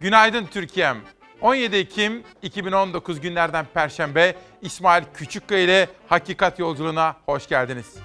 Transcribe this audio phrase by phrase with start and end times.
[0.00, 0.98] Günaydın Türkiye'm.
[1.40, 7.96] 17 Ekim 2019 günlerden Perşembe İsmail Küçükkaya ile Hakikat Yolculuğuna hoş geldiniz.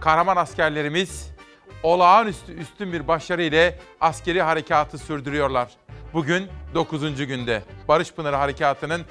[0.00, 1.30] Kahraman askerlerimiz
[1.82, 5.68] olağanüstü üstün bir başarı ile askeri harekatı sürdürüyorlar.
[6.12, 7.26] Bugün 9.
[7.26, 9.02] günde Barış Pınarı Harekatı'nın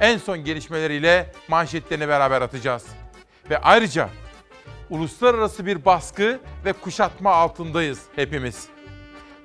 [0.00, 2.86] en son gelişmeleriyle manşetlerini beraber atacağız.
[3.50, 4.08] Ve ayrıca
[4.90, 8.68] uluslararası bir baskı ve kuşatma altındayız hepimiz.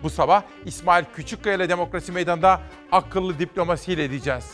[0.04, 4.52] Bu sabah İsmail Küçükkaya ile Demokrasi Meydanı'nda akıllı diplomasiyle edeceğiz.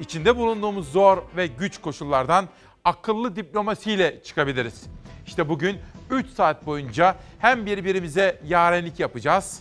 [0.00, 2.48] İçinde bulunduğumuz zor ve güç koşullardan
[2.84, 4.82] akıllı diplomasiyle çıkabiliriz.
[5.26, 5.78] İşte bugün
[6.10, 9.60] 3 saat boyunca hem birbirimize yarenlik yapacağız,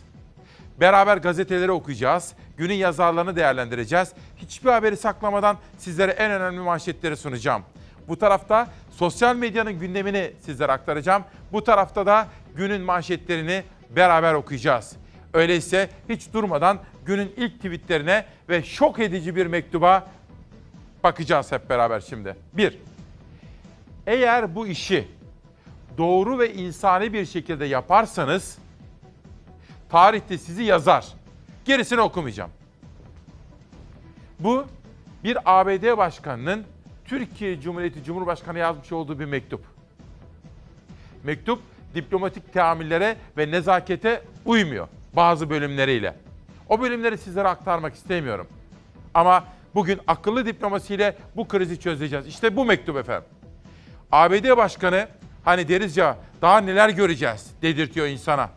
[0.79, 4.13] beraber gazeteleri okuyacağız, günün yazarlarını değerlendireceğiz.
[4.37, 7.63] Hiçbir haberi saklamadan sizlere en önemli manşetleri sunacağım.
[8.07, 11.23] Bu tarafta sosyal medyanın gündemini sizlere aktaracağım.
[11.51, 14.95] Bu tarafta da günün manşetlerini beraber okuyacağız.
[15.35, 20.07] Öyleyse hiç durmadan günün ilk tweetlerine ve şok edici bir mektuba
[21.03, 22.35] bakacağız hep beraber şimdi.
[22.53, 22.77] Bir,
[24.07, 25.07] eğer bu işi
[25.97, 28.57] doğru ve insani bir şekilde yaparsanız
[29.89, 31.05] tarihte sizi yazar.
[31.65, 32.51] Gerisini okumayacağım.
[34.39, 34.65] Bu
[35.23, 36.63] bir ABD başkanının
[37.05, 39.65] Türkiye Cumhuriyeti Cumhurbaşkanı yazmış olduğu bir mektup.
[41.23, 41.59] Mektup
[41.95, 46.15] diplomatik teamüllere ve nezakete uymuyor bazı bölümleriyle.
[46.69, 48.47] O bölümleri sizlere aktarmak istemiyorum.
[49.13, 49.43] Ama
[49.75, 52.27] bugün akıllı diplomasiyle bu krizi çözeceğiz.
[52.27, 53.29] İşte bu mektup efendim.
[54.11, 55.07] ABD Başkanı
[55.45, 58.49] hani deriz ya daha neler göreceğiz dedirtiyor insana.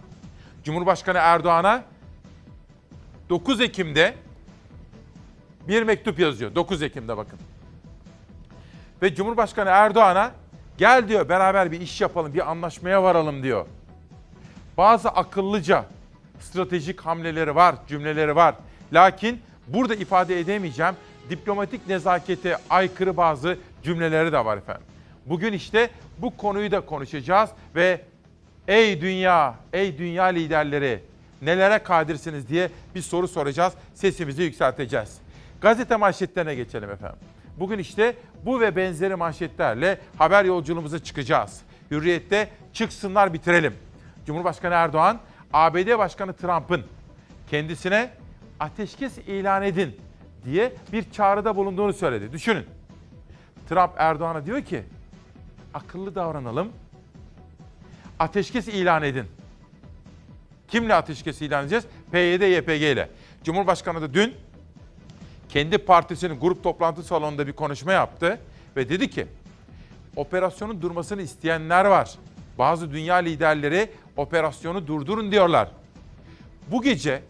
[0.65, 1.83] Cumhurbaşkanı Erdoğan'a
[3.29, 4.15] 9 Ekim'de
[5.69, 6.55] bir mektup yazıyor.
[6.55, 7.39] 9 Ekim'de bakın.
[9.03, 10.33] Ve Cumhurbaşkanı Erdoğan'a
[10.79, 13.67] gel diyor beraber bir iş yapalım, bir anlaşmaya varalım diyor.
[14.77, 15.85] Bazı akıllıca
[16.41, 18.55] stratejik hamleleri var, cümleleri var.
[18.93, 20.95] Lakin burada ifade edemeyeceğim
[21.31, 24.85] diplomatik nezakete aykırı bazı cümleleri de var efendim.
[25.27, 28.01] Bugün işte bu konuyu da konuşacağız ve
[28.69, 31.01] ey dünya, ey dünya liderleri
[31.43, 33.73] nelere kadirsiniz diye bir soru soracağız.
[33.95, 35.19] Sesimizi yükselteceğiz.
[35.61, 37.19] Gazete manşetlerine geçelim efendim.
[37.57, 38.15] Bugün işte
[38.45, 41.61] bu ve benzeri manşetlerle haber yolculuğumuza çıkacağız.
[41.91, 43.75] Hürriyette çıksınlar bitirelim.
[44.27, 45.19] Cumhurbaşkanı Erdoğan,
[45.53, 46.85] ABD Başkanı Trump'ın
[47.51, 48.11] kendisine
[48.61, 49.97] ateşkes ilan edin
[50.45, 52.33] diye bir çağrıda bulunduğunu söyledi.
[52.33, 52.67] Düşünün.
[53.69, 54.83] Trump Erdoğan'a diyor ki
[55.75, 56.73] akıllı davranalım.
[58.19, 59.27] Ateşkes ilan edin.
[60.69, 61.85] Kimle ateşkes ilan edeceğiz?
[62.13, 63.11] PYD, YPG ile.
[63.45, 64.35] Cumhurbaşkanı da dün
[65.49, 68.41] kendi partisinin grup toplantı salonunda bir konuşma yaptı
[68.77, 69.27] ve dedi ki
[70.17, 72.15] operasyonun durmasını isteyenler var.
[72.59, 75.69] Bazı dünya liderleri operasyonu durdurun diyorlar.
[76.71, 77.23] Bu gece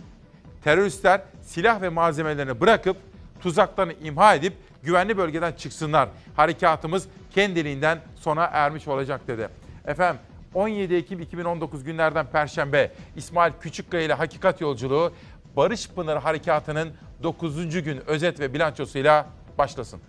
[0.65, 2.97] teröristler silah ve malzemelerini bırakıp
[3.41, 4.53] tuzaklarını imha edip
[4.83, 6.09] güvenli bölgeden çıksınlar.
[6.37, 9.49] Harekatımız kendiliğinden sona ermiş olacak dedi.
[9.87, 10.21] Efendim
[10.55, 15.13] 17 Ekim 2019 günlerden Perşembe İsmail Küçükkaya ile Hakikat Yolculuğu
[15.57, 17.85] Barış Pınarı Harekatı'nın 9.
[17.85, 19.27] gün özet ve bilançosuyla
[19.59, 20.01] başlasın.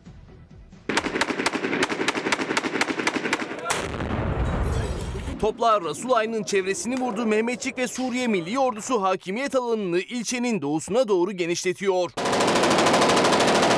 [5.40, 7.26] Toplar Rasulayn'ın çevresini vurdu.
[7.26, 12.12] Mehmetçik ve Suriye Milli Ordusu hakimiyet alanını ilçenin doğusuna doğru genişletiyor.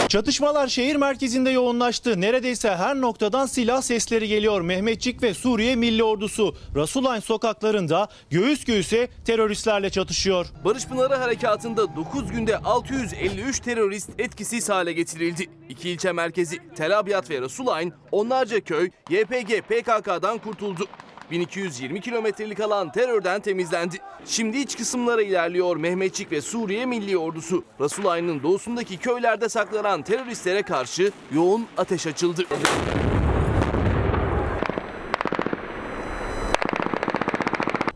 [0.09, 2.21] Çatışmalar şehir merkezinde yoğunlaştı.
[2.21, 4.61] Neredeyse her noktadan silah sesleri geliyor.
[4.61, 10.45] Mehmetçik ve Suriye Milli Ordusu Rasulayn sokaklarında göğüs göğüse teröristlerle çatışıyor.
[10.65, 15.49] Barış Pınarı Harekatı'nda 9 günde 653 terörist etkisiz hale getirildi.
[15.69, 20.87] İki ilçe merkezi Tel Abyad ve Rasulayn onlarca köy YPG PKK'dan kurtuldu.
[21.31, 23.97] 1220 kilometrelik alan terörden temizlendi.
[24.25, 27.63] Şimdi iç kısımlara ilerliyor Mehmetçik ve Suriye Milli Ordusu.
[27.81, 32.45] Rasulayn'ın doğusundaki köylerde saklanan teröristlere karşı yoğun ateş açıldı.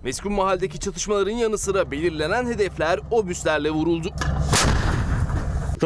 [0.03, 4.13] Meskun mahalledeki çatışmaların yanı sıra belirlenen hedefler obüslerle vuruldu.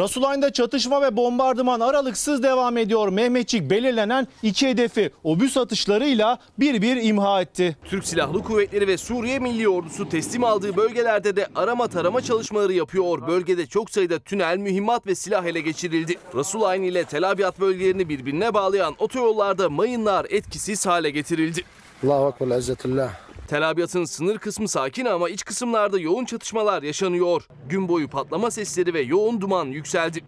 [0.00, 3.08] Rasulayn'da çatışma ve bombardıman aralıksız devam ediyor.
[3.08, 7.76] Mehmetçik belirlenen iki hedefi obüs atışlarıyla bir bir imha etti.
[7.84, 13.26] Türk Silahlı Kuvvetleri ve Suriye Milli Ordusu teslim aldığı bölgelerde de arama tarama çalışmaları yapıyor.
[13.26, 16.16] Bölgede çok sayıda tünel, mühimmat ve silah ele geçirildi.
[16.34, 21.62] Rasulayn ile Tel Abyad bölgelerini birbirine bağlayan otoyollarda mayınlar etkisiz hale getirildi.
[22.04, 23.10] Allahu Ekber
[23.50, 27.46] Telabiyatın sınır kısmı sakin ama iç kısımlarda yoğun çatışmalar yaşanıyor.
[27.68, 30.24] Gün boyu patlama sesleri ve yoğun duman yükseldi.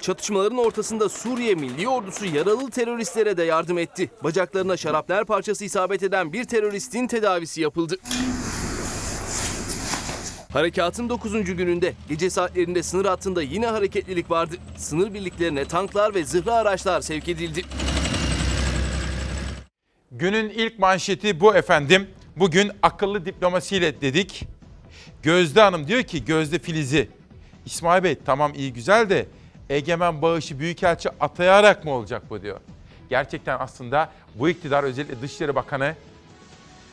[0.00, 4.10] Çatışmaların ortasında Suriye Milli Ordusu yaralı teröristlere de yardım etti.
[4.24, 7.96] Bacaklarına şarapnel parçası isabet eden bir teröristin tedavisi yapıldı.
[10.52, 11.44] Harekatın 9.
[11.44, 14.54] gününde gece saatlerinde sınır hattında yine hareketlilik vardı.
[14.76, 17.62] Sınır birliklerine tanklar ve zırhlı araçlar sevk edildi.
[20.14, 22.08] Günün ilk manşeti bu efendim.
[22.36, 24.44] Bugün akıllı diplomasiyle dedik.
[25.22, 27.08] Gözde Hanım diyor ki Gözde Filiz'i.
[27.66, 29.26] İsmail Bey tamam iyi güzel de
[29.70, 32.60] egemen bağışı büyükelçi atayarak mı olacak bu diyor.
[33.10, 35.94] Gerçekten aslında bu iktidar özellikle Dışişleri Bakanı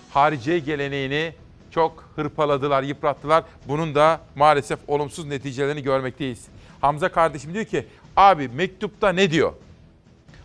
[0.09, 1.33] hariciye geleneğini
[1.71, 3.43] çok hırpaladılar, yıprattılar.
[3.67, 6.45] Bunun da maalesef olumsuz neticelerini görmekteyiz.
[6.81, 7.87] Hamza kardeşim diyor ki
[8.17, 9.53] abi mektupta ne diyor?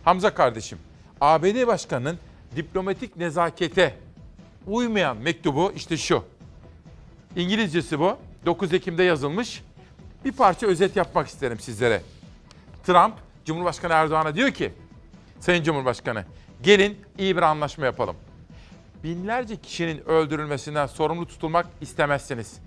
[0.03, 0.79] Hamza kardeşim,
[1.21, 2.19] ABD Başkanı'nın
[2.55, 3.95] diplomatik nezakete
[4.67, 6.23] uymayan mektubu işte şu.
[7.35, 8.17] İngilizcesi bu.
[8.45, 9.63] 9 Ekim'de yazılmış.
[10.25, 12.01] Bir parça özet yapmak isterim sizlere.
[12.83, 13.13] Trump,
[13.45, 14.73] Cumhurbaşkanı Erdoğan'a diyor ki,
[15.39, 16.25] Sayın Cumhurbaşkanı,
[16.63, 18.15] gelin iyi bir anlaşma yapalım.
[19.03, 22.59] Binlerce kişinin öldürülmesinden sorumlu tutulmak istemezsiniz.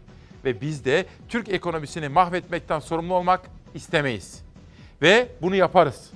[0.45, 3.41] Ve biz de Türk ekonomisini mahvetmekten sorumlu olmak
[3.75, 4.43] istemeyiz.
[5.03, 6.11] Ve bunu yaparız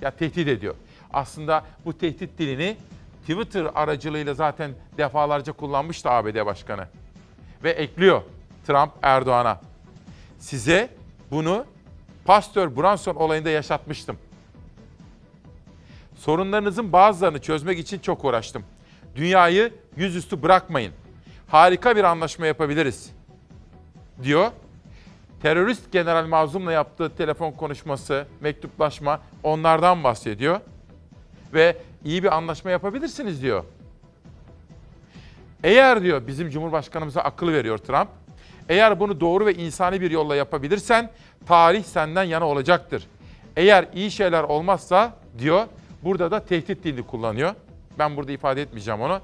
[0.00, 0.74] ya tehdit ediyor.
[1.12, 2.76] Aslında bu tehdit dilini
[3.28, 6.86] Twitter aracılığıyla zaten defalarca kullanmıştı ABD Başkanı.
[7.64, 8.22] Ve ekliyor
[8.66, 9.60] Trump Erdoğan'a.
[10.38, 10.90] Size
[11.30, 11.64] bunu
[12.24, 14.18] Pasteur Brunson olayında yaşatmıştım.
[16.16, 18.64] Sorunlarınızın bazılarını çözmek için çok uğraştım.
[19.16, 20.92] Dünyayı yüzüstü bırakmayın.
[21.48, 23.10] Harika bir anlaşma yapabiliriz.
[24.22, 24.50] Diyor
[25.42, 30.60] terörist General Mazlum'la yaptığı telefon konuşması, mektuplaşma onlardan bahsediyor.
[31.54, 33.64] Ve iyi bir anlaşma yapabilirsiniz diyor.
[35.64, 38.08] Eğer diyor bizim Cumhurbaşkanımıza akıl veriyor Trump.
[38.68, 41.10] Eğer bunu doğru ve insani bir yolla yapabilirsen
[41.46, 43.06] tarih senden yana olacaktır.
[43.56, 45.66] Eğer iyi şeyler olmazsa diyor
[46.02, 47.54] burada da tehdit dilini kullanıyor.
[47.98, 49.20] Ben burada ifade etmeyeceğim onu.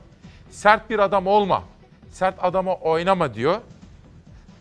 [0.50, 1.62] Sert bir adam olma.
[2.10, 3.60] Sert adama oynama diyor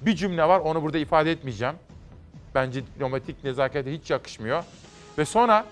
[0.01, 1.75] bir cümle var onu burada ifade etmeyeceğim.
[2.56, 4.63] Bence diplomatik nezakete hiç yakışmıyor.
[5.18, 5.66] Ve sonra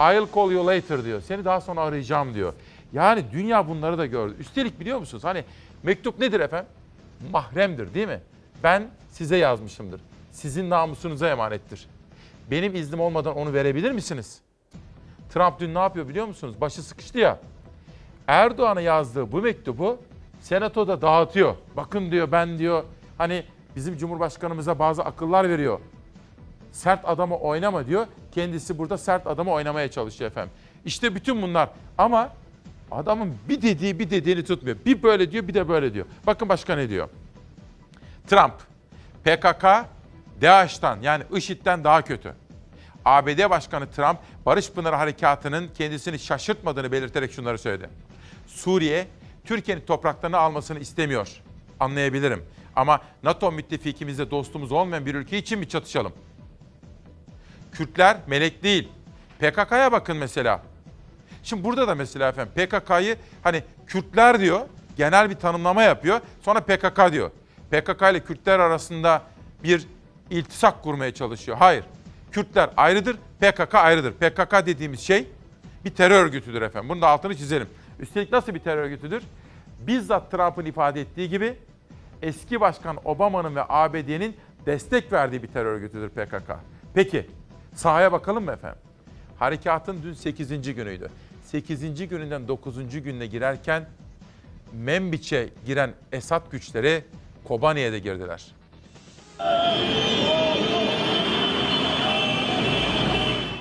[0.00, 1.20] I'll call you later diyor.
[1.20, 2.52] Seni daha sonra arayacağım diyor.
[2.92, 4.34] Yani dünya bunları da gördü.
[4.38, 5.24] Üstelik biliyor musunuz?
[5.24, 5.44] Hani
[5.82, 6.68] mektup nedir efendim?
[7.30, 8.20] Mahremdir değil mi?
[8.62, 10.00] Ben size yazmışımdır.
[10.30, 11.86] Sizin namusunuza emanettir.
[12.50, 14.40] Benim iznim olmadan onu verebilir misiniz?
[15.34, 16.60] Trump dün ne yapıyor biliyor musunuz?
[16.60, 17.38] Başı sıkıştı ya.
[18.26, 19.98] Erdoğan'a yazdığı bu mektubu
[20.40, 21.54] senatoda dağıtıyor.
[21.76, 22.84] Bakın diyor ben diyor
[23.20, 23.44] Hani
[23.76, 25.80] bizim Cumhurbaşkanımıza bazı akıllar veriyor.
[26.72, 28.06] Sert adamı oynama diyor.
[28.32, 30.52] Kendisi burada sert adamı oynamaya çalışıyor efendim.
[30.84, 31.68] İşte bütün bunlar
[31.98, 32.32] ama
[32.90, 34.76] adamın bir dediği bir dediğini tutmuyor.
[34.86, 36.06] Bir böyle diyor bir de böyle diyor.
[36.26, 37.08] Bakın başka ne diyor.
[38.26, 38.54] Trump,
[39.24, 39.64] PKK,
[40.42, 42.34] DAEŞ'tan yani IŞİD'den daha kötü.
[43.04, 47.90] ABD Başkanı Trump, Barış Pınarı Harekatı'nın kendisini şaşırtmadığını belirterek şunları söyledi.
[48.46, 49.06] Suriye,
[49.44, 51.28] Türkiye'nin topraklarını almasını istemiyor.
[51.80, 52.44] Anlayabilirim.
[52.76, 56.12] Ama NATO müttefikimizde dostumuz olmayan bir ülke için mi çatışalım?
[57.80, 58.88] Kürtler melek değil.
[59.38, 60.62] PKK'ya bakın mesela.
[61.42, 64.60] Şimdi burada da mesela efendim PKK'yı hani Kürtler diyor,
[64.96, 66.20] genel bir tanımlama yapıyor.
[66.42, 67.30] Sonra PKK diyor.
[67.70, 69.22] PKK ile Kürtler arasında
[69.64, 69.86] bir
[70.30, 71.56] iltisak kurmaya çalışıyor.
[71.56, 71.84] Hayır.
[72.32, 74.12] Kürtler ayrıdır, PKK ayrıdır.
[74.12, 75.26] PKK dediğimiz şey
[75.84, 76.88] bir terör örgütüdür efendim.
[76.88, 77.68] Bunun da altını çizelim.
[78.00, 79.22] Üstelik nasıl bir terör örgütüdür?
[79.86, 81.56] Bizzat Trump'ın ifade ettiği gibi
[82.22, 84.36] eski başkan Obama'nın ve ABD'nin
[84.66, 86.56] destek verdiği bir terör örgütüdür PKK.
[86.94, 87.26] Peki
[87.74, 88.78] sahaya bakalım mı efendim?
[89.38, 90.74] Harekatın dün 8.
[90.74, 91.10] günüydü.
[91.44, 92.08] 8.
[92.08, 93.02] gününden 9.
[93.02, 93.88] gününe girerken
[94.72, 97.04] Membiç'e giren Esad güçleri
[97.44, 98.54] Kobani'ye de girdiler.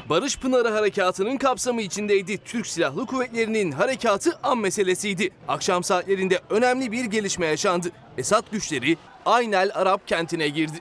[0.09, 2.37] Barış Pınarı Harekatı'nın kapsamı içindeydi.
[2.37, 5.29] Türk Silahlı Kuvvetleri'nin harekatı an meselesiydi.
[5.47, 7.89] Akşam saatlerinde önemli bir gelişme yaşandı.
[8.17, 10.77] Esad güçleri Aynel Arap kentine girdi.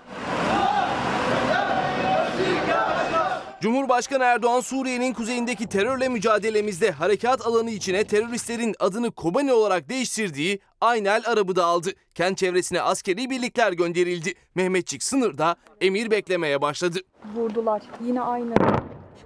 [3.61, 11.23] Cumhurbaşkanı Erdoğan Suriye'nin kuzeyindeki terörle mücadelemizde harekat alanı içine teröristlerin adını Kobani olarak değiştirdiği Aynel
[11.27, 11.91] Arabı da aldı.
[12.15, 14.35] Kent çevresine askeri birlikler gönderildi.
[14.55, 16.99] Mehmetçik sınırda emir beklemeye başladı.
[17.35, 17.83] Vurdular.
[18.07, 18.55] Yine aynı.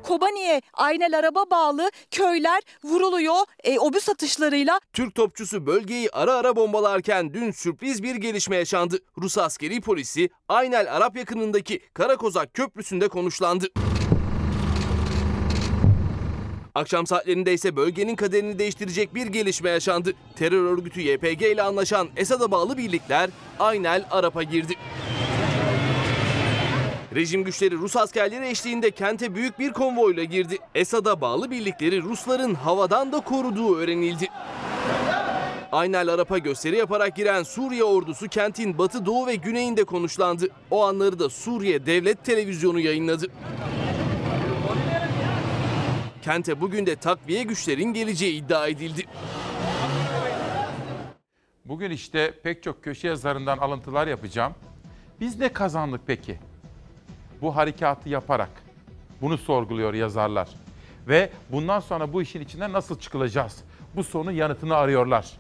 [0.03, 4.81] Kobani'ye Aynel araba bağlı köyler vuruluyor e, obüs atışlarıyla.
[4.93, 8.99] Türk topçusu bölgeyi ara ara bombalarken dün sürpriz bir gelişme yaşandı.
[9.19, 13.67] Rus askeri polisi Aynel Arap yakınındaki Karakozak Köprüsü'nde konuşlandı.
[16.75, 20.13] Akşam saatlerinde ise bölgenin kaderini değiştirecek bir gelişme yaşandı.
[20.37, 24.75] Terör örgütü YPG ile anlaşan Esad'a bağlı birlikler Aynel Arap'a girdi.
[27.15, 30.59] Rejim güçleri Rus askerleri eşliğinde kente büyük bir konvoyla girdi.
[30.75, 34.29] Esad'a bağlı birlikleri Rusların havadan da koruduğu öğrenildi.
[35.73, 40.49] Aynel Arap'a gösteri yaparak giren Suriye ordusu kentin batı, doğu ve güneyinde konuşlandı.
[40.71, 43.27] O anları da Suriye Devlet Televizyonu yayınladı.
[46.23, 49.07] Kente bugün de takviye güçlerin geleceği iddia edildi.
[51.65, 54.55] Bugün işte pek çok köşe yazarından alıntılar yapacağım.
[55.21, 56.39] Biz ne kazandık peki?
[57.41, 58.51] Bu harekatı yaparak.
[59.21, 60.49] Bunu sorguluyor yazarlar.
[61.09, 63.65] Ve bundan sonra bu işin içinden nasıl çıkılacağız?
[63.97, 65.33] Bu sorunun yanıtını arıyorlar.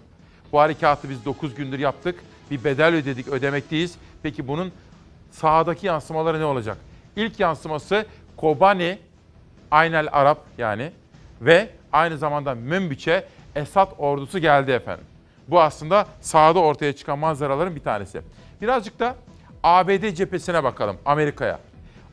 [0.52, 2.22] Bu harekatı biz 9 gündür yaptık.
[2.50, 3.94] Bir bedel ödedik, ödemekteyiz.
[4.22, 4.72] Peki bunun
[5.30, 6.76] sahadaki yansımaları ne olacak?
[7.16, 8.98] İlk yansıması Kobani,
[9.72, 10.92] Aynel Arap yani
[11.40, 13.24] ve aynı zamanda Münbiç'e
[13.54, 15.04] Esad ordusu geldi efendim.
[15.48, 18.20] Bu aslında sahada ortaya çıkan manzaraların bir tanesi.
[18.62, 19.16] Birazcık da
[19.62, 21.58] ABD cephesine bakalım, Amerika'ya.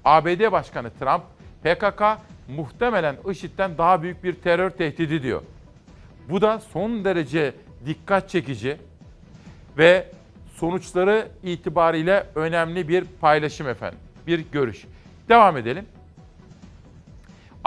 [0.05, 1.23] ABD Başkanı Trump,
[1.63, 2.01] PKK
[2.47, 5.41] muhtemelen IŞİD'den daha büyük bir terör tehdidi diyor.
[6.29, 7.53] Bu da son derece
[7.85, 8.77] dikkat çekici
[9.77, 10.07] ve
[10.55, 14.85] sonuçları itibariyle önemli bir paylaşım efendim, bir görüş.
[15.29, 15.85] Devam edelim.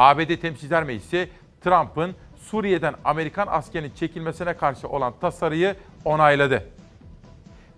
[0.02, 1.28] ABD Temsilciler Meclisi
[1.64, 6.68] Trump'ın Suriye'den Amerikan askerinin çekilmesine karşı olan tasarıyı onayladı.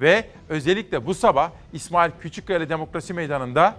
[0.01, 3.75] Ve özellikle bu sabah İsmail Küçükkaya Demokrasi Meydanı'nda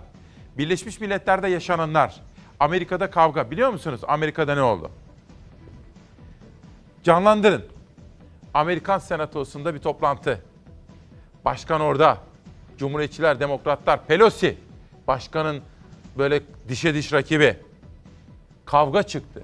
[0.57, 2.21] Birleşmiş Milletler'de yaşananlar,
[2.59, 4.01] Amerika'da kavga biliyor musunuz?
[4.07, 4.91] Amerika'da ne oldu?
[7.03, 7.65] Canlandırın.
[8.53, 10.41] Amerikan Senatosu'nda bir toplantı.
[11.45, 12.17] Başkan orada.
[12.77, 14.57] Cumhuriyetçiler, Demokratlar, Pelosi.
[15.07, 15.61] Başkanın
[16.17, 17.57] böyle dişe diş rakibi
[18.65, 19.43] kavga çıktı.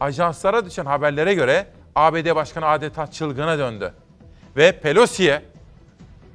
[0.00, 3.94] Ajanslara düşen haberlere göre ABD Başkanı adeta çılgına döndü.
[4.56, 5.42] Ve Pelosi'ye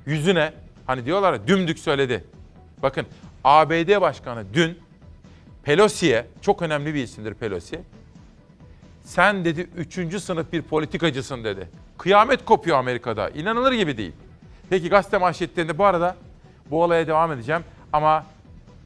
[0.06, 0.54] yüzüne
[0.88, 2.24] hani diyorlar ya dümdük söyledi.
[2.84, 3.06] Bakın
[3.44, 4.80] ABD Başkanı dün
[5.64, 7.80] Pelosi'ye çok önemli bir isimdir Pelosi.
[9.04, 11.70] Sen dedi üçüncü sınıf bir politikacısın dedi.
[11.98, 13.30] Kıyamet kopuyor Amerika'da.
[13.30, 14.14] İnanılır gibi değil.
[14.70, 16.16] Peki gazete manşetlerinde bu arada
[16.70, 17.62] bu olaya devam edeceğim.
[17.94, 18.26] Ama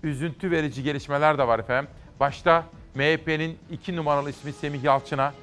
[0.03, 1.91] üzüntü verici gelişmeler de var efendim.
[2.19, 5.33] Başta MHP'nin iki numaralı ismi Semih Yalçın'a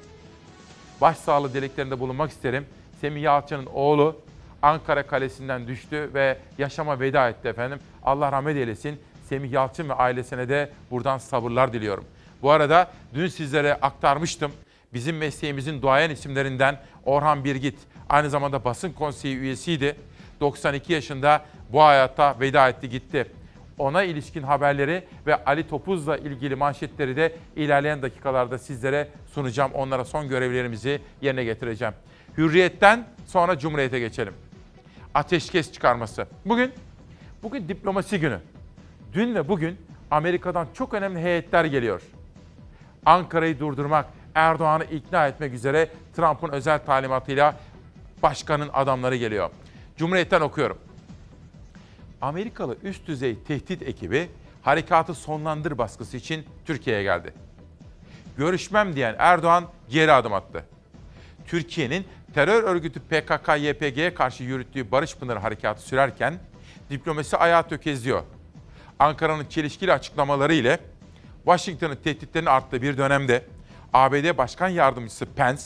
[1.01, 2.65] başsağlığı dileklerinde bulunmak isterim.
[3.01, 4.21] Semih Yalçın'ın oğlu
[4.61, 7.79] Ankara Kalesi'nden düştü ve yaşama veda etti efendim.
[8.03, 8.99] Allah rahmet eylesin.
[9.29, 12.05] Semih Yalçın ve ailesine de buradan sabırlar diliyorum.
[12.41, 14.51] Bu arada dün sizlere aktarmıştım.
[14.93, 17.77] Bizim mesleğimizin duayen isimlerinden Orhan Birgit
[18.09, 19.95] aynı zamanda basın konseyi üyesiydi.
[20.41, 23.27] 92 yaşında bu hayata veda etti gitti.
[23.77, 29.71] Ona ilişkin haberleri ve Ali Topuz'la ilgili manşetleri de ilerleyen dakikalarda sizlere sunacağım.
[29.73, 31.93] Onlara son görevlerimizi yerine getireceğim.
[32.37, 34.33] Hürriyetten sonra Cumhuriyet'e geçelim.
[35.13, 36.25] Ateşkes çıkarması.
[36.45, 36.71] Bugün,
[37.43, 38.39] bugün diplomasi günü.
[39.13, 39.77] Dün ve bugün
[40.11, 42.01] Amerika'dan çok önemli heyetler geliyor.
[43.05, 47.55] Ankara'yı durdurmak, Erdoğan'ı ikna etmek üzere Trump'ın özel talimatıyla
[48.23, 49.49] başkanın adamları geliyor.
[49.97, 50.77] Cumhuriyet'ten okuyorum.
[52.23, 54.29] Amerikalı üst düzey tehdit ekibi
[54.61, 57.33] harekatı sonlandır baskısı için Türkiye'ye geldi.
[58.37, 60.65] Görüşmem diyen Erdoğan geri adım attı.
[61.47, 66.39] Türkiye'nin terör örgütü PKK-YPG'ye karşı yürüttüğü Barış Pınarı harekatı sürerken
[66.89, 68.23] diplomasi ayağı tökezliyor.
[68.99, 70.79] Ankara'nın çelişkili açıklamaları ile
[71.43, 73.45] Washington'ın tehditlerinin arttığı bir dönemde
[73.93, 75.63] ABD Başkan Yardımcısı Pence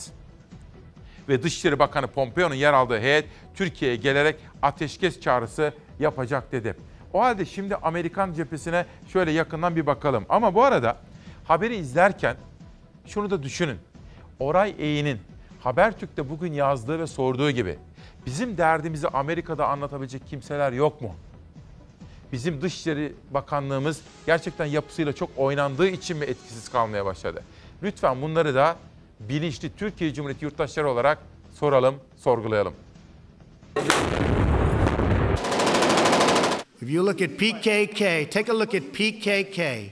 [1.28, 6.74] ve Dışişleri Bakanı Pompeo'nun yer aldığı heyet Türkiye'ye gelerek ateşkes çağrısı yapacak dedi.
[7.12, 10.24] O halde şimdi Amerikan cephesine şöyle yakından bir bakalım.
[10.28, 10.96] Ama bu arada
[11.44, 12.36] haberi izlerken
[13.06, 13.78] şunu da düşünün.
[14.38, 15.18] Oray Eğin'in
[15.60, 17.78] Habertürk'te bugün yazdığı ve sorduğu gibi
[18.26, 21.14] bizim derdimizi Amerika'da anlatabilecek kimseler yok mu?
[22.32, 27.42] Bizim Dışişleri Bakanlığımız gerçekten yapısıyla çok oynandığı için mi etkisiz kalmaya başladı?
[27.82, 28.76] Lütfen bunları da
[29.20, 31.18] bilinçli Türkiye Cumhuriyeti yurttaşları olarak
[31.54, 32.74] soralım, sorgulayalım.
[36.88, 39.90] If you look at PKK, take a look at PKK.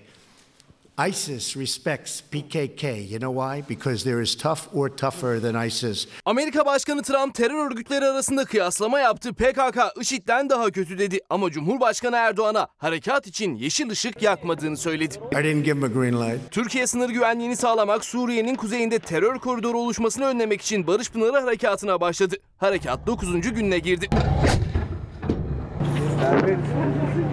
[1.09, 3.11] ISIS respects PKK.
[3.11, 3.63] You know why?
[3.69, 6.07] Because they're as tough or tougher than ISIS.
[6.25, 9.33] Amerika Başkanı Trump terör örgütleri arasında kıyaslama yaptı.
[9.33, 15.15] PKK IŞİD'den daha kötü dedi ama Cumhurbaşkanı Erdoğan'a harekat için yeşil ışık yakmadığını söyledi.
[15.33, 16.51] I didn't give him a green light.
[16.51, 22.37] Türkiye sınır güvenliğini sağlamak, Suriye'nin kuzeyinde terör koridoru oluşmasını önlemek için Barış Pınarı Harekatı'na başladı.
[22.59, 23.41] Harekat 9.
[23.41, 24.09] gününe girdi.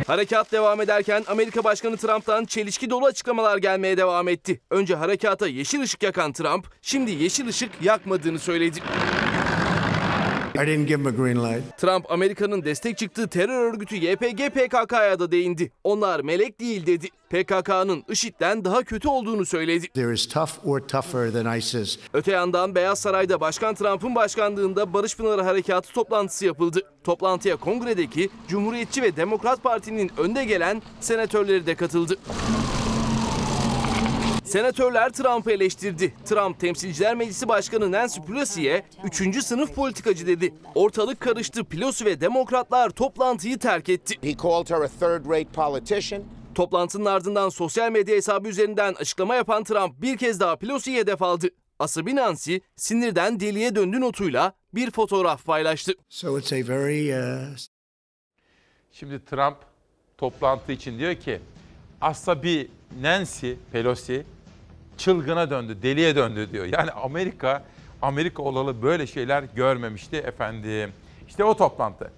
[0.08, 4.62] Harekat devam ederken Amerika Başkanı Trump'tan çelişki dolu açıklamalar gelmeye devam etti.
[4.70, 8.80] Önce harekata yeşil ışık yakan Trump, şimdi yeşil ışık yakmadığını söyledi.
[10.56, 11.78] I didn't give him a green light.
[11.78, 15.72] Trump Amerika'nın destek çıktığı terör örgütü YPG PKK'ya da değindi.
[15.84, 17.08] Onlar melek değil dedi.
[17.30, 19.88] PKK'nın IŞİD'den daha kötü olduğunu söyledi.
[19.88, 22.00] They're as tough or tougher than ISIS.
[22.14, 26.82] Öte yandan Beyaz Saray'da Başkan Trump'ın başkanlığında Barış Pınarı Harekatı toplantısı yapıldı.
[27.04, 32.18] Toplantıya kongredeki Cumhuriyetçi ve Demokrat Parti'nin önde gelen senatörleri de katıldı.
[34.44, 36.14] Senatörler Trump'ı eleştirdi.
[36.26, 39.44] Trump Temsilciler Meclisi Başkanı Nancy Pelosi'ye 3.
[39.44, 40.54] sınıf politikacı dedi.
[40.76, 41.64] Ortalık karıştı.
[41.64, 44.16] Pelosi ve demokratlar toplantıyı terk etti.
[44.22, 46.24] He called her a third rate politician.
[46.56, 51.48] Toplantının ardından sosyal medya hesabı üzerinden açıklama yapan Trump bir kez daha Pelosi'ye hedef aldı.
[51.80, 55.94] Asabi Nancy sinirden deliye döndü notuyla bir fotoğraf paylaştı.
[56.10, 57.58] So it's a very uh,
[58.92, 59.58] Şimdi Trump
[60.18, 61.40] toplantı için diyor ki
[62.04, 64.26] asabi Nancy Pelosi
[64.98, 66.66] çılgına döndü, deliye döndü diyor.
[66.66, 67.64] Yani Amerika,
[68.02, 70.92] Amerika olalı böyle şeyler görmemişti efendim.
[71.28, 72.12] İşte o toplantı.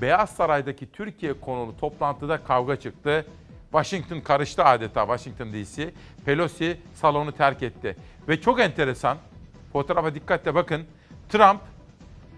[0.00, 3.26] Beyaz Saray'daki Türkiye konulu toplantıda kavga çıktı.
[3.72, 5.90] Washington karıştı adeta Washington DC.
[6.24, 7.96] Pelosi salonu terk etti.
[8.28, 9.18] Ve çok enteresan,
[9.72, 10.82] fotoğrafa dikkatle bakın.
[11.28, 11.60] Trump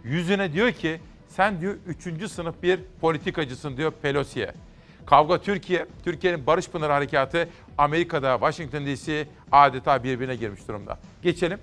[0.05, 4.55] yüzüne diyor ki sen diyor üçüncü sınıf bir politikacısın diyor Pelosi'ye.
[5.07, 10.99] Kavga Türkiye, Türkiye'nin Barış Pınarı Harekatı Amerika'da Washington DC adeta birbirine girmiş durumda.
[11.23, 11.59] Geçelim.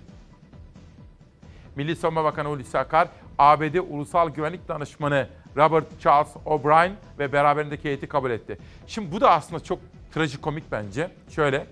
[1.76, 3.08] Milli Savunma Bakanı Hulusi Akar,
[3.38, 8.58] ABD Ulusal Güvenlik Danışmanı Robert Charles O'Brien ve beraberindeki heyeti kabul etti.
[8.88, 9.80] Şimdi bu da aslında çok
[10.14, 11.12] trajikomik bence.
[11.30, 11.66] Şöyle,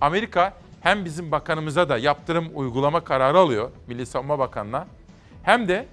[0.00, 4.86] Amerika hem bizim bakanımıza da yaptırım uygulama kararı alıyor Milli Savunma Bakanı'na
[5.42, 5.86] hem de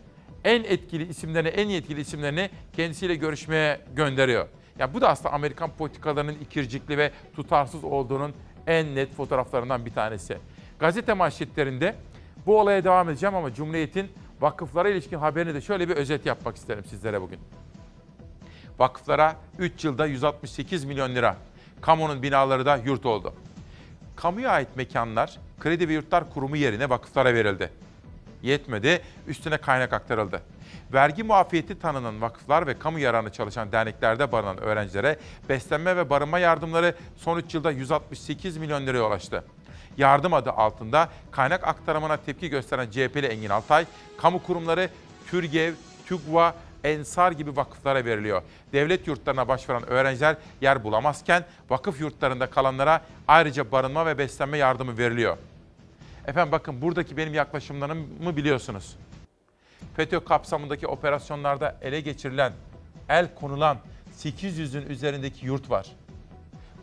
[0.43, 4.47] en etkili isimlerini, en yetkili isimlerini kendisiyle görüşmeye gönderiyor.
[4.79, 8.33] Ya bu da aslında Amerikan politikalarının ikircikli ve tutarsız olduğunun
[8.67, 10.37] en net fotoğraflarından bir tanesi.
[10.79, 11.95] Gazete manşetlerinde
[12.45, 16.85] bu olaya devam edeceğim ama Cumhuriyet'in vakıflara ilişkin haberini de şöyle bir özet yapmak isterim
[16.89, 17.39] sizlere bugün.
[18.79, 21.35] Vakıflara 3 yılda 168 milyon lira.
[21.81, 23.33] Kamunun binaları da yurt oldu.
[24.15, 27.71] Kamuya ait mekanlar Kredi ve Yurtlar Kurumu yerine vakıflara verildi
[28.45, 30.41] yetmedi, üstüne kaynak aktarıldı.
[30.95, 36.95] Vergi muafiyeti tanınan vakıflar ve kamu yararına çalışan derneklerde barınan öğrencilere beslenme ve barınma yardımları
[37.15, 39.43] son 3 yılda 168 milyon liraya ulaştı.
[39.97, 43.85] Yardım adı altında kaynak aktarımına tepki gösteren CHP'li Engin Altay,
[44.17, 44.89] kamu kurumları
[45.27, 45.73] Türgev,
[46.05, 48.41] TÜGVA, Ensar gibi vakıflara veriliyor.
[48.73, 55.37] Devlet yurtlarına başvuran öğrenciler yer bulamazken vakıf yurtlarında kalanlara ayrıca barınma ve beslenme yardımı veriliyor.
[56.27, 58.95] Efendim bakın buradaki benim yaklaşımlarımı biliyorsunuz.
[59.95, 62.53] FETÖ kapsamındaki operasyonlarda ele geçirilen,
[63.09, 63.77] el konulan
[64.17, 65.87] 800'ün üzerindeki yurt var.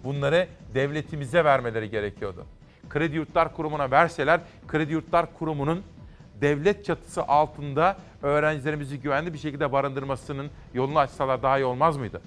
[0.04, 2.46] Bunları devletimize vermeleri gerekiyordu.
[2.88, 5.82] Kredi Yurtlar Kurumu'na verseler, Kredi Yurtlar Kurumu'nun
[6.40, 12.20] devlet çatısı altında öğrencilerimizi güvenli bir şekilde barındırmasının yolunu açsalar daha iyi olmaz mıydı?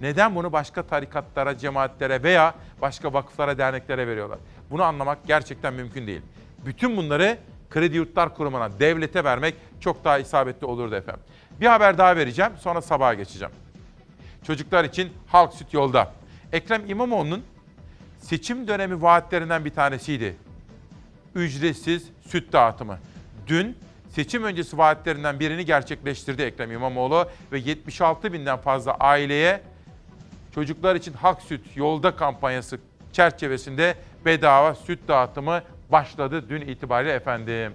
[0.00, 4.38] Neden bunu başka tarikatlara, cemaatlere veya başka vakıflara, derneklere veriyorlar?
[4.70, 6.22] Bunu anlamak gerçekten mümkün değil.
[6.66, 7.38] Bütün bunları
[7.70, 11.22] Kredi Yurtlar Kurumu'na, devlete vermek çok daha isabetli olurdu efendim.
[11.60, 13.52] Bir haber daha vereceğim, sonra sabaha geçeceğim.
[14.46, 16.12] Çocuklar için halk süt yolda.
[16.52, 17.44] Ekrem İmamoğlu'nun
[18.18, 20.36] seçim dönemi vaatlerinden bir tanesiydi.
[21.34, 22.98] Ücretsiz süt dağıtımı.
[23.46, 23.76] Dün
[24.08, 29.60] seçim öncesi vaatlerinden birini gerçekleştirdi Ekrem İmamoğlu ve 76 binden fazla aileye
[30.54, 32.78] çocuklar için halk süt yolda kampanyası
[33.12, 37.74] çerçevesinde bedava süt dağıtımı başladı dün itibariyle efendim.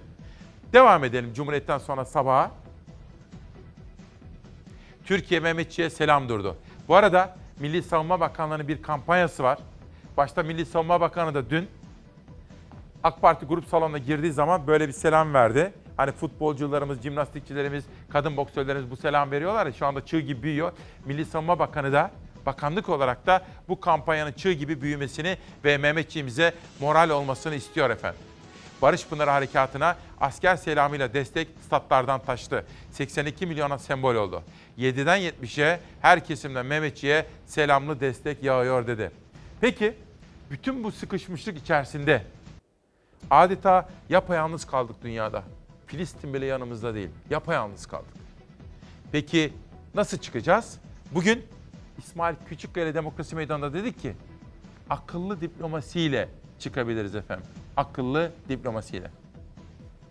[0.72, 2.50] Devam edelim Cumhuriyet'ten sonra sabaha.
[5.04, 6.56] Türkiye Mehmetçi'ye selam durdu.
[6.88, 9.58] Bu arada Milli Savunma Bakanlığı'nın bir kampanyası var.
[10.16, 11.68] Başta Milli Savunma Bakanı da dün
[13.02, 15.72] AK Parti grup salonuna girdiği zaman böyle bir selam verdi.
[15.96, 20.72] Hani futbolcularımız, jimnastikçilerimiz, kadın boksörlerimiz bu selam veriyorlar ya şu anda çığ gibi büyüyor.
[21.04, 22.10] Milli Savunma Bakanı da
[22.46, 28.20] bakanlık olarak da bu kampanyanın çığ gibi büyümesini ve Mehmetçiğimize moral olmasını istiyor efendim.
[28.82, 32.66] Barış Pınarı Harekatı'na asker selamıyla destek statlardan taştı.
[32.90, 34.42] 82 milyona sembol oldu.
[34.78, 39.10] 7'den 70'e her kesimden Mehmetçiğe selamlı destek yağıyor dedi.
[39.60, 39.94] Peki
[40.50, 42.22] bütün bu sıkışmışlık içerisinde
[43.30, 45.42] adeta yapayalnız kaldık dünyada.
[45.86, 47.10] Filistin bile yanımızda değil.
[47.30, 48.14] Yapayalnız kaldık.
[49.12, 49.52] Peki
[49.94, 50.78] nasıl çıkacağız?
[51.12, 51.44] Bugün
[51.98, 54.14] İsmail Küçükkaya Demokrasi Meydanı'nda dedik ki
[54.90, 56.28] akıllı diplomasiyle
[56.58, 57.46] çıkabiliriz efendim.
[57.76, 59.10] Akıllı diplomasiyle.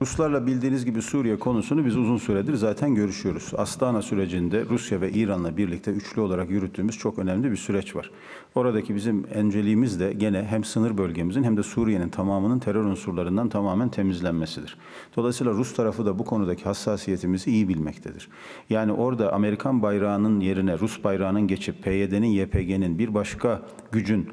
[0.06, 3.52] Ruslarla bildiğiniz gibi Suriye konusunu biz uzun süredir zaten görüşüyoruz.
[3.58, 8.12] Astana sürecinde Rusya ve İran'la birlikte üçlü olarak yürüttüğümüz çok önemli bir süreç var.
[8.56, 13.90] Oradaki bizim önceliğimiz de gene hem sınır bölgemizin hem de Suriye'nin tamamının terör unsurlarından tamamen
[13.90, 14.78] temizlenmesidir.
[15.18, 18.30] Dolayısıyla Rus tarafı da bu konudaki hassasiyetimizi iyi bilmektedir.
[18.70, 24.30] Yani orada Amerikan bayrağının yerine Rus bayrağının geçip PYD'nin, YPG'nin bir başka gücün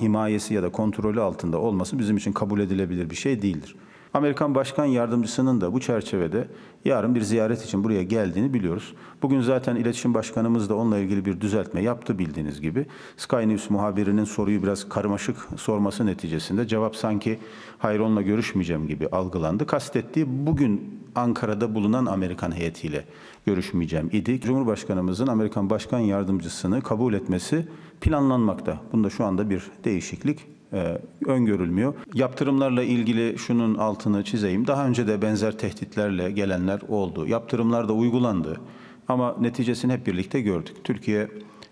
[0.00, 3.76] himayesi ya da kontrolü altında olması bizim için kabul edilebilir bir şey değildir.
[4.14, 6.48] Amerikan Başkan Yardımcısının da bu çerçevede
[6.84, 8.94] yarın bir ziyaret için buraya geldiğini biliyoruz.
[9.22, 12.86] Bugün zaten İletişim Başkanımız da onunla ilgili bir düzeltme yaptı bildiğiniz gibi.
[13.16, 17.38] Sky News muhabirinin soruyu biraz karmaşık sorması neticesinde cevap sanki
[17.78, 19.66] hayır onunla görüşmeyeceğim gibi algılandı.
[19.66, 23.04] Kastettiği bugün Ankara'da bulunan Amerikan heyetiyle
[23.46, 24.40] görüşmeyeceğim idi.
[24.40, 27.68] Cumhurbaşkanımızın Amerikan Başkan Yardımcısını kabul etmesi
[28.00, 28.80] planlanmakta.
[28.92, 31.94] Bunda şu anda bir değişiklik e, öngörülmüyor.
[32.14, 34.66] Yaptırımlarla ilgili şunun altını çizeyim.
[34.66, 37.26] Daha önce de benzer tehditlerle gelenler oldu.
[37.26, 38.60] Yaptırımlar da uygulandı.
[39.08, 40.76] Ama neticesini hep birlikte gördük.
[40.84, 41.28] Türkiye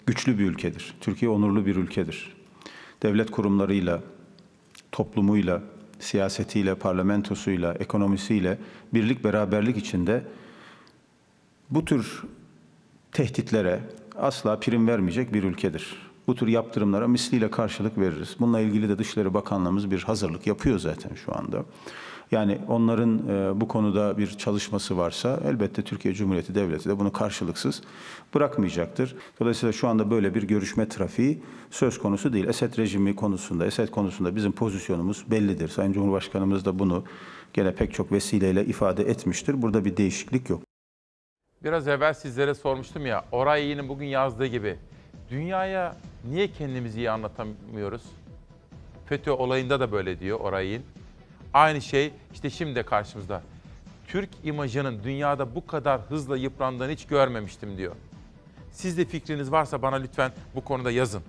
[0.07, 0.95] güçlü bir ülkedir.
[1.01, 2.37] Türkiye onurlu bir ülkedir.
[3.03, 4.01] Devlet kurumlarıyla,
[4.93, 5.63] toplumuyla,
[5.99, 8.59] siyasetiyle, parlamentosuyla, ekonomisiyle
[8.95, 10.23] birlik beraberlik içinde
[11.71, 12.23] bu tür
[13.13, 13.81] tehditlere
[14.17, 16.04] asla prim vermeyecek bir ülkedir.
[16.27, 18.37] Bu tür yaptırımlara misliyle karşılık veririz.
[18.41, 21.65] Bununla ilgili de Dışişleri Bakanlığımız bir hazırlık yapıyor zaten şu anda.
[22.31, 27.83] Yani onların e, bu konuda bir çalışması varsa elbette Türkiye Cumhuriyeti Devleti de bunu karşılıksız
[28.35, 29.17] bırakmayacaktır.
[29.41, 32.49] Dolayısıyla şu anda böyle bir görüşme trafiği söz konusu değil.
[32.49, 35.69] Esed rejimi konusunda, Esed konusunda bizim pozisyonumuz bellidir.
[35.69, 37.05] Sayın Cumhurbaşkanımız da bunu
[37.53, 39.63] gene pek çok vesileyle ifade etmiştir.
[39.63, 40.63] Burada bir değişiklik yok.
[41.65, 44.79] Biraz evvel sizlere sormuştum ya, Oray Yiğit'in bugün yazdığı gibi
[45.31, 45.97] dünyaya
[46.29, 48.03] niye kendimizi iyi anlatamıyoruz?
[49.07, 50.83] FETÖ olayında da böyle diyor Oray Yiğit.
[51.55, 53.43] Aynı şey işte şimdi karşımızda.
[54.09, 57.97] Türk imajının dünyada bu kadar hızla yıprandığını hiç görmemiştim diyor.
[58.73, 61.23] Siz de fikriniz varsa bana lütfen bu konuda yazın.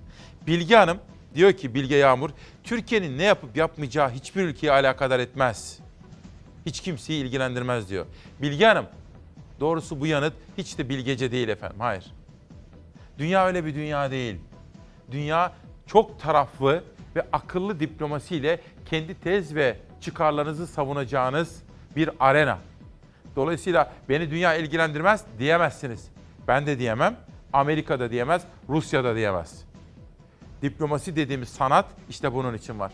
[0.47, 0.97] Bilge Hanım
[1.35, 2.29] diyor ki Bilge Yağmur,
[2.63, 5.79] Türkiye'nin ne yapıp yapmayacağı hiçbir ülkeyi alakadar etmez.
[6.65, 8.05] Hiç kimseyi ilgilendirmez diyor.
[8.41, 8.85] Bilge Hanım,
[9.59, 11.79] doğrusu bu yanıt hiç de bilgece değil efendim.
[11.79, 12.05] Hayır.
[13.17, 14.35] Dünya öyle bir dünya değil.
[15.11, 15.53] Dünya
[15.87, 16.83] çok taraflı
[17.15, 21.63] ve akıllı diplomasiyle kendi tez ve çıkarlarınızı savunacağınız
[21.95, 22.57] bir arena.
[23.35, 26.07] Dolayısıyla beni dünya ilgilendirmez diyemezsiniz.
[26.47, 27.17] Ben de diyemem,
[27.53, 29.65] Amerika da diyemez, Rusya da diyemez.
[30.61, 32.91] Diplomasi dediğimiz sanat işte bunun için var.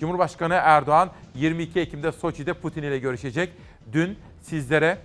[0.00, 3.52] Cumhurbaşkanı Erdoğan 22 Ekim'de Soçi'de Putin ile görüşecek.
[3.92, 4.98] Dün sizlere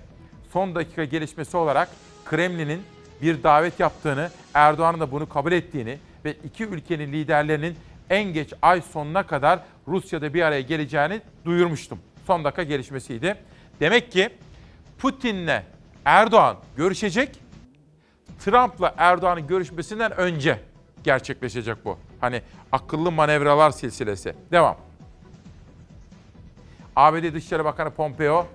[0.54, 1.90] son dakika gelişmesi olarak
[2.26, 2.82] Kremlin'in
[3.22, 7.76] bir davet yaptığını, Erdoğan'ın da bunu kabul ettiğini ve iki ülkenin liderlerinin
[8.10, 12.00] en geç ay sonuna kadar Rusya'da bir araya geleceğini duyurmuştum.
[12.28, 13.36] Son dakika gelişmesiydi.
[13.80, 14.30] Demek ki
[14.98, 15.62] Putin'le
[16.06, 17.40] Erdoğan görüşecek.
[18.40, 20.60] Trump'la Erdoğan'ın görüşmesinden önce
[21.04, 21.98] gerçekleşecek bu.
[22.22, 24.34] Hani akıllı manevralar silsilesi.
[24.52, 24.78] Devam.
[26.96, 28.48] ABD Dışişleri Bakanı Pompeo,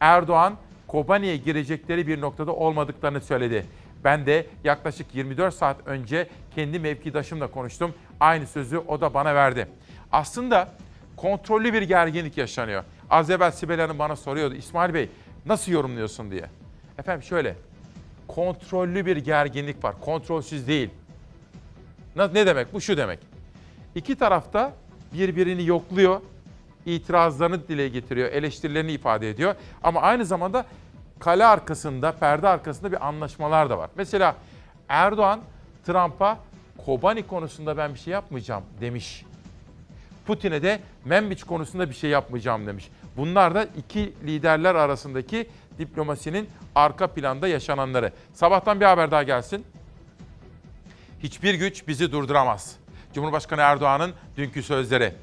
[0.00, 3.66] Erdoğan, Kobani'ye girecekleri bir noktada olmadıklarını söyledi.
[4.04, 7.94] Ben de yaklaşık 24 saat önce kendi mevkidaşımla konuştum.
[8.20, 9.68] Aynı sözü o da bana verdi.
[10.12, 10.68] Aslında
[11.16, 12.84] kontrollü bir gerginlik yaşanıyor.
[13.10, 14.54] Az evvel Sibel Hanım bana soruyordu.
[14.54, 15.08] İsmail Bey
[15.46, 16.44] nasıl yorumluyorsun diye.
[16.98, 17.56] Efendim şöyle.
[18.28, 19.94] Kontrollü bir gerginlik var.
[20.00, 20.90] Kontrolsüz değil.
[22.16, 22.72] Ne demek?
[22.72, 23.18] Bu şu demek.
[23.94, 24.72] İki tarafta
[25.12, 26.20] birbirini yokluyor,
[26.86, 29.54] itirazlarını dile getiriyor, eleştirilerini ifade ediyor.
[29.82, 30.66] Ama aynı zamanda
[31.18, 33.90] kale arkasında, perde arkasında bir anlaşmalar da var.
[33.96, 34.36] Mesela
[34.88, 35.40] Erdoğan
[35.86, 36.38] Trump'a
[36.86, 39.24] Kobani konusunda ben bir şey yapmayacağım demiş.
[40.26, 42.90] Putin'e de Membiç konusunda bir şey yapmayacağım demiş.
[43.16, 45.48] Bunlar da iki liderler arasındaki
[45.78, 48.12] diplomasinin arka planda yaşananları.
[48.34, 49.66] Sabahtan bir haber daha gelsin.
[51.22, 52.76] Hiçbir güç bizi durduramaz.
[53.14, 55.14] Cumhurbaşkanı Erdoğan'ın dünkü sözleri.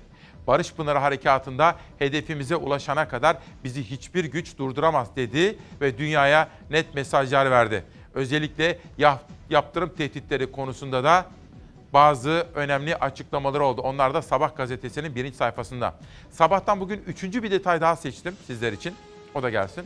[0.47, 7.51] Barış Pınarı Harekatı'nda hedefimize ulaşana kadar bizi hiçbir güç durduramaz dedi ve dünyaya net mesajlar
[7.51, 7.83] verdi.
[8.13, 11.25] Özellikle yap- yaptırım tehditleri konusunda da
[11.93, 13.81] bazı önemli açıklamaları oldu.
[13.81, 15.93] Onlar da Sabah gazetesinin birinci sayfasında.
[16.31, 18.95] Sabahtan bugün üçüncü bir detay daha seçtim sizler için.
[19.35, 19.85] O da gelsin.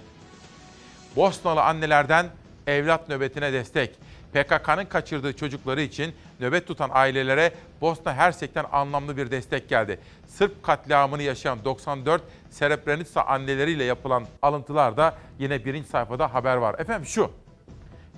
[1.15, 2.25] Bosnalı annelerden
[2.67, 3.95] evlat nöbetine destek.
[4.33, 9.99] PKK'nın kaçırdığı çocukları için nöbet tutan ailelere Bosna Hersek'ten anlamlı bir destek geldi.
[10.27, 16.75] Sırp katliamını yaşayan 94 Srebrenica anneleriyle yapılan alıntılar da yine birinci sayfada haber var.
[16.79, 17.31] Efendim şu,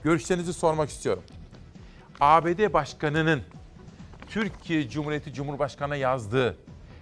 [0.03, 1.23] görüşlerinizi sormak istiyorum.
[2.19, 3.41] ABD Başkanı'nın
[4.29, 6.57] Türkiye Cumhuriyeti Cumhurbaşkanı'na yazdığı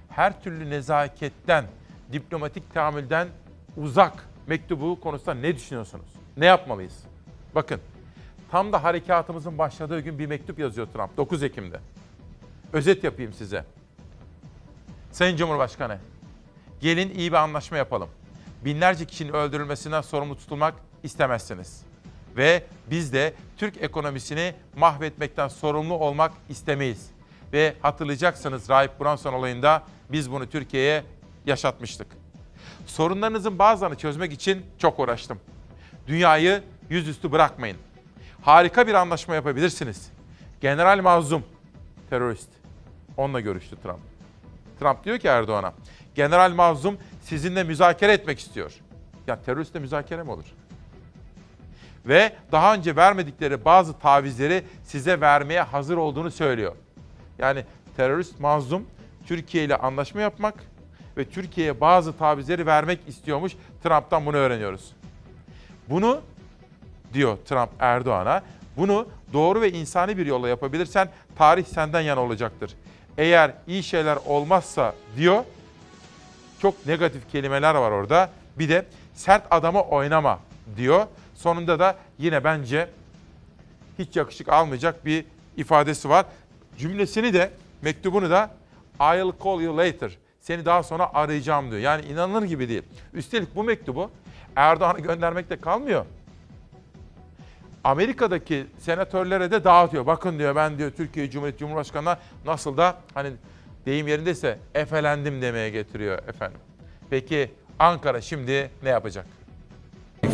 [0.09, 1.65] her türlü nezaketten,
[2.11, 3.27] diplomatik tahammülden
[3.77, 6.05] uzak mektubu konusunda ne düşünüyorsunuz?
[6.37, 7.03] Ne yapmalıyız?
[7.55, 7.81] Bakın
[8.51, 11.79] tam da harekatımızın başladığı gün bir mektup yazıyor Trump 9 Ekim'de.
[12.73, 13.65] Özet yapayım size.
[15.11, 15.97] Sayın Cumhurbaşkanı,
[16.81, 18.09] gelin iyi bir anlaşma yapalım.
[18.65, 21.81] Binlerce kişinin öldürülmesinden sorumlu tutulmak istemezsiniz.
[22.37, 27.09] Ve biz de Türk ekonomisini mahvetmekten sorumlu olmak istemeyiz.
[27.53, 31.03] Ve hatırlayacaksınız Rahip Brunson olayında biz bunu Türkiye'ye
[31.45, 32.07] yaşatmıştık.
[32.85, 35.39] Sorunlarınızın bazılarını çözmek için çok uğraştım.
[36.07, 37.77] Dünyayı yüzüstü bırakmayın.
[38.47, 40.11] Harika bir anlaşma yapabilirsiniz.
[40.61, 41.43] General Mazlum,
[42.09, 42.49] terörist.
[43.17, 43.99] Onunla görüştü Trump.
[44.79, 45.73] Trump diyor ki Erdoğan'a,
[46.15, 48.73] General Mazlum sizinle müzakere etmek istiyor.
[49.27, 50.45] Ya teröristle müzakere mi olur?
[52.05, 56.75] Ve daha önce vermedikleri bazı tavizleri size vermeye hazır olduğunu söylüyor.
[57.37, 57.65] Yani
[57.97, 58.87] terörist mazlum
[59.25, 60.55] Türkiye ile anlaşma yapmak
[61.17, 63.53] ve Türkiye'ye bazı tavizleri vermek istiyormuş.
[63.83, 64.91] Trump'tan bunu öğreniyoruz.
[65.89, 66.21] Bunu
[67.13, 68.41] diyor Trump Erdoğan'a.
[68.77, 72.73] Bunu doğru ve insani bir yolla yapabilirsen tarih senden yana olacaktır.
[73.17, 75.43] Eğer iyi şeyler olmazsa diyor
[76.61, 78.29] çok negatif kelimeler var orada.
[78.59, 80.39] Bir de sert adama oynama
[80.77, 81.05] diyor.
[81.35, 82.89] Sonunda da yine bence
[83.99, 85.25] hiç yakışık almayacak bir
[85.57, 86.25] ifadesi var.
[86.77, 88.51] Cümlesini de mektubunu da
[88.99, 90.17] I'll call you later.
[90.41, 91.81] Seni daha sonra arayacağım diyor.
[91.81, 92.83] Yani inanılır gibi değil.
[93.13, 94.11] Üstelik bu mektubu
[94.55, 96.05] Erdoğan'a göndermekte kalmıyor.
[97.87, 100.05] Amerika'daki senatörlere de dağıtıyor.
[100.05, 103.29] Bakın diyor ben diyor Türkiye Cumhuriyeti Cumhurbaşkanı'na nasıl da hani
[103.85, 106.59] deyim yerindeyse efelendim demeye getiriyor efendim.
[107.09, 109.25] Peki Ankara şimdi ne yapacak?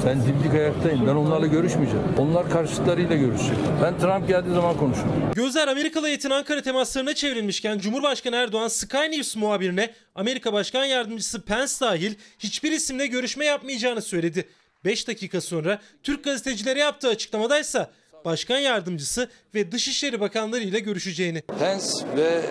[0.05, 1.07] Ben dimdik ayaktayım.
[1.07, 2.05] Ben onlarla görüşmeyeceğim.
[2.17, 3.57] Onlar karşıtlarıyla görüşecek.
[3.83, 5.11] Ben Trump geldiği zaman konuşurum.
[5.35, 11.73] Gözler Amerikalı heyetin Ankara temaslarına çevrilmişken Cumhurbaşkanı Erdoğan Sky News muhabirine Amerika Başkan Yardımcısı Pence
[11.81, 14.47] dahil hiçbir isimle görüşme yapmayacağını söyledi.
[14.85, 17.91] 5 dakika sonra Türk gazetecilere yaptığı açıklamadaysa
[18.25, 21.41] Başkan Yardımcısı ve Dışişleri Bakanları ile görüşeceğini.
[21.59, 21.85] Pence
[22.17, 22.41] ve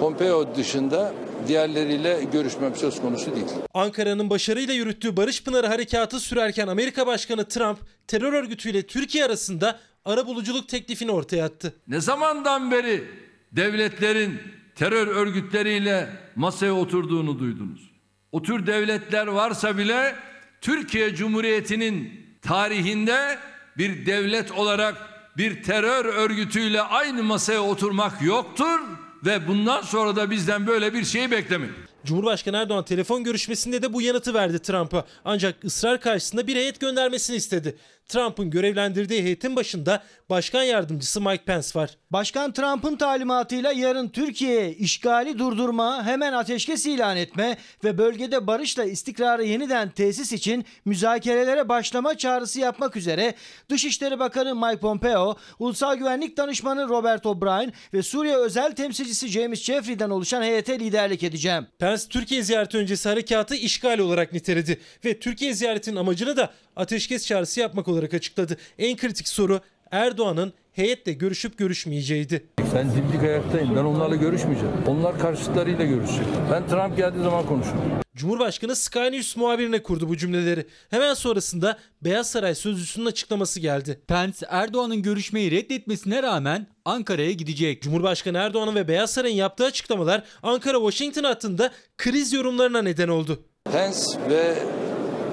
[0.00, 1.14] Pompeo dışında
[1.48, 3.46] diğerleriyle görüşmem söz konusu değil.
[3.74, 10.68] Ankara'nın başarıyla yürüttüğü Barış Pınarı harekatı sürerken Amerika Başkanı Trump terör örgütüyle Türkiye arasında arabuluculuk
[10.68, 11.74] teklifini ortaya attı.
[11.88, 13.04] Ne zamandan beri
[13.52, 14.40] devletlerin
[14.74, 17.90] terör örgütleriyle masaya oturduğunu duydunuz?
[18.32, 20.14] O tür devletler varsa bile
[20.62, 23.38] Türkiye Cumhuriyeti'nin tarihinde
[23.78, 24.96] bir devlet olarak
[25.36, 28.80] bir terör örgütüyle aynı masaya oturmak yoktur
[29.24, 31.74] ve bundan sonra da bizden böyle bir şey beklemeyin.
[32.04, 35.06] Cumhurbaşkanı Erdoğan telefon görüşmesinde de bu yanıtı verdi Trump'a.
[35.24, 37.76] Ancak ısrar karşısında bir heyet göndermesini istedi.
[38.08, 41.90] Trump'ın görevlendirdiği heyetin başında Başkan Yardımcısı Mike Pence var.
[42.10, 49.44] Başkan Trump'ın talimatıyla yarın Türkiye'ye işgali durdurma, hemen ateşkes ilan etme ve bölgede barışla istikrarı
[49.44, 53.34] yeniden tesis için müzakerelere başlama çağrısı yapmak üzere
[53.68, 60.10] Dışişleri Bakanı Mike Pompeo, Ulusal Güvenlik Danışmanı Robert O'Brien ve Suriye özel temsilcisi James Jeffrey'den
[60.10, 61.66] oluşan heyete liderlik edeceğim.
[61.78, 67.60] Pence Türkiye ziyareti öncesi harekatı işgal olarak niteledi ve Türkiye ziyaretinin amacını da ateşkes çağrısı
[67.60, 68.56] yapmak olarak açıkladı.
[68.78, 72.46] En kritik soru Erdoğan'ın heyetle görüşüp görüşmeyeceğiydi.
[72.74, 73.76] Ben dimdik ayaktayım.
[73.76, 74.74] Ben onlarla görüşmeyeceğim.
[74.88, 76.26] Onlar karşıtlarıyla görüşecek.
[76.50, 78.02] Ben Trump geldiği zaman konuşurum.
[78.16, 80.66] Cumhurbaşkanı Sky News muhabirine kurdu bu cümleleri.
[80.90, 84.00] Hemen sonrasında Beyaz Saray sözcüsünün açıklaması geldi.
[84.08, 87.82] Pence Erdoğan'ın görüşmeyi reddetmesine rağmen Ankara'ya gidecek.
[87.82, 93.42] Cumhurbaşkanı Erdoğan'ın ve Beyaz Saray'ın yaptığı açıklamalar Ankara-Washington hattında kriz yorumlarına neden oldu.
[93.64, 94.54] Pence ve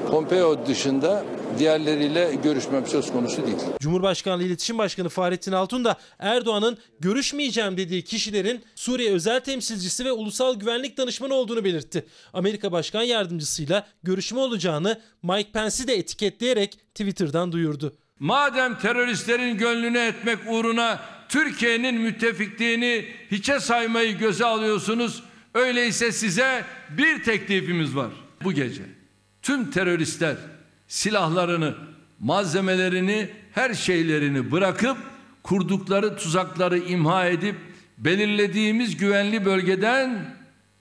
[0.10, 1.26] Pompeo dışında
[1.60, 3.58] diğerleriyle görüşmem söz konusu değil.
[3.80, 10.60] Cumhurbaşkanlığı İletişim Başkanı Fahrettin Altun da Erdoğan'ın görüşmeyeceğim dediği kişilerin Suriye özel temsilcisi ve ulusal
[10.60, 12.06] güvenlik danışmanı olduğunu belirtti.
[12.34, 17.94] Amerika Başkan Yardımcısıyla görüşme olacağını Mike Pence'i de etiketleyerek Twitter'dan duyurdu.
[18.20, 27.96] Madem teröristlerin gönlünü etmek uğruna Türkiye'nin müttefikliğini hiçe saymayı göze alıyorsunuz, öyleyse size bir teklifimiz
[27.96, 28.12] var
[28.44, 28.99] bu gece.
[29.50, 30.36] Tüm teröristler
[30.88, 31.76] silahlarını,
[32.20, 34.98] malzemelerini, her şeylerini bırakıp
[35.44, 37.56] kurdukları tuzakları imha edip
[37.98, 40.36] belirlediğimiz güvenli bölgeden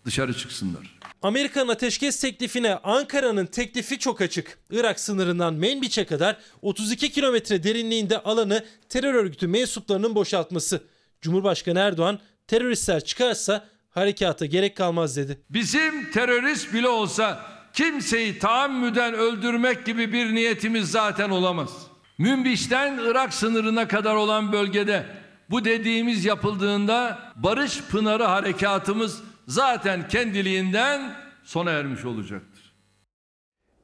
[0.05, 0.99] dışarı çıksınlar.
[1.23, 4.59] Amerika'nın ateşkes teklifine Ankara'nın teklifi çok açık.
[4.71, 10.83] Irak sınırından Menbiç'e kadar 32 kilometre derinliğinde alanı terör örgütü mensuplarının boşaltması.
[11.21, 15.41] Cumhurbaşkanı Erdoğan teröristler çıkarsa harekata gerek kalmaz dedi.
[15.51, 21.87] Bizim terörist bile olsa kimseyi taammüden öldürmek gibi bir niyetimiz zaten olamaz.
[22.19, 25.07] Münbiş'ten Irak sınırına kadar olan bölgede
[25.51, 32.73] bu dediğimiz yapıldığında Barış Pınarı harekatımız zaten kendiliğinden sona ermiş olacaktır.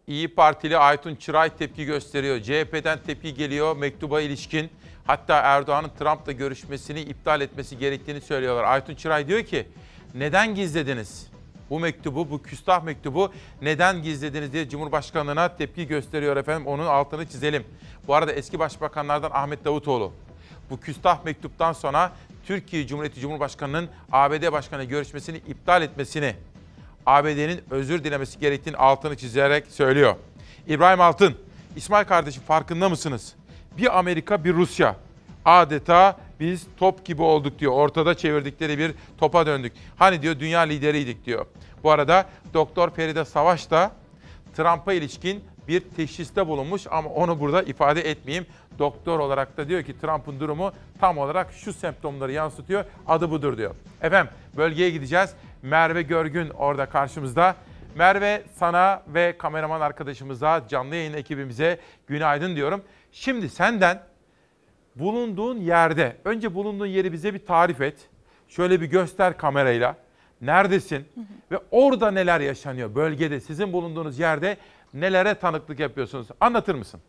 [0.06, 2.40] İyi Partili Aytun Çıray tepki gösteriyor.
[2.40, 4.70] CHP'den tepki geliyor mektuba ilişkin.
[5.06, 8.64] Hatta Erdoğan'ın Trump'la görüşmesini iptal etmesi gerektiğini söylüyorlar.
[8.64, 9.68] Aytun Çıray diyor ki
[10.14, 11.33] neden gizlediniz?
[11.70, 16.66] Bu mektubu, bu küstah mektubu neden gizlediniz diye Cumhurbaşkanlığına tepki gösteriyor efendim.
[16.66, 17.64] Onun altını çizelim.
[18.06, 20.12] Bu arada eski başbakanlardan Ahmet Davutoğlu.
[20.70, 22.12] Bu küstah mektuptan sonra
[22.46, 26.34] Türkiye Cumhuriyeti Cumhurbaşkanı'nın ABD Başkanı görüşmesini iptal etmesini,
[27.06, 30.14] ABD'nin özür dilemesi gerektiğini altını çizerek söylüyor.
[30.66, 31.34] İbrahim Altın,
[31.76, 33.34] İsmail kardeşim farkında mısınız?
[33.78, 34.96] Bir Amerika, bir Rusya.
[35.44, 37.72] Adeta biz top gibi olduk diyor.
[37.72, 39.72] Ortada çevirdikleri bir topa döndük.
[39.96, 41.46] Hani diyor dünya lideriydik diyor.
[41.82, 43.92] Bu arada Doktor Feride Savaş da
[44.56, 48.46] Trump'a ilişkin bir teşhiste bulunmuş ama onu burada ifade etmeyeyim.
[48.78, 52.84] Doktor olarak da diyor ki Trump'ın durumu tam olarak şu semptomları yansıtıyor.
[53.06, 53.74] Adı budur diyor.
[54.02, 55.30] Efendim bölgeye gideceğiz.
[55.62, 57.56] Merve Görgün orada karşımızda.
[57.94, 62.82] Merve sana ve kameraman arkadaşımıza, canlı yayın ekibimize günaydın diyorum.
[63.12, 64.02] Şimdi senden
[64.96, 67.96] bulunduğun yerde, önce bulunduğun yeri bize bir tarif et.
[68.48, 69.96] Şöyle bir göster kamerayla.
[70.40, 71.04] Neredesin
[71.50, 74.56] ve orada neler yaşanıyor bölgede, sizin bulunduğunuz yerde
[74.94, 76.26] nelere tanıklık yapıyorsunuz?
[76.40, 77.00] Anlatır mısın?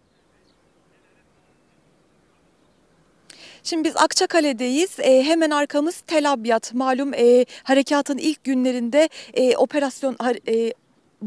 [3.64, 5.00] Şimdi biz Akçakale'deyiz.
[5.00, 6.74] E, hemen arkamız Tel Abyad.
[6.74, 10.18] Malum e, harekatın ilk günlerinde e, operasyon
[10.48, 10.74] e,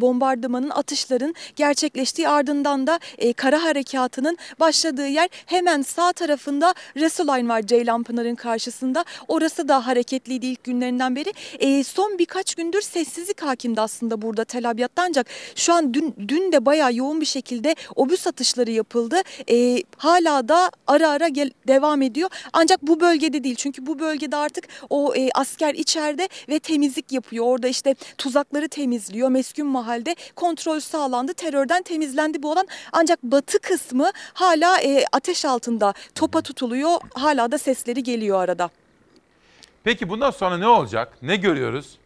[0.00, 7.62] bombardımanın, atışların gerçekleştiği ardından da e, kara harekatının başladığı yer hemen sağ tarafında Resulayn var
[7.62, 9.04] Ceylanpınar'ın karşısında.
[9.28, 11.32] Orası da hareketliydi ilk günlerinden beri.
[11.58, 16.52] E, son birkaç gündür sessizlik hakimdi aslında burada Tel Abyad'da ancak şu an dün, dün
[16.52, 19.22] de bayağı yoğun bir şekilde obüs atışları yapıldı.
[19.50, 22.30] E, hala da ara ara gel, devam ediyor.
[22.52, 27.44] Ancak bu bölgede değil çünkü bu bölgede artık o e, asker içeride ve temizlik yapıyor.
[27.44, 29.28] Orada işte tuzakları temizliyor.
[29.28, 31.34] Meskun mahalde kontrol sağlandı.
[31.34, 32.66] Terörden temizlendi bu alan.
[32.92, 37.00] Ancak batı kısmı hala e, ateş altında topa tutuluyor.
[37.14, 38.70] Hala da sesleri geliyor arada.
[39.84, 41.18] Peki bundan sonra ne olacak?
[41.22, 41.98] Ne görüyoruz?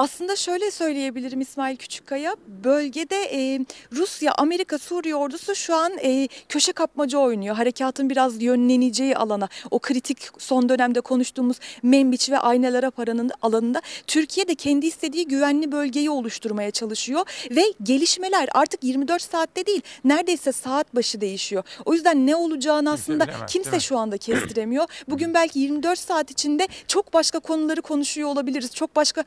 [0.00, 2.36] Aslında şöyle söyleyebilirim İsmail Küçükkaya.
[2.64, 3.60] Bölgede e,
[3.92, 7.56] Rusya, Amerika, Suriye ordusu şu an e, köşe kapmaca oynuyor.
[7.56, 14.48] Harekatın biraz yönleneceği alana, o kritik son dönemde konuştuğumuz Membiç ve Aynalara paranın alanında Türkiye
[14.48, 20.94] de kendi istediği güvenli bölgeyi oluşturmaya çalışıyor ve gelişmeler artık 24 saatte değil, neredeyse saat
[20.94, 21.62] başı değişiyor.
[21.84, 23.80] O yüzden ne olacağını aslında bilemez, kimse mi?
[23.80, 24.86] şu anda kestiremiyor.
[25.08, 28.74] Bugün belki 24 saat içinde çok başka konuları konuşuyor olabiliriz.
[28.74, 29.24] Çok başka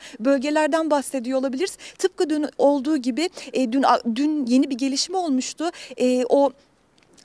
[0.64, 1.78] bölgelerden bahsediyor olabiliriz.
[1.98, 3.84] Tıpkı dün olduğu gibi e, dün
[4.16, 5.70] dün yeni bir gelişme olmuştu.
[5.98, 6.52] E, o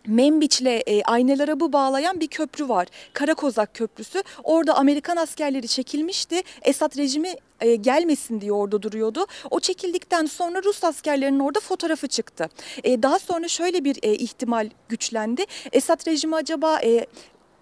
[0.07, 2.87] Membiç'le e, Aynelarab'ı bağlayan bir köprü var.
[3.12, 4.22] Karakozak Köprüsü.
[4.44, 6.42] Orada Amerikan askerleri çekilmişti.
[6.62, 9.27] Esad rejimi e, gelmesin diye orada duruyordu.
[9.51, 12.48] O çekildikten sonra Rus askerlerinin orada fotoğrafı çıktı.
[12.85, 15.44] E, daha sonra şöyle bir e, ihtimal güçlendi.
[15.72, 17.07] Esad rejimi acaba e,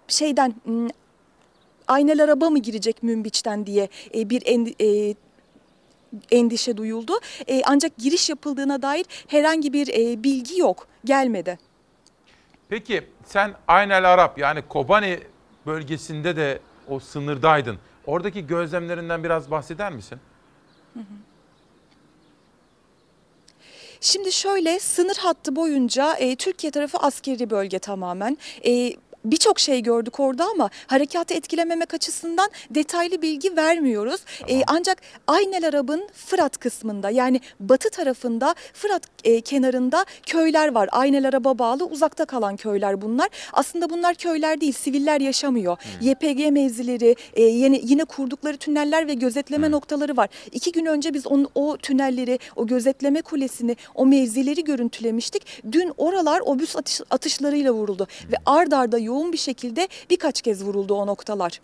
[0.07, 0.53] şeyden
[1.87, 4.41] Aynel araba mı girecek Münbiç'ten diye e, bir
[4.81, 5.15] e,
[6.31, 7.13] endişe duyuldu.
[7.47, 11.59] E, ancak giriş yapıldığına dair herhangi bir e, bilgi yok, gelmedi.
[12.69, 15.19] Peki sen Aynel Arap yani Kobani
[15.65, 17.77] bölgesinde de o sınırdaydın.
[18.05, 20.19] Oradaki gözlemlerinden biraz bahseder misin?
[24.01, 28.37] Şimdi şöyle sınır hattı boyunca e, Türkiye tarafı askeri bölge tamamen.
[28.65, 28.93] E,
[29.31, 34.21] Birçok şey gördük orada ama harekatı etkilememek açısından detaylı bilgi vermiyoruz.
[34.49, 40.89] E, ancak Aynel Arab'ın Fırat kısmında yani batı tarafında Fırat e, kenarında köyler var.
[40.91, 43.29] Aynel Arab'a bağlı uzakta kalan köyler bunlar.
[43.53, 45.77] Aslında bunlar köyler değil siviller yaşamıyor.
[46.01, 50.29] YPG mevzileri e, yine, yine kurdukları tüneller ve gözetleme noktaları var.
[50.51, 55.63] İki gün önce biz onun, o tünelleri, o gözetleme kulesini, o mevzileri görüntülemiştik.
[55.71, 60.93] Dün oralar obüs atış, atışlarıyla vuruldu ve ard arda yoğun bir şekilde birkaç kez vuruldu
[60.93, 61.61] o noktalar.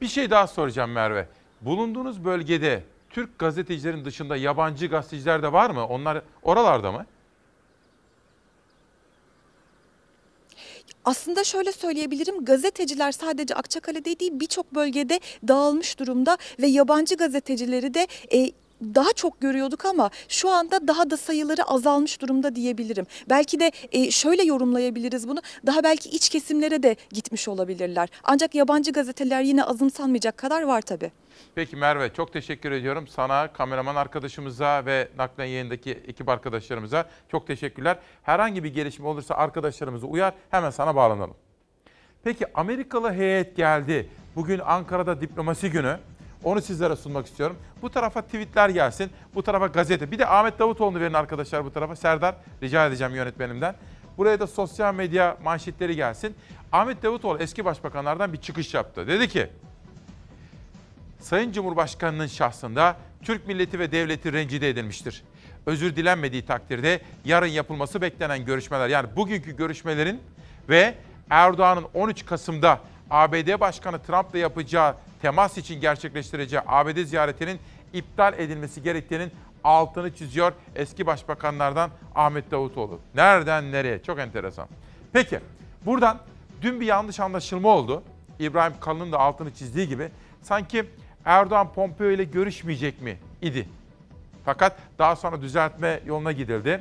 [0.00, 1.28] Bir şey daha soracağım Merve.
[1.60, 5.86] Bulunduğunuz bölgede Türk gazetecilerin dışında yabancı gazeteciler de var mı?
[5.86, 7.06] Onlar oralarda mı?
[11.04, 18.06] Aslında şöyle söyleyebilirim gazeteciler sadece Akçakale'de değil birçok bölgede dağılmış durumda ve yabancı gazetecileri de
[18.32, 18.50] e,
[18.82, 23.06] daha çok görüyorduk ama şu anda daha da sayıları azalmış durumda diyebilirim.
[23.28, 25.40] Belki de e, şöyle yorumlayabiliriz bunu.
[25.66, 28.08] Daha belki iç kesimlere de gitmiş olabilirler.
[28.24, 31.10] Ancak yabancı gazeteler yine azımsanmayacak kadar var tabii.
[31.54, 33.08] Peki Merve çok teşekkür ediyorum.
[33.08, 37.98] Sana, kameraman arkadaşımıza ve naklen yayındaki ekip arkadaşlarımıza çok teşekkürler.
[38.22, 41.34] Herhangi bir gelişme olursa arkadaşlarımızı uyar hemen sana bağlanalım.
[42.24, 44.08] Peki Amerikalı heyet geldi.
[44.36, 45.98] Bugün Ankara'da diplomasi günü.
[46.44, 47.56] Onu sizlere sunmak istiyorum.
[47.82, 50.10] Bu tarafa tweetler gelsin, bu tarafa gazete.
[50.10, 51.96] Bir de Ahmet Davutoğlu'nu verin arkadaşlar bu tarafa.
[51.96, 53.74] Serdar rica edeceğim yönetmenimden.
[54.18, 56.34] Buraya da sosyal medya manşetleri gelsin.
[56.72, 59.06] Ahmet Davutoğlu eski başbakanlardan bir çıkış yaptı.
[59.06, 59.50] Dedi ki,
[61.20, 65.22] Sayın Cumhurbaşkanı'nın şahsında Türk milleti ve devleti rencide edilmiştir.
[65.66, 70.20] Özür dilenmediği takdirde yarın yapılması beklenen görüşmeler yani bugünkü görüşmelerin
[70.68, 70.94] ve
[71.30, 72.80] Erdoğan'ın 13 Kasım'da
[73.10, 77.58] ABD Başkanı Trump'la yapacağı temas için gerçekleştireceği ABD ziyaretinin
[77.92, 79.32] iptal edilmesi gerektiğinin
[79.64, 83.00] altını çiziyor eski başbakanlardan Ahmet Davutoğlu.
[83.14, 84.02] Nereden nereye?
[84.02, 84.68] Çok enteresan.
[85.12, 85.40] Peki
[85.86, 86.18] buradan
[86.62, 88.02] dün bir yanlış anlaşılma oldu.
[88.38, 90.08] İbrahim Kalın'ın da altını çizdiği gibi
[90.42, 90.84] sanki
[91.24, 93.68] Erdoğan Pompeo ile görüşmeyecek mi idi?
[94.44, 96.80] Fakat daha sonra düzeltme yoluna gidildi.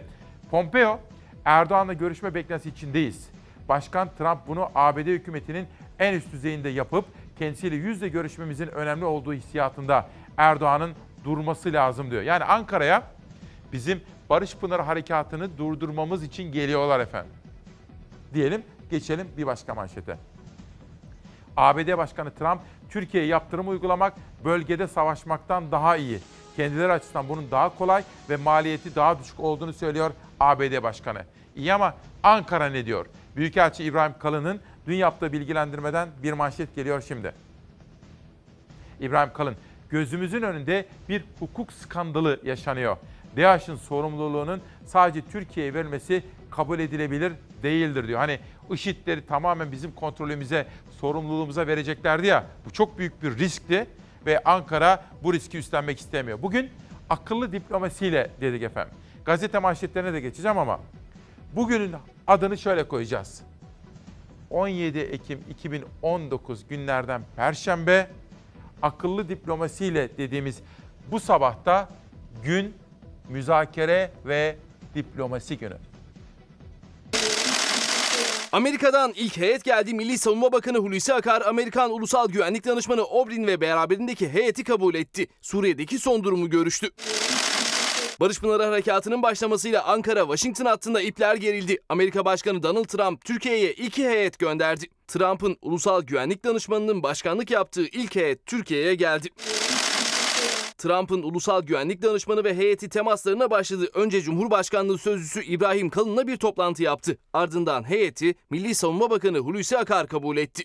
[0.51, 0.99] Pompeo,
[1.45, 3.29] Erdoğan'la görüşme beklentisi içindeyiz.
[3.69, 5.67] Başkan Trump bunu ABD hükümetinin
[5.99, 7.05] en üst düzeyinde yapıp
[7.39, 10.91] kendisiyle yüzle görüşmemizin önemli olduğu hissiyatında Erdoğan'ın
[11.23, 12.21] durması lazım diyor.
[12.21, 13.03] Yani Ankara'ya
[13.73, 17.31] bizim Barış Pınarı harekatını durdurmamız için geliyorlar efendim.
[18.33, 20.17] Diyelim geçelim bir başka manşete.
[21.57, 24.13] ABD Başkanı Trump, Türkiye'ye yaptırım uygulamak
[24.45, 26.19] bölgede savaşmaktan daha iyi.
[26.55, 31.23] Kendileri açısından bunun daha kolay ve maliyeti daha düşük olduğunu söylüyor ABD Başkanı.
[31.55, 33.05] İyi ama Ankara ne diyor?
[33.35, 37.33] Büyükelçi İbrahim Kalın'ın dün yaptığı bilgilendirmeden bir manşet geliyor şimdi.
[38.99, 39.55] İbrahim Kalın,
[39.89, 42.97] gözümüzün önünde bir hukuk skandalı yaşanıyor.
[43.37, 47.33] DAEŞ'in sorumluluğunun sadece Türkiye'ye verilmesi kabul edilebilir
[47.63, 48.19] değildir diyor.
[48.19, 48.39] Hani
[48.71, 50.67] IŞİD'leri tamamen bizim kontrolümüze,
[50.99, 52.45] sorumluluğumuza vereceklerdi ya.
[52.65, 53.87] Bu çok büyük bir riskti
[54.25, 56.41] ve Ankara bu riski üstlenmek istemiyor.
[56.41, 56.69] Bugün
[57.09, 58.93] akıllı diplomasiyle dedik efendim.
[59.25, 60.79] Gazete manşetlerine de geçeceğim ama
[61.55, 61.95] bugünün
[62.27, 63.49] adını şöyle koyacağız.
[64.49, 68.09] 17 Ekim 2019 günlerden Perşembe
[68.81, 70.59] akıllı diplomasiyle dediğimiz
[71.11, 71.89] bu sabahta
[72.43, 72.73] gün
[73.29, 74.55] müzakere ve
[74.95, 75.77] diplomasi günü.
[78.51, 79.93] Amerika'dan ilk heyet geldi.
[79.93, 85.27] Milli Savunma Bakanı Hulusi Akar, Amerikan Ulusal Güvenlik Danışmanı Obrin ve beraberindeki heyeti kabul etti.
[85.41, 86.89] Suriye'deki son durumu görüştü.
[88.19, 91.77] Barış Pınarı Harekatı'nın başlamasıyla Ankara-Washington hattında ipler gerildi.
[91.89, 94.85] Amerika Başkanı Donald Trump Türkiye'ye iki heyet gönderdi.
[95.07, 99.29] Trump'ın Ulusal Güvenlik Danışmanı'nın başkanlık yaptığı ilk heyet Türkiye'ye geldi.
[100.77, 103.89] Trump'ın ulusal güvenlik danışmanı ve heyeti temaslarına başladı.
[103.93, 107.17] Önce Cumhurbaşkanlığı Sözcüsü İbrahim Kalın'la bir toplantı yaptı.
[107.33, 110.63] Ardından heyeti Milli Savunma Bakanı Hulusi Akar kabul etti.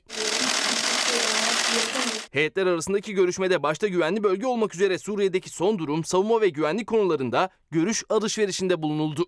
[2.35, 7.49] Heyetler arasındaki görüşmede başta güvenli bölge olmak üzere Suriye'deki son durum, savunma ve güvenlik konularında
[7.71, 9.27] görüş alışverişinde bulunuldu.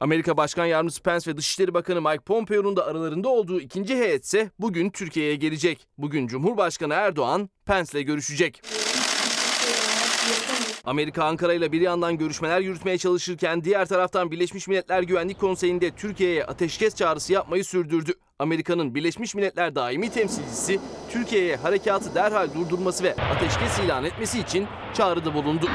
[0.00, 4.50] Amerika Başkan Yardımcısı Pence ve Dışişleri Bakanı Mike Pompeo'nun da aralarında olduğu ikinci heyet ise
[4.58, 5.86] bugün Türkiye'ye gelecek.
[5.98, 8.62] Bugün Cumhurbaşkanı Erdoğan Pence'le görüşecek.
[10.84, 16.44] Amerika Ankara ile bir yandan görüşmeler yürütmeye çalışırken diğer taraftan Birleşmiş Milletler Güvenlik Konseyi'nde Türkiye'ye
[16.44, 18.12] ateşkes çağrısı yapmayı sürdürdü.
[18.38, 20.80] Amerika'nın Birleşmiş Milletler daimi temsilcisi
[21.10, 25.66] Türkiye'ye harekatı derhal durdurması ve ateşkes ilan etmesi için çağrıda bulundu.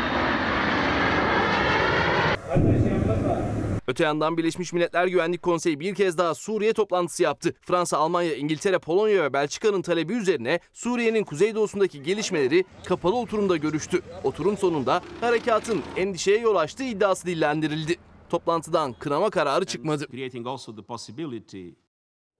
[3.87, 7.53] Öte yandan Birleşmiş Milletler Güvenlik Konseyi bir kez daha Suriye toplantısı yaptı.
[7.61, 14.01] Fransa, Almanya, İngiltere, Polonya ve Belçika'nın talebi üzerine Suriye'nin kuzeydoğusundaki gelişmeleri kapalı oturumda görüştü.
[14.23, 17.95] Oturum sonunda harekatın endişeye yol açtığı iddiası dillendirildi.
[18.29, 20.07] Toplantıdan kınama kararı çıkmadı.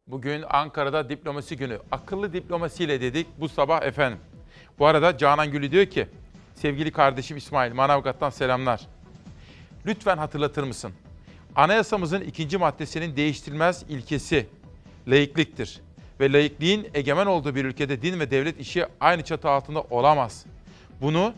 [0.07, 1.79] Bugün Ankara'da diplomasi günü.
[1.91, 4.19] Akıllı diplomasiyle dedik bu sabah efendim.
[4.79, 6.07] Bu arada Canan Gülü diyor ki,
[6.55, 8.87] sevgili kardeşim İsmail Manavgat'tan selamlar.
[9.85, 10.91] Lütfen hatırlatır mısın?
[11.57, 14.47] Anayasamızın ikinci maddesinin değiştirilmez ilkesi
[15.07, 15.81] laikliktir.
[16.19, 20.45] Ve laikliğin egemen olduğu bir ülkede din ve devlet işi aynı çatı altında olamaz.
[21.01, 21.33] Bunu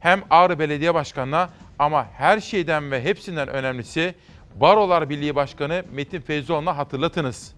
[0.00, 4.14] hem Ağrı Belediye Başkanı'na ama her şeyden ve hepsinden önemlisi
[4.60, 7.54] Barolar Birliği Başkanı Metin Feyzoğlu'na hatırlatınız.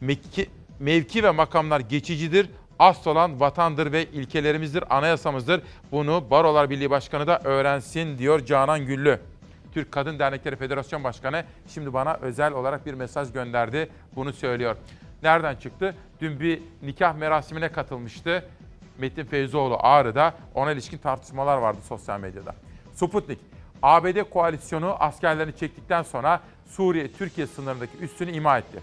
[0.00, 0.50] Mevki,
[0.80, 2.48] mevki ve makamlar geçicidir.
[2.78, 5.62] Asıl olan vatandır ve ilkelerimizdir, anayasamızdır.
[5.92, 9.20] Bunu Barolar Birliği Başkanı da öğrensin diyor Canan Güllü.
[9.76, 13.88] Türk Kadın Dernekleri Federasyon Başkanı şimdi bana özel olarak bir mesaj gönderdi.
[14.14, 14.76] Bunu söylüyor.
[15.22, 15.94] Nereden çıktı?
[16.20, 18.44] Dün bir nikah merasimine katılmıştı.
[18.98, 22.54] Metin Feyzoğlu Ağrı'da ona ilişkin tartışmalar vardı sosyal medyada.
[22.94, 23.38] Sputnik,
[23.82, 28.80] ABD koalisyonu askerlerini çektikten sonra Suriye-Türkiye sınırındaki üssünü ima etti.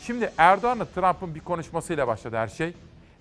[0.00, 2.74] Şimdi Erdoğan'la Trump'ın bir konuşmasıyla başladı her şey.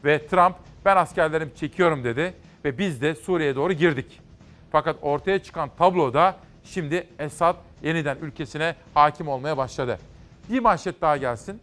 [0.05, 0.55] Ve Trump
[0.85, 2.33] ben askerlerimi çekiyorum dedi
[2.65, 4.21] ve biz de Suriye'ye doğru girdik.
[4.71, 9.99] Fakat ortaya çıkan tabloda şimdi Esad yeniden ülkesine hakim olmaya başladı.
[10.49, 11.61] Bir manşet daha gelsin.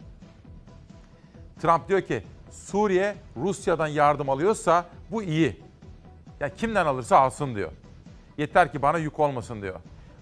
[1.61, 5.61] Trump diyor ki Suriye Rusya'dan yardım alıyorsa Bu iyi.
[6.39, 7.71] Ya kimden alırsa alsın diyor.
[8.37, 9.79] Yeter ki bana yük olmasın diyor.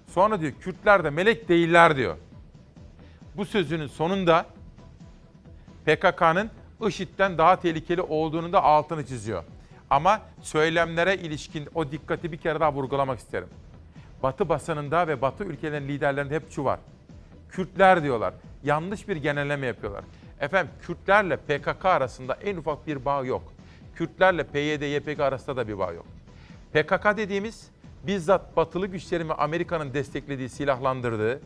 [0.07, 2.17] Sonra diyor Kürtler de melek değiller diyor.
[3.37, 4.45] Bu sözünün sonunda
[5.85, 6.49] PKK'nın
[6.87, 9.43] IŞİD'den daha tehlikeli olduğunu da altını çiziyor.
[9.89, 13.47] Ama söylemlere ilişkin o dikkati bir kere daha vurgulamak isterim.
[14.23, 16.79] Batı basınında ve Batı ülkelerin liderlerinde hep şu var.
[17.49, 18.33] Kürtler diyorlar.
[18.63, 20.03] Yanlış bir genelleme yapıyorlar.
[20.39, 23.53] Efendim Kürtlerle PKK arasında en ufak bir bağ yok.
[23.95, 26.05] Kürtlerle PYD, YPG arasında da bir bağ yok.
[26.73, 27.67] PKK dediğimiz
[28.07, 31.41] bizzat batılı güçlerin ve Amerika'nın desteklediği, silahlandırdığı,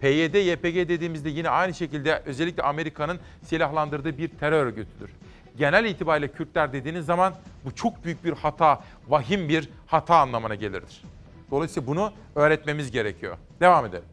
[0.00, 5.10] PYD, YPG dediğimizde yine aynı şekilde özellikle Amerika'nın silahlandırdığı bir terör örgütüdür.
[5.58, 11.02] Genel itibariyle Kürtler dediğiniz zaman bu çok büyük bir hata, vahim bir hata anlamına gelirdir.
[11.50, 13.36] Dolayısıyla bunu öğretmemiz gerekiyor.
[13.60, 14.04] Devam edelim.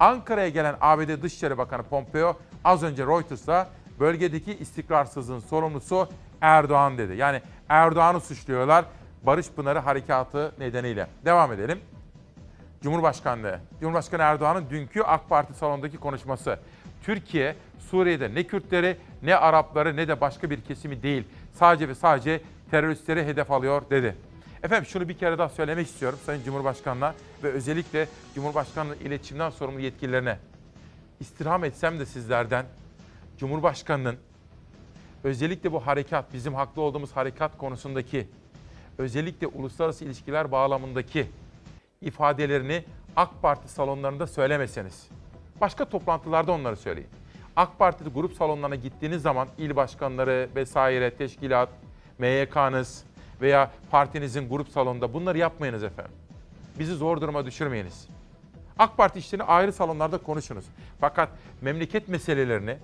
[0.00, 3.68] Ankara'ya gelen ABD Dışişleri Bakanı Pompeo az önce Reuters'a
[4.00, 6.08] bölgedeki istikrarsızlığın sorumlusu
[6.40, 7.16] Erdoğan dedi.
[7.16, 8.84] Yani Erdoğan'ı suçluyorlar
[9.22, 11.06] Barış Pınarı Harekatı nedeniyle.
[11.24, 11.80] Devam edelim.
[12.82, 13.60] Cumhurbaşkanlığı.
[13.80, 16.58] Cumhurbaşkanı Erdoğan'ın dünkü AK Parti salonundaki konuşması.
[17.02, 17.56] Türkiye
[17.90, 21.24] Suriye'de ne Kürtleri ne Arapları ne de başka bir kesimi değil.
[21.52, 24.16] Sadece ve sadece teröristleri hedef alıyor dedi.
[24.62, 30.38] Efendim şunu bir kere daha söylemek istiyorum Sayın Cumhurbaşkanı'na ve özellikle Cumhurbaşkanlığı iletişimden sorumlu yetkililerine.
[31.20, 32.66] İstirham etsem de sizlerden
[33.38, 34.16] Cumhurbaşkanı'nın
[35.24, 38.28] özellikle bu harekat, bizim haklı olduğumuz harekat konusundaki
[38.98, 41.26] özellikle uluslararası ilişkiler bağlamındaki
[42.00, 42.84] ifadelerini
[43.16, 45.08] AK Parti salonlarında söylemeseniz.
[45.60, 47.08] Başka toplantılarda onları söyleyin.
[47.56, 51.68] AK Parti grup salonlarına gittiğiniz zaman il başkanları vesaire, teşkilat,
[52.18, 53.04] MYK'nız
[53.40, 56.12] veya partinizin grup salonunda bunları yapmayınız efendim.
[56.78, 58.08] Bizi zor duruma düşürmeyiniz.
[58.78, 60.64] AK Parti işlerini ayrı salonlarda konuşunuz.
[61.00, 61.28] Fakat
[61.60, 62.76] memleket meselelerini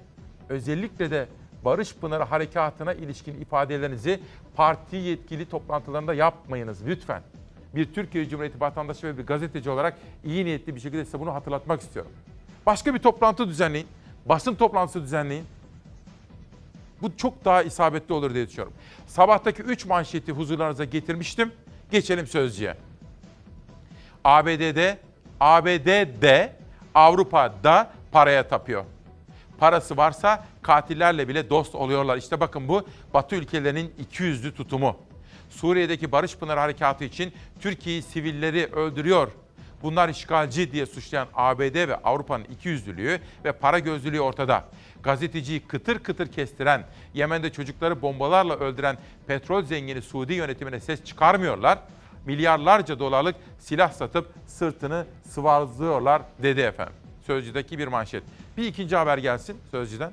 [0.49, 1.29] özellikle de
[1.65, 4.21] Barış Pınarı Harekatı'na ilişkin ifadelerinizi
[4.57, 7.23] parti yetkili toplantılarında yapmayınız lütfen.
[7.75, 11.81] Bir Türkiye Cumhuriyeti vatandaşı ve bir gazeteci olarak iyi niyetli bir şekilde size bunu hatırlatmak
[11.81, 12.13] istiyorum.
[12.67, 13.87] Başka bir toplantı düzenleyin.
[14.27, 15.45] Basın toplantısı düzenleyin.
[17.05, 18.73] Bu çok daha isabetli olur diye düşünüyorum.
[19.07, 21.53] Sabahtaki 3 manşeti huzurlarınıza getirmiştim.
[21.91, 22.77] Geçelim sözcüye.
[24.25, 24.99] ABD'de,
[25.41, 26.57] ABD'de,
[26.95, 28.85] Avrupa'da paraya tapıyor.
[29.59, 32.17] Parası varsa katillerle bile dost oluyorlar.
[32.17, 34.97] İşte bakın bu Batı ülkelerinin iki yüzlü tutumu.
[35.51, 39.29] Suriye'deki Barış Pınarı Harekatı için Türkiye'yi sivilleri öldürüyor.
[39.83, 44.65] Bunlar işgalci diye suçlayan ABD ve Avrupa'nın ikiyüzlülüğü ve para gözlülüğü ortada.
[45.05, 46.85] Gazeteciyi kıtır kıtır kestiren,
[47.15, 51.79] Yemen'de çocukları bombalarla öldüren petrol zengini Suudi yönetimine ses çıkarmıyorlar.
[52.27, 56.95] Milyarlarca dolarlık silah satıp sırtını sıvazlıyorlar dedi efendim.
[57.27, 58.23] Sözcüdeki bir manşet.
[58.57, 60.13] Bir ikinci haber gelsin Sözcü'den.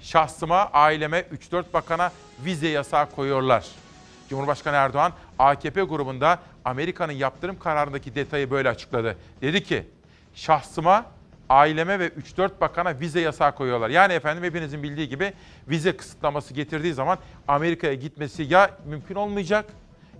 [0.00, 2.12] Şahsıma, aileme 3-4 bakana
[2.44, 3.66] vize yasağı koyuyorlar.
[4.28, 9.16] Cumhurbaşkanı Erdoğan AKP grubunda Amerika'nın yaptırım kararındaki detayı böyle açıkladı.
[9.42, 9.86] Dedi ki
[10.34, 11.06] şahsıma,
[11.50, 13.90] aileme ve 3-4 bakana vize yasağı koyuyorlar.
[13.90, 15.32] Yani efendim hepinizin bildiği gibi
[15.68, 19.66] vize kısıtlaması getirdiği zaman Amerika'ya gitmesi ya mümkün olmayacak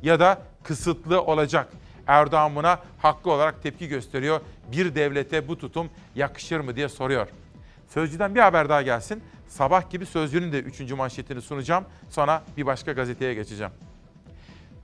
[0.03, 1.69] ya da kısıtlı olacak.
[2.07, 4.41] Erdoğan buna haklı olarak tepki gösteriyor.
[4.73, 7.29] Bir devlete bu tutum yakışır mı diye soruyor.
[7.89, 9.23] Sözcüden bir haber daha gelsin.
[9.49, 10.93] Sabah gibi Sözcü'nün de 3.
[10.93, 11.85] manşetini sunacağım.
[12.09, 13.73] Sonra bir başka gazeteye geçeceğim.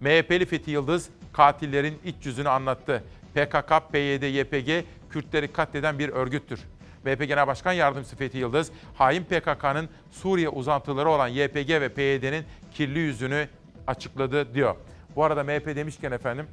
[0.01, 3.03] MHP'li Fethi Yıldız katillerin iç yüzünü anlattı.
[3.35, 4.85] PKK, PYD, YPG
[5.17, 6.61] Kürtleri katleden bir örgüttür.
[7.05, 12.45] MHP Genel Başkan Yardımcısı Fethi Yıldız, hain PKK'nın Suriye uzantıları olan YPG ve PYD'nin
[12.75, 13.49] kirli yüzünü
[13.87, 14.77] açıkladı diyor.
[15.17, 16.47] Bu arada MHP demişken efendim,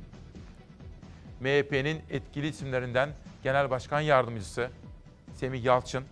[1.39, 3.09] MHP'nin etkili isimlerinden
[3.43, 4.69] Genel Başkan Yardımcısı
[5.35, 6.03] Semih Yalçın.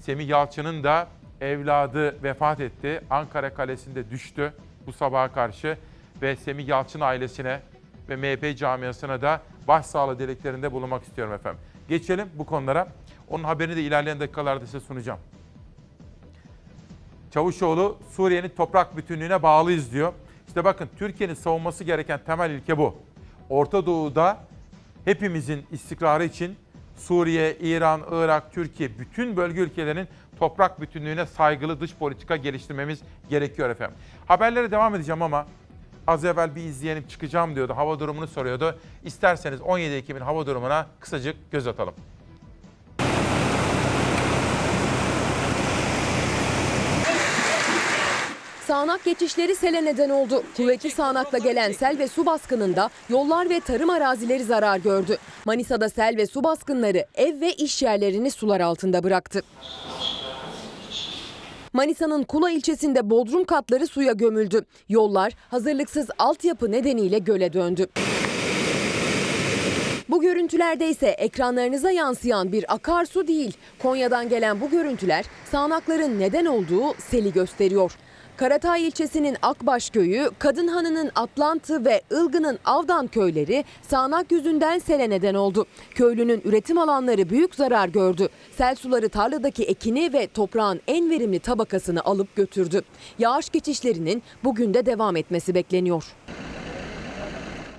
[0.00, 1.08] Semih Yalçın'ın da
[1.40, 3.00] evladı vefat etti.
[3.10, 4.52] Ankara Kalesi'nde düştü
[4.86, 5.78] bu sabaha karşı
[6.22, 7.60] ve Semih Yalçın ailesine
[8.08, 11.60] ve MHP camiasına da başsağlığı dileklerinde bulunmak istiyorum efendim.
[11.88, 12.88] Geçelim bu konulara.
[13.28, 15.18] Onun haberini de ilerleyen dakikalarda size sunacağım.
[17.30, 20.12] Çavuşoğlu Suriye'nin toprak bütünlüğüne bağlıyız diyor.
[20.48, 22.96] İşte bakın Türkiye'nin savunması gereken temel ilke bu.
[23.50, 24.38] Orta Doğu'da
[25.04, 26.56] hepimizin istikrarı için
[26.96, 33.00] Suriye, İran, Irak, Türkiye bütün bölge ülkelerinin toprak bütünlüğüne saygılı dış politika geliştirmemiz
[33.30, 33.96] gerekiyor efendim.
[34.26, 35.46] Haberlere devam edeceğim ama
[36.06, 37.76] az evvel bir izleyenim çıkacağım diyordu.
[37.76, 38.78] Hava durumunu soruyordu.
[39.04, 41.94] İsterseniz 17 Ekim'in hava durumuna kısacık göz atalım.
[48.66, 50.42] Sağanak geçişleri sele neden oldu.
[50.56, 55.16] Kuvvetli sağanakla gelen sel ve su baskınında yollar ve tarım arazileri zarar gördü.
[55.44, 59.42] Manisa'da sel ve su baskınları ev ve iş yerlerini sular altında bıraktı.
[61.74, 64.64] Manisa'nın Kula ilçesinde bodrum katları suya gömüldü.
[64.88, 67.86] Yollar hazırlıksız altyapı nedeniyle göle döndü.
[70.08, 73.56] Bu görüntülerde ise ekranlarınıza yansıyan bir akarsu değil.
[73.78, 77.92] Konya'dan gelen bu görüntüler sağanakların neden olduğu seli gösteriyor.
[78.36, 85.66] Karatay ilçesinin Akbaş köyü, Kadınhanı'nın Atlantı ve Ilgın'ın Avdan köyleri sağanak yüzünden sele neden oldu.
[85.94, 88.28] Köylünün üretim alanları büyük zarar gördü.
[88.56, 92.82] Sel suları tarladaki ekini ve toprağın en verimli tabakasını alıp götürdü.
[93.18, 96.04] Yağış geçişlerinin bugün de devam etmesi bekleniyor.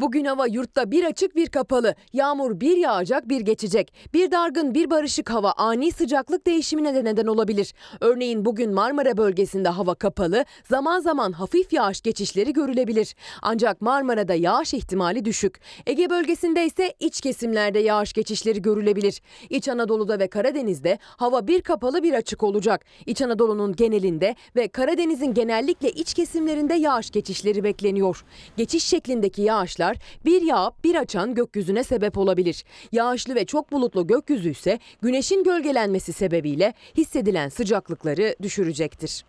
[0.01, 1.95] Bugün hava yurtta bir açık bir kapalı.
[2.13, 3.93] Yağmur bir yağacak bir geçecek.
[4.13, 7.73] Bir dargın bir barışık hava ani sıcaklık değişimine de neden olabilir.
[8.01, 10.45] Örneğin bugün Marmara bölgesinde hava kapalı.
[10.69, 13.15] Zaman zaman hafif yağış geçişleri görülebilir.
[13.41, 15.59] Ancak Marmara'da yağış ihtimali düşük.
[15.85, 19.21] Ege bölgesinde ise iç kesimlerde yağış geçişleri görülebilir.
[19.49, 22.85] İç Anadolu'da ve Karadeniz'de hava bir kapalı bir açık olacak.
[23.05, 28.25] İç Anadolu'nun genelinde ve Karadeniz'in genellikle iç kesimlerinde yağış geçişleri bekleniyor.
[28.57, 29.84] Geçiş şeklindeki yağışlar
[30.25, 32.63] bir yağıp bir açan gökyüzüne sebep olabilir.
[32.91, 39.25] Yağışlı ve çok bulutlu gökyüzü ise güneşin gölgelenmesi sebebiyle hissedilen sıcaklıkları düşürecektir.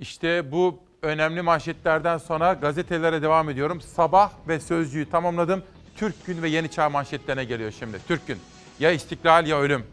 [0.00, 3.80] İşte bu önemli manşetlerden sonra gazetelere devam ediyorum.
[3.80, 5.62] Sabah ve Sözcü'yü tamamladım.
[5.96, 7.98] Türk Gün ve Yeni Çağ manşetlerine geliyor şimdi.
[8.08, 8.38] Türk Gün.
[8.80, 9.84] Ya istiklal ya ölüm.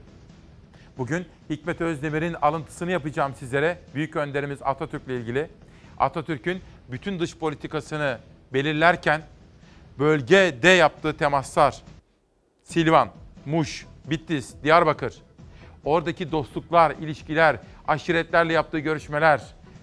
[0.98, 3.80] Bugün Hikmet Özdemir'in alıntısını yapacağım sizlere.
[3.96, 5.50] Büyük önderimiz Atatürk'le ilgili.
[6.00, 8.18] Atatürk'ün bütün dış politikasını
[8.54, 9.22] belirlerken
[10.00, 11.82] bölgede yaptığı temaslar,
[12.64, 13.10] Silvan,
[13.46, 15.14] Muş, Bitlis, Diyarbakır,
[15.84, 19.42] oradaki dostluklar, ilişkiler, aşiretlerle yaptığı görüşmeler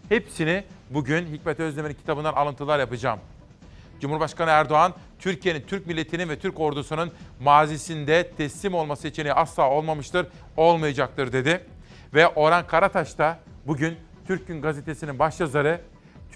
[0.09, 3.21] hepsini bugün Hikmet Özdemir'in kitabından alıntılar yapacağım.
[4.01, 11.33] Cumhurbaşkanı Erdoğan, Türkiye'nin, Türk milletinin ve Türk ordusunun mazisinde teslim olma seçeneği asla olmamıştır, olmayacaktır
[11.33, 11.65] dedi.
[12.15, 13.97] Ve Orhan Karataş da bugün
[14.27, 15.81] Türk Gün Gazetesi'nin başyazarı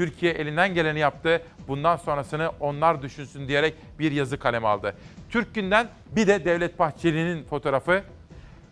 [0.01, 1.43] Türkiye elinden geleni yaptı.
[1.69, 4.95] Bundan sonrasını onlar düşünsün diyerek bir yazı kaleme aldı.
[5.31, 8.03] Türk Gün'den bir de Devlet Bahçeli'nin fotoğrafı.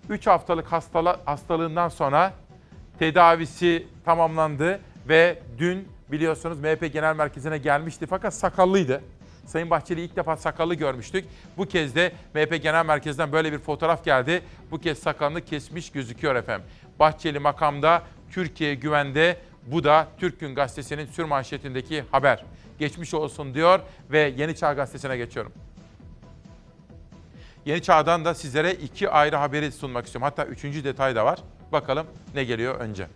[0.09, 2.33] 3 haftalık hastala, hastalığından sonra
[2.99, 9.03] tedavisi tamamlandı ve dün biliyorsunuz MHP Genel Merkezi'ne gelmişti fakat sakallıydı.
[9.47, 11.24] Sayın Bahçeli ilk defa sakallı görmüştük.
[11.57, 14.43] Bu kez de MHP Genel Merkezi'nden böyle bir fotoğraf geldi.
[14.70, 16.66] Bu kez sakalını kesmiş gözüküyor efendim.
[16.99, 19.37] Bahçeli makamda Türkiye güvende
[19.67, 22.45] bu da Türk Gün Gazetesi'nin sürmanşetindeki haber.
[22.79, 23.81] Geçmiş olsun diyor
[24.11, 25.53] ve Yeni Çağ Gazetesi'ne geçiyorum.
[27.67, 30.31] Yeni Çağ'dan da sizlere iki ayrı haberi sunmak istiyorum.
[30.31, 31.39] Hatta üçüncü detay da var.
[31.73, 33.07] Bakalım ne geliyor önce.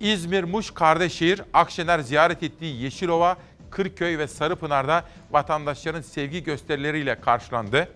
[0.00, 3.36] İzmir, Muş, Kardeşehir, Akşener ziyaret ettiği Yeşilova,
[3.70, 7.88] Kırköy ve Sarıpınar'da vatandaşların sevgi gösterileriyle karşılandı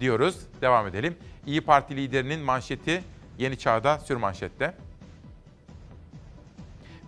[0.00, 0.36] diyoruz.
[0.60, 1.16] Devam edelim.
[1.46, 3.02] İyi Parti liderinin manşeti
[3.38, 4.74] Yeni Çağ'da sürmanşette.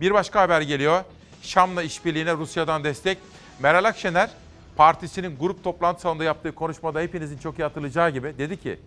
[0.01, 1.05] Bir başka haber geliyor.
[1.43, 3.19] Şam'la işbirliğine Rusya'dan destek.
[3.59, 4.31] Meral Akşener
[4.77, 8.79] partisinin grup toplantı salonunda yaptığı konuşmada hepinizin çok iyi hatırlayacağı gibi dedi ki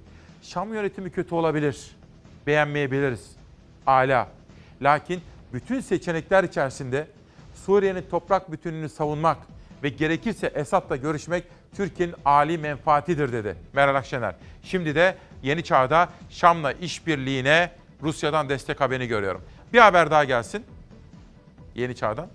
[0.41, 1.91] Şam yönetimi kötü olabilir.
[2.47, 3.31] Beğenmeyebiliriz.
[3.87, 4.27] Ala.
[4.81, 5.21] Lakin
[5.53, 7.07] bütün seçenekler içerisinde
[7.65, 9.37] Suriye'nin toprak bütünlüğünü savunmak
[9.83, 11.43] ve gerekirse Esad'la görüşmek
[11.75, 14.35] Türkiye'nin âli menfaatidir dedi Meral Akşener.
[14.63, 17.71] Şimdi de Yeni Çağ'da Şam'la işbirliğine
[18.03, 19.41] Rusya'dan destek haberini görüyorum.
[19.73, 20.65] Bir haber daha gelsin.
[21.75, 22.27] Yeni Çağ'dan.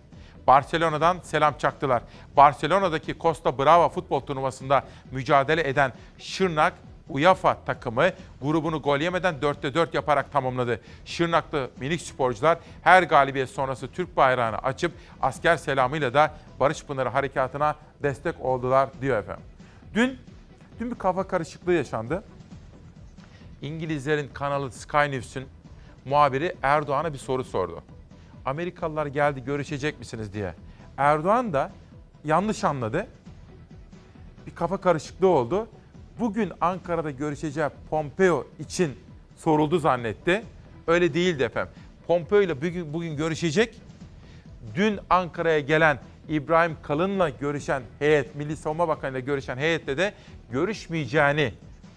[0.47, 2.03] Barcelona'dan selam çaktılar.
[2.37, 6.73] Barcelona'daki Costa Brava futbol turnuvasında mücadele eden Şırnak
[7.09, 8.11] UEFA takımı
[8.43, 10.81] grubunu gol yemeden 4'te 4 yaparak tamamladı.
[11.05, 17.77] Şırnaklı minik sporcular her galibiyet sonrası Türk bayrağını açıp asker selamıyla da Barış Pınarı harekatına
[18.03, 19.45] destek oldular diyor efendim.
[19.95, 20.19] Dün
[20.81, 22.25] dün bir kafa karışıklığı yaşandı.
[23.63, 25.45] İngilizlerin kanalı Sky News'un
[26.05, 27.83] muhabiri Erdoğan'a bir soru sordu.
[28.49, 30.55] Amerikalılar geldi görüşecek misiniz diye.
[30.97, 31.71] Erdoğan da
[32.25, 33.07] yanlış anladı.
[34.47, 35.69] Bir kafa karışıklığı oldu.
[36.21, 38.99] Bugün Ankara'da görüşeceği Pompeo için
[39.37, 40.43] soruldu zannetti.
[40.87, 41.73] Öyle değildi efendim.
[42.07, 43.75] Pompeo ile bugün, bugün görüşecek.
[44.75, 50.15] Dün Ankara'ya gelen İbrahim Kalın'la görüşen heyet, Milli Savunma Bakanı ile görüşen heyetle de
[50.51, 51.53] görüşmeyeceğini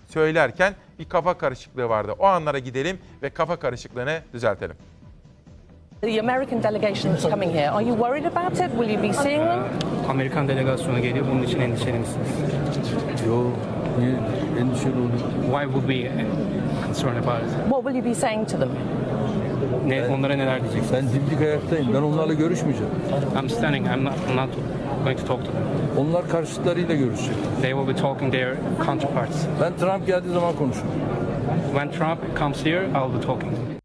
[0.10, 2.16] söylerken bir kafa karışıklığı vardı.
[2.20, 4.76] O anlara gidelim ve kafa karışıklığını düzeltelim.
[6.02, 8.72] The American delegation that's coming here, are you worried about it?
[8.72, 9.70] Will you be seeing them?
[10.10, 11.26] Amerikan delegasyonu geliyor.
[11.32, 12.28] Bunun için endişeli misiniz?
[13.28, 13.48] Yok.
[14.00, 14.12] Niye
[14.62, 15.20] endişeli oluyor?
[15.52, 16.12] Why would we
[16.86, 17.50] concerned about it?
[17.70, 18.70] What will you be saying to them?
[19.88, 20.94] Ne, onlara neler diyeceksiniz?
[20.94, 21.94] Ben dimdik ayaktayım.
[21.94, 22.94] Ben onlarla görüşmeyeceğim.
[23.42, 23.88] I'm standing.
[23.88, 24.50] I'm not, I'm not
[25.04, 25.64] going to talk to them.
[25.98, 27.36] Onlar karşıtlarıyla görüşecek.
[27.62, 29.46] They will be talking their counterparts.
[29.62, 30.92] Ben Trump geldiği zaman konuşurum.
[31.74, 33.81] When Trump comes here, I'll be talking.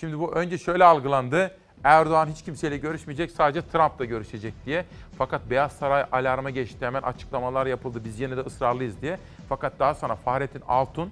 [0.00, 1.56] Şimdi bu önce şöyle algılandı.
[1.84, 4.84] Erdoğan hiç kimseyle görüşmeyecek, sadece Trump'la görüşecek diye.
[5.18, 6.86] Fakat Beyaz Saray alarma geçti.
[6.86, 8.04] Hemen açıklamalar yapıldı.
[8.04, 9.18] Biz yine de ısrarlıyız diye.
[9.48, 11.10] Fakat daha sonra Fahrettin Altun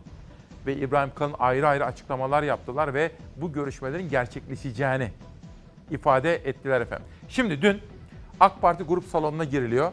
[0.67, 5.11] ve İbrahim Kalın ayrı ayrı açıklamalar yaptılar ve bu görüşmelerin gerçekleşeceğini
[5.91, 7.07] ifade ettiler efendim.
[7.29, 7.81] Şimdi dün
[8.41, 9.93] AK Parti grup salonuna giriliyor.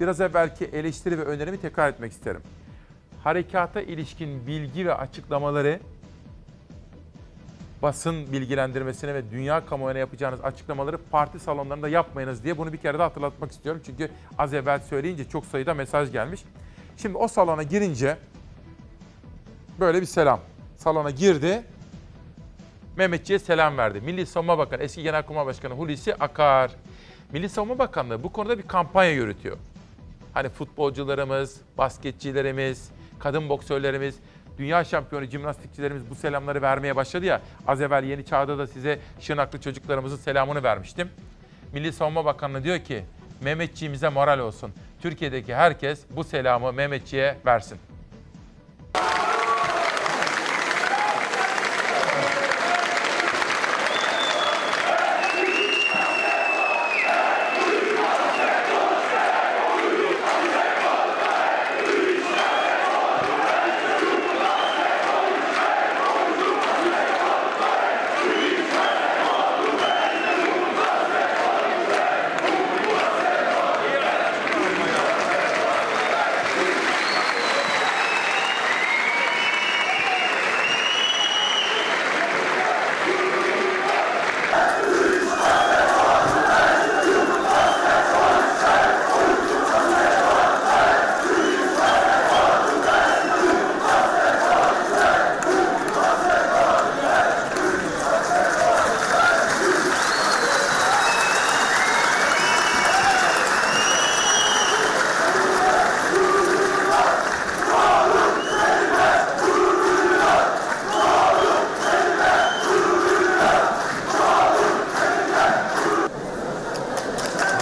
[0.00, 2.42] Biraz evvelki eleştiri ve önerimi tekrar etmek isterim.
[3.24, 5.80] Harekata ilişkin bilgi ve açıklamaları
[7.82, 13.02] basın bilgilendirmesine ve dünya kamuoyuna yapacağınız açıklamaları parti salonlarında yapmayınız diye bunu bir kere de
[13.02, 13.82] hatırlatmak istiyorum.
[13.86, 16.40] Çünkü az evvel söyleyince çok sayıda mesaj gelmiş.
[16.96, 18.16] Şimdi o salona girince
[19.80, 20.40] böyle bir selam.
[20.76, 21.64] Salona girdi.
[22.96, 24.00] Mehmetçiğe selam verdi.
[24.00, 26.70] Milli Savunma Bakanı, eski Genelkurmay Başkanı Hulusi Akar.
[27.32, 29.56] Milli Savunma Bakanlığı bu konuda bir kampanya yürütüyor.
[30.34, 34.16] Hani futbolcularımız, basketçilerimiz, kadın boksörlerimiz,
[34.58, 37.42] dünya şampiyonu jimnastikçilerimiz bu selamları vermeye başladı ya.
[37.66, 41.08] Az evvel Yeni Çağ'da da size Şırnaklı çocuklarımızın selamını vermiştim.
[41.72, 43.04] Milli Savunma Bakanlığı diyor ki
[43.40, 44.72] Mehmetçiğimize moral olsun.
[45.02, 47.78] Türkiye'deki herkes bu selamı Mehmetçiğe versin.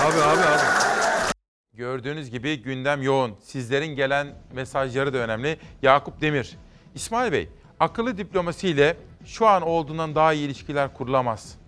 [0.04, 0.62] Abi abi abi.
[1.72, 3.34] Gördüğünüz gibi gündem yoğun.
[3.42, 5.56] Sizlerin gelen mesajları da önemli.
[5.82, 6.56] Yakup Demir.
[6.94, 7.48] İsmail Bey,
[7.80, 11.58] akıllı diplomasiyle şu an olduğundan daha iyi ilişkiler kurulamaz.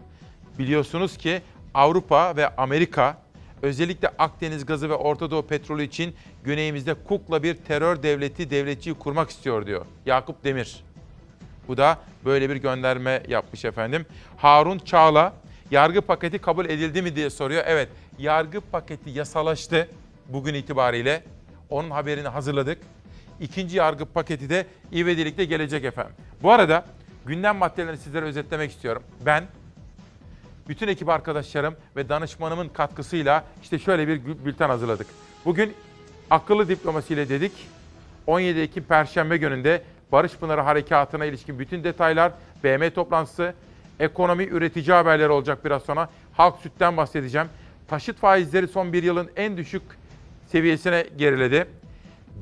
[0.58, 1.42] Biliyorsunuz ki
[1.74, 3.18] Avrupa ve Amerika
[3.62, 6.14] özellikle Akdeniz gazı ve Orta Doğu petrolü için
[6.44, 10.84] güneyimizde kukla bir terör devleti devletçiyi kurmak istiyor diyor Yakup Demir.
[11.68, 14.06] Bu da böyle bir gönderme yapmış efendim.
[14.36, 15.32] Harun Çağla,
[15.70, 17.62] yargı paketi kabul edildi mi diye soruyor.
[17.66, 17.88] Evet,
[18.18, 19.88] yargı paketi yasalaştı
[20.28, 21.22] bugün itibariyle.
[21.70, 22.78] Onun haberini hazırladık.
[23.40, 26.14] İkinci yargı paketi de ivedilikle gelecek efendim.
[26.42, 26.84] Bu arada
[27.26, 29.02] gündem maddelerini sizlere özetlemek istiyorum.
[29.26, 29.44] Ben
[30.68, 35.06] bütün ekip arkadaşlarım ve danışmanımın katkısıyla işte şöyle bir bülten hazırladık.
[35.44, 35.74] Bugün
[36.30, 37.52] akıllı diplomasiyle dedik.
[38.26, 42.32] 17 Ekim Perşembe gününde Barış Pınarı Harekatı'na ilişkin bütün detaylar,
[42.64, 43.54] BM toplantısı,
[44.00, 46.08] ekonomi üretici haberleri olacak biraz sonra.
[46.32, 47.48] Halk sütten bahsedeceğim.
[47.88, 49.82] Taşıt faizleri son bir yılın en düşük
[50.46, 51.66] seviyesine geriledi.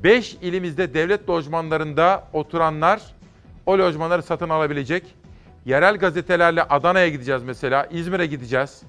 [0.03, 3.01] 5 ilimizde devlet lojmanlarında oturanlar
[3.65, 5.03] o lojmanları satın alabilecek.
[5.65, 8.81] Yerel gazetelerle Adana'ya gideceğiz mesela, İzmir'e gideceğiz.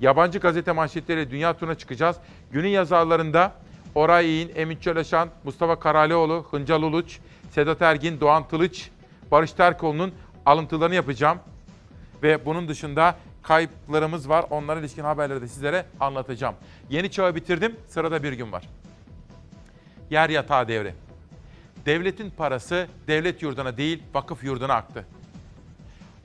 [0.00, 2.16] Yabancı gazete manşetleriyle dünya turuna çıkacağız.
[2.52, 3.52] Günün yazarlarında
[3.94, 7.18] Oray İğin, Emin Çöleşan, Mustafa Karalioğlu, Hıncal Uluç,
[7.50, 8.90] Sedat Ergin, Doğan Tılıç,
[9.30, 10.12] Barış Terkoğlu'nun
[10.46, 11.38] alıntılarını yapacağım.
[12.22, 14.44] Ve bunun dışında kayıplarımız var.
[14.50, 16.54] Onlara ilişkin haberleri de sizlere anlatacağım.
[16.90, 17.76] Yeni çağı bitirdim.
[17.88, 18.68] Sırada bir gün var.
[20.10, 20.94] Yer yatağı devri.
[21.86, 25.06] Devletin parası devlet yurduna değil vakıf yurduna aktı.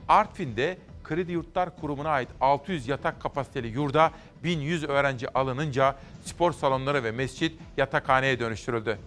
[0.08, 4.12] Artvin'de Kredi Yurtlar Kurumu'na ait 600 yatak kapasiteli yurda
[4.44, 5.96] 1100 öğrenci alınınca
[6.26, 8.98] spor salonları ve mescit yatakhaneye dönüştürüldü.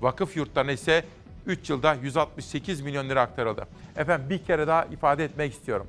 [0.00, 1.04] Vakıf yurtlarına ise
[1.46, 3.66] 3 yılda 168 milyon lira aktarıldı.
[3.96, 5.86] Efendim bir kere daha ifade etmek istiyorum.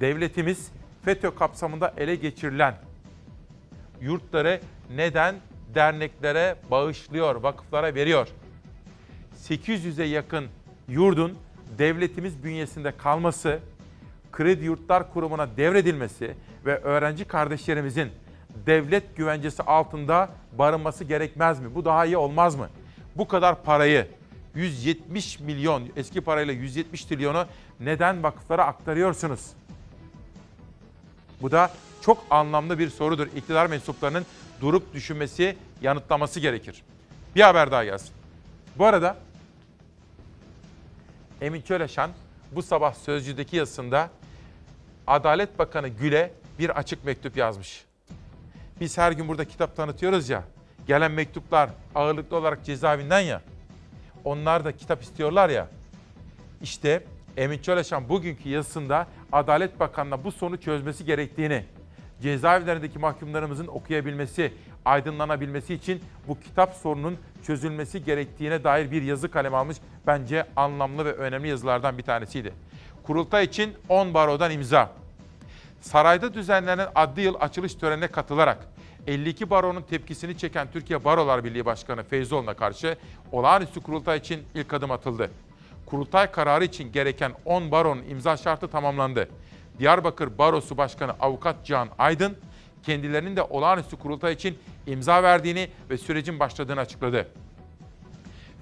[0.00, 0.68] Devletimiz
[1.08, 2.74] FETÖ kapsamında ele geçirilen
[4.00, 4.60] yurtları
[4.96, 5.34] neden
[5.74, 8.28] derneklere bağışlıyor, vakıflara veriyor?
[9.36, 10.46] 800'e yakın
[10.88, 11.38] yurdun
[11.78, 13.58] devletimiz bünyesinde kalması,
[14.32, 16.34] Kredi Yurtlar Kurumu'na devredilmesi
[16.66, 18.08] ve öğrenci kardeşlerimizin
[18.66, 20.28] devlet güvencesi altında
[20.58, 21.74] barınması gerekmez mi?
[21.74, 22.68] Bu daha iyi olmaz mı?
[23.16, 24.08] Bu kadar parayı
[24.54, 27.46] 170 milyon eski parayla 170 trilyonu
[27.80, 29.52] neden vakıflara aktarıyorsunuz?
[31.42, 31.70] Bu da
[32.00, 33.26] çok anlamlı bir sorudur.
[33.26, 34.26] İktidar mensuplarının
[34.60, 36.82] durup düşünmesi, yanıtlaması gerekir.
[37.36, 38.10] Bir haber daha gelsin.
[38.78, 39.16] Bu arada
[41.40, 42.10] Emin Çöleşan
[42.52, 44.10] bu sabah Sözcü'deki yazısında
[45.06, 47.84] Adalet Bakanı Gül'e bir açık mektup yazmış.
[48.80, 50.44] Biz her gün burada kitap tanıtıyoruz ya.
[50.86, 53.42] Gelen mektuplar ağırlıklı olarak cezaevinden ya.
[54.24, 55.68] Onlar da kitap istiyorlar ya.
[56.62, 57.04] İşte
[57.36, 61.64] Emin Çöleşan bugünkü yazısında Adalet Bakanı'na bu sorunu çözmesi gerektiğini,
[62.22, 64.52] cezaevlerindeki mahkumlarımızın okuyabilmesi,
[64.84, 69.76] aydınlanabilmesi için bu kitap sorunun çözülmesi gerektiğine dair bir yazı kalem almış.
[70.06, 72.52] Bence anlamlı ve önemli yazılardan bir tanesiydi.
[73.02, 74.90] Kurultay için 10 barodan imza.
[75.80, 78.58] Sarayda düzenlenen adli yıl açılış törenine katılarak
[79.06, 82.96] 52 baronun tepkisini çeken Türkiye Barolar Birliği Başkanı Feyzoğlu'na karşı
[83.32, 85.30] olağanüstü kurultay için ilk adım atıldı.
[85.90, 89.28] Kurultay kararı için gereken 10 baronun imza şartı tamamlandı.
[89.78, 92.38] Diyarbakır Barosu Başkanı Avukat Can Aydın,
[92.82, 97.28] kendilerinin de olağanüstü kurultay için imza verdiğini ve sürecin başladığını açıkladı.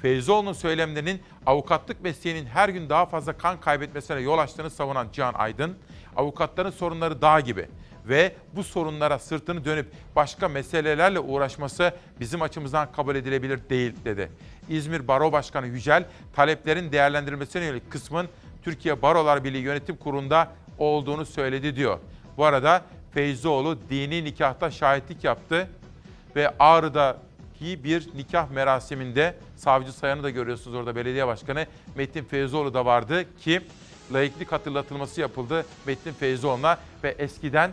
[0.02, 5.76] Feyzoğlu'nun söylemlerinin avukatlık mesleğinin her gün daha fazla kan kaybetmesine yol açtığını savunan Cihan Aydın,
[6.16, 7.68] avukatların sorunları dağ gibi
[8.08, 9.86] ve bu sorunlara sırtını dönüp
[10.16, 14.30] başka meselelerle uğraşması bizim açımızdan kabul edilebilir değil dedi.
[14.68, 16.04] İzmir Baro Başkanı Yücel,
[16.34, 18.28] taleplerin değerlendirilmesine yönelik kısmın
[18.62, 21.98] Türkiye Barolar Birliği Yönetim Kurulu'nda olduğunu söyledi diyor.
[22.36, 22.82] Bu arada
[23.14, 25.68] Feyzoğlu dini nikahta şahitlik yaptı
[26.36, 32.84] ve Ağrı'daki bir nikah merasiminde savcı Sayan'ı da görüyorsunuz orada belediye başkanı Metin Feyzoğlu da
[32.84, 33.60] vardı ki
[34.12, 37.72] laiklik hatırlatılması yapıldı Metin Feyzoğlu'na ve eskiden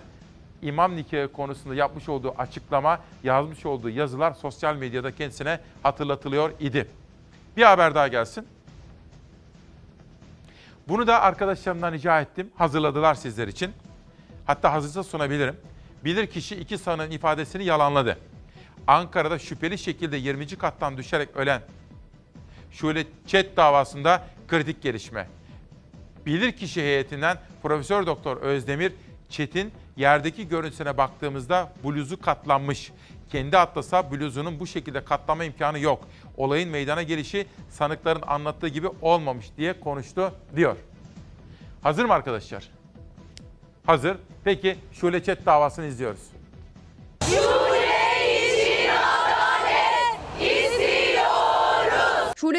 [0.63, 6.87] imam nikahı konusunda yapmış olduğu açıklama, yazmış olduğu yazılar sosyal medyada kendisine hatırlatılıyor idi.
[7.57, 8.47] Bir haber daha gelsin.
[10.87, 12.51] Bunu da arkadaşlarımdan rica ettim.
[12.55, 13.71] Hazırladılar sizler için.
[14.45, 15.55] Hatta hazırsa sunabilirim.
[16.05, 18.17] Bilirkişi iki sanığın ifadesini yalanladı.
[18.87, 20.47] Ankara'da şüpheli şekilde 20.
[20.47, 21.61] kattan düşerek ölen
[22.71, 25.27] Şule Çet davasında kritik gelişme.
[26.25, 28.93] Bilirkişi heyetinden Profesör Doktor Özdemir
[29.33, 32.91] Çetin yerdeki görüntüsüne baktığımızda bluzu katlanmış.
[33.31, 36.07] Kendi atlasa bluzunun bu şekilde katlanma imkanı yok.
[36.37, 40.75] Olayın meydana gelişi sanıkların anlattığı gibi olmamış diye konuştu diyor.
[41.81, 42.69] Hazır mı arkadaşlar?
[43.85, 44.17] Hazır.
[44.43, 46.21] Peki Şule Çet davasını izliyoruz.
[47.25, 47.82] Şule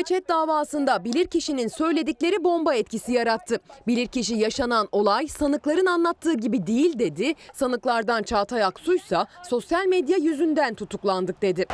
[0.04, 3.60] Çet davasında bilirkişinin söyledikleri bomba etkisi yarattı.
[3.86, 7.34] Bilirkişi yaşanan olay sanıkların anlattığı gibi değil dedi.
[7.54, 11.66] Sanıklardan Çağatay Aksu'ysa sosyal medya yüzünden tutuklandık dedi.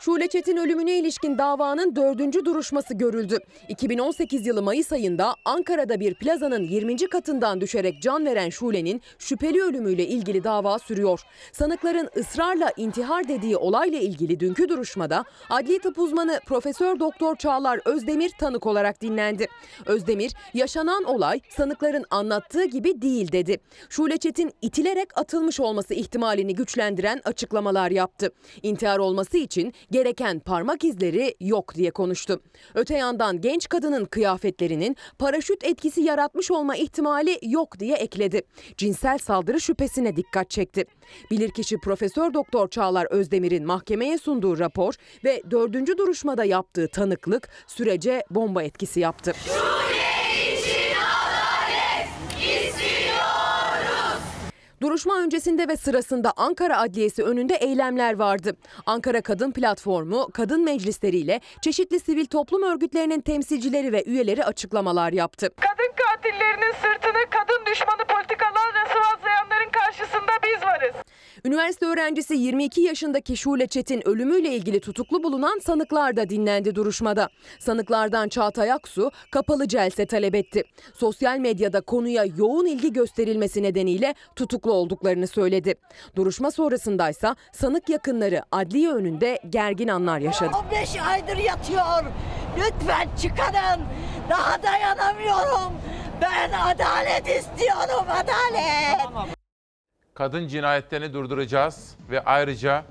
[0.00, 3.38] Şule Çet'in ölümüne ilişkin davanın dördüncü duruşması görüldü.
[3.68, 6.96] 2018 yılı Mayıs ayında Ankara'da bir plazanın 20.
[6.96, 11.20] katından düşerek can veren Şule'nin şüpheli ölümüyle ilgili dava sürüyor.
[11.52, 18.30] Sanıkların ısrarla intihar dediği olayla ilgili dünkü duruşmada adli tıp uzmanı Profesör Doktor Çağlar Özdemir
[18.38, 19.48] tanık olarak dinlendi.
[19.86, 23.60] Özdemir, yaşanan olay sanıkların anlattığı gibi değil dedi.
[23.88, 28.32] Şule Çet'in itilerek atılmış olması ihtimalini güçlendiren açıklamalar yaptı.
[28.62, 32.40] İntihar olması için gereken parmak izleri yok diye konuştu.
[32.74, 38.42] Öte yandan genç kadının kıyafetlerinin paraşüt etkisi yaratmış olma ihtimali yok diye ekledi.
[38.76, 40.84] Cinsel saldırı şüphesine dikkat çekti.
[41.30, 48.62] Bilirkişi Profesör Doktor Çağlar Özdemir'in mahkemeye sunduğu rapor ve dördüncü duruşmada yaptığı tanıklık sürece bomba
[48.62, 49.32] etkisi yaptı.
[54.82, 58.56] Duruşma öncesinde ve sırasında Ankara Adliyesi önünde eylemler vardı.
[58.86, 65.50] Ankara Kadın Platformu, kadın meclisleriyle çeşitli sivil toplum örgütlerinin temsilcileri ve üyeleri açıklamalar yaptı.
[65.60, 70.94] Kadın katillerinin sırtını kadın düşmanı politikalarla sıvazlayanların karşısında biz varız.
[71.44, 77.28] Üniversite öğrencisi 22 yaşındaki Şule Çetin ölümüyle ilgili tutuklu bulunan sanıklar da dinlendi duruşmada.
[77.58, 80.64] Sanıklardan Çağatay Aksu kapalı celse talep etti.
[80.94, 85.74] Sosyal medyada konuya yoğun ilgi gösterilmesi nedeniyle tutuklu olduklarını söyledi.
[86.16, 90.56] Duruşma sonrasındaysa sanık yakınları adliye önünde gergin anlar yaşadı.
[90.72, 92.04] 15 aydır yatıyor.
[92.58, 93.80] Lütfen çıkarın.
[94.30, 95.72] Daha dayanamıyorum.
[96.22, 99.39] Ben adalet istiyorum, adalet.
[100.20, 102.84] Kadın cinayetlerini durduracağız ve ayrıca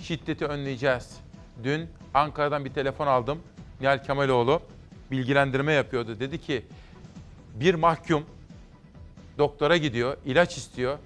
[0.00, 1.20] şiddeti önleyeceğiz.
[1.64, 3.38] Dün Ankara'dan bir telefon aldım.
[3.80, 4.60] Nihal Kemaloğlu
[5.10, 6.20] bilgilendirme yapıyordu.
[6.20, 6.66] Dedi ki
[7.54, 8.26] bir mahkum
[9.38, 10.98] doktora gidiyor, ilaç istiyor.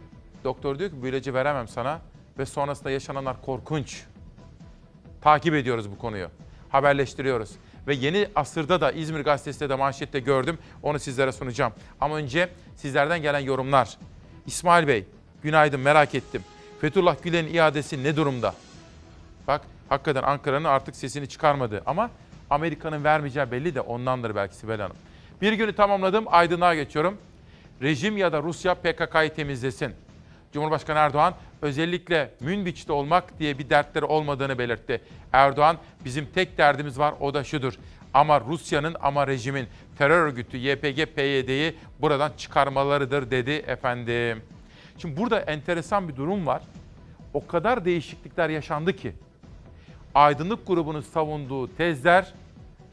[0.45, 2.01] Doktor diyor ki bu ilacı veremem sana
[2.39, 4.05] ve sonrasında yaşananlar korkunç.
[5.21, 6.29] Takip ediyoruz bu konuyu.
[6.69, 7.51] Haberleştiriyoruz.
[7.87, 10.59] Ve yeni asırda da İzmir Gazetesi'nde de manşette gördüm.
[10.83, 11.73] Onu sizlere sunacağım.
[12.01, 13.99] Ama önce sizlerden gelen yorumlar.
[14.51, 15.05] İsmail Bey,
[15.43, 16.45] günaydın merak ettim.
[16.81, 18.55] Fethullah Gülen'in iadesi ne durumda?
[19.49, 22.11] Bak hakikaten Ankara'nın artık sesini çıkarmadı ama
[22.51, 24.97] Amerika'nın vermeyeceği belli de ondandır belki Sibel Hanım.
[25.43, 27.17] Bir günü tamamladım, aydınlığa geçiyorum.
[27.83, 29.95] Rejim ya da Rusya PKK'yı temizlesin.
[30.53, 35.01] Cumhurbaşkanı Erdoğan özellikle Münbiç'te olmak diye bir dertleri olmadığını belirtti.
[35.33, 37.75] Erdoğan bizim tek derdimiz var o da şudur.
[38.15, 39.67] Ama Rusya'nın ama rejimin
[39.99, 44.43] terör örgütü YPG PYD'yi buradan çıkarmalarıdır dedi efendim.
[44.99, 46.63] Şimdi burada enteresan bir durum var.
[47.35, 49.13] O kadar değişiklikler yaşandı ki
[50.15, 52.33] aydınlık grubunun savunduğu tezler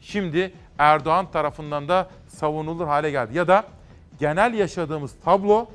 [0.00, 3.36] şimdi Erdoğan tarafından da savunulur hale geldi.
[3.36, 3.64] Ya da
[4.20, 5.68] genel yaşadığımız tablo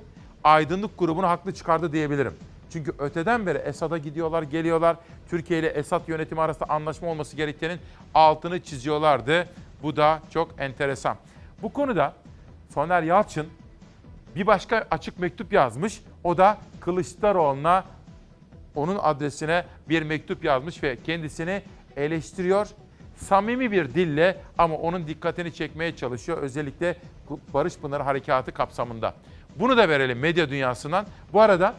[0.43, 2.33] aydınlık grubunu haklı çıkardı diyebilirim.
[2.73, 4.97] Çünkü öteden beri Esad'a gidiyorlar, geliyorlar.
[5.29, 7.79] Türkiye ile Esad yönetimi arasında anlaşma olması gerektiğinin
[8.13, 9.47] altını çiziyorlardı.
[9.83, 11.17] Bu da çok enteresan.
[11.61, 12.13] Bu konuda
[12.73, 13.47] Soner Yalçın
[14.35, 16.01] bir başka açık mektup yazmış.
[16.23, 17.83] O da Kılıçdaroğlu'na
[18.75, 21.61] onun adresine bir mektup yazmış ve kendisini
[21.95, 22.67] eleştiriyor.
[23.15, 26.37] Samimi bir dille ama onun dikkatini çekmeye çalışıyor.
[26.37, 26.95] Özellikle
[27.53, 29.13] Barış Pınarı Harekatı kapsamında.
[29.55, 31.05] Bunu da verelim medya dünyasından.
[31.33, 31.73] Bu arada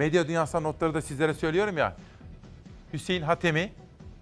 [0.00, 1.96] medya dünyasından notları da sizlere söylüyorum ya.
[2.92, 3.72] Hüseyin Hatemi,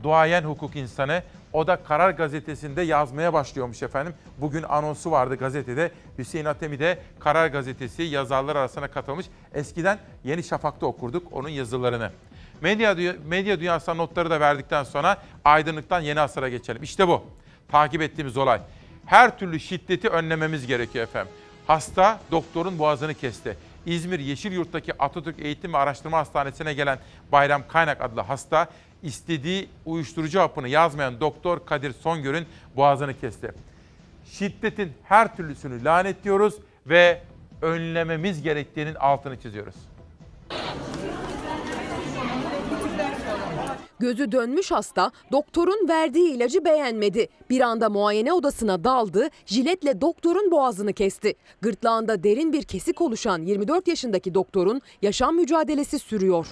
[0.02, 1.22] duayen hukuk insanı.
[1.52, 4.14] O da Karar Gazetesi'nde yazmaya başlıyormuş efendim.
[4.38, 5.90] Bugün anonsu vardı gazetede.
[6.18, 9.26] Hüseyin Hatemi de Karar Gazetesi yazarlar arasına katılmış.
[9.54, 12.10] Eskiden Yeni Şafak'ta okurduk onun yazılarını.
[12.60, 16.82] Medya, medya dünyasına notları da verdikten sonra aydınlıktan yeni asıra geçelim.
[16.82, 17.24] İşte bu.
[17.70, 18.60] Takip ettiğimiz olay.
[19.06, 21.32] Her türlü şiddeti önlememiz gerekiyor efendim.
[21.66, 23.56] Hasta doktorun boğazını kesti.
[23.86, 26.98] İzmir Yeşilyurt'taki Atatürk Eğitim ve Araştırma Hastanesi'ne gelen
[27.32, 28.68] Bayram Kaynak adlı hasta
[29.02, 33.52] istediği uyuşturucu hapını yazmayan doktor Kadir Songör'ün boğazını kesti.
[34.30, 36.54] Şiddetin her türlüsünü lanetliyoruz
[36.86, 37.22] ve
[37.62, 39.74] önlememiz gerektiğinin altını çiziyoruz.
[44.00, 47.28] Gözü dönmüş hasta doktorun verdiği ilacı beğenmedi.
[47.50, 51.34] Bir anda muayene odasına daldı, jiletle doktorun boğazını kesti.
[51.60, 56.46] Gırtlağında derin bir kesik oluşan 24 yaşındaki doktorun yaşam mücadelesi sürüyor.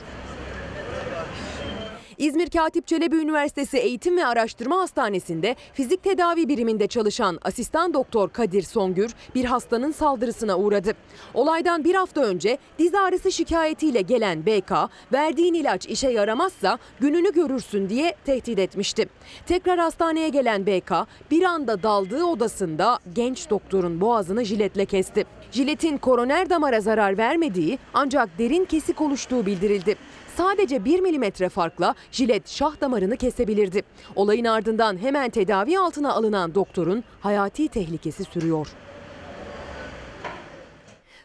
[2.18, 8.62] İzmir Katip Çelebi Üniversitesi Eğitim ve Araştırma Hastanesi'nde fizik tedavi biriminde çalışan asistan doktor Kadir
[8.62, 10.92] Songür bir hastanın saldırısına uğradı.
[11.34, 14.72] Olaydan bir hafta önce diz ağrısı şikayetiyle gelen BK
[15.12, 19.08] verdiğin ilaç işe yaramazsa gününü görürsün diye tehdit etmişti.
[19.46, 20.92] Tekrar hastaneye gelen BK
[21.30, 25.24] bir anda daldığı odasında genç doktorun boğazını jiletle kesti.
[25.50, 29.96] Jiletin koroner damara zarar vermediği ancak derin kesik oluştuğu bildirildi.
[30.36, 33.82] Sadece 1 milimetre farkla jilet şah damarını kesebilirdi.
[34.16, 38.68] Olayın ardından hemen tedavi altına alınan doktorun hayati tehlikesi sürüyor.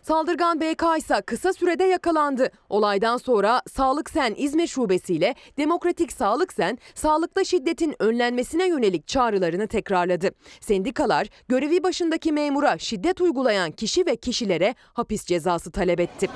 [0.01, 2.51] Saldırgan BK ise kısa sürede yakalandı.
[2.69, 10.29] Olaydan sonra Sağlık Sen İzmir Şubesiyle Demokratik Sağlık Sen sağlıkta şiddetin önlenmesine yönelik çağrılarını tekrarladı.
[10.59, 16.27] Sendikalar görevi başındaki memura şiddet uygulayan kişi ve kişilere hapis cezası talep etti.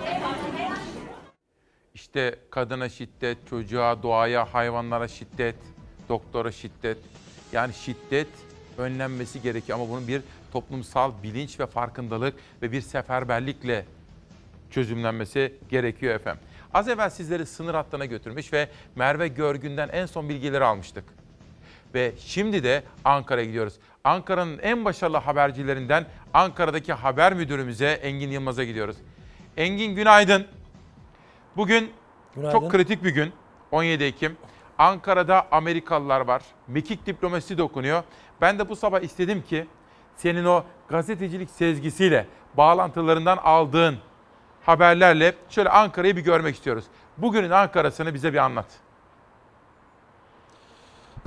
[1.95, 5.55] İşte kadına şiddet, çocuğa, doğaya, hayvanlara şiddet,
[6.09, 6.97] doktora şiddet.
[7.51, 8.27] Yani şiddet
[8.77, 10.21] önlenmesi gerekiyor ama bunun bir
[10.53, 13.85] toplumsal bilinç ve farkındalık ve bir seferberlikle
[14.71, 16.43] çözümlenmesi gerekiyor efendim.
[16.73, 21.03] Az evvel sizleri sınır hattına götürmüş ve Merve Görgün'den en son bilgileri almıştık.
[21.93, 23.73] Ve şimdi de Ankara'ya gidiyoruz.
[24.03, 28.97] Ankara'nın en başarılı habercilerinden Ankara'daki haber müdürümüze Engin Yılmaz'a gidiyoruz.
[29.57, 30.47] Engin günaydın.
[31.57, 31.91] Bugün
[32.35, 32.59] Günaydın.
[32.59, 33.33] çok kritik bir gün.
[33.71, 34.37] 17 Ekim.
[34.77, 36.41] Ankara'da Amerikalılar var.
[36.67, 38.03] Mekik diplomasi dokunuyor.
[38.41, 39.67] Ben de bu sabah istedim ki
[40.15, 42.27] senin o gazetecilik sezgisiyle,
[42.57, 43.97] bağlantılarından aldığın
[44.65, 46.85] haberlerle şöyle Ankara'yı bir görmek istiyoruz.
[47.17, 48.65] Bugünün Ankara'sını bize bir anlat.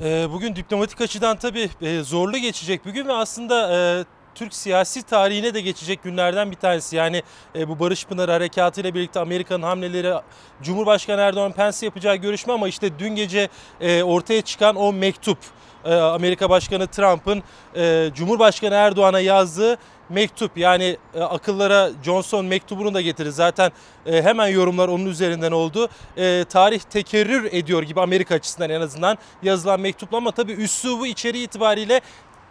[0.02, 4.04] Ee, Bugün diplomatik açıdan tabii e, zorlu geçecek bir gün ve aslında e,
[4.38, 6.96] Türk siyasi tarihine de geçecek günlerden bir tanesi.
[6.96, 7.22] Yani
[7.56, 10.14] e, bu Barış Pınar Harekatı ile birlikte Amerika'nın hamleleri,
[10.62, 13.48] Cumhurbaşkanı Erdoğan Pence yapacağı görüşme ama işte dün gece
[13.80, 15.38] e, ortaya çıkan o mektup.
[15.84, 17.42] e, Amerika Başkanı Trump'ın
[17.76, 19.78] e, Cumhurbaşkanı Erdoğan'a yazdığı
[20.08, 23.30] mektup yani e, akıllara Johnson mektubunu da getirir.
[23.30, 23.72] Zaten
[24.06, 25.88] e, hemen yorumlar onun üzerinden oldu.
[26.16, 31.44] E, tarih tekerrür ediyor gibi Amerika açısından en azından yazılan mektupla ama tabii üslubu içeriği
[31.44, 32.00] itibariyle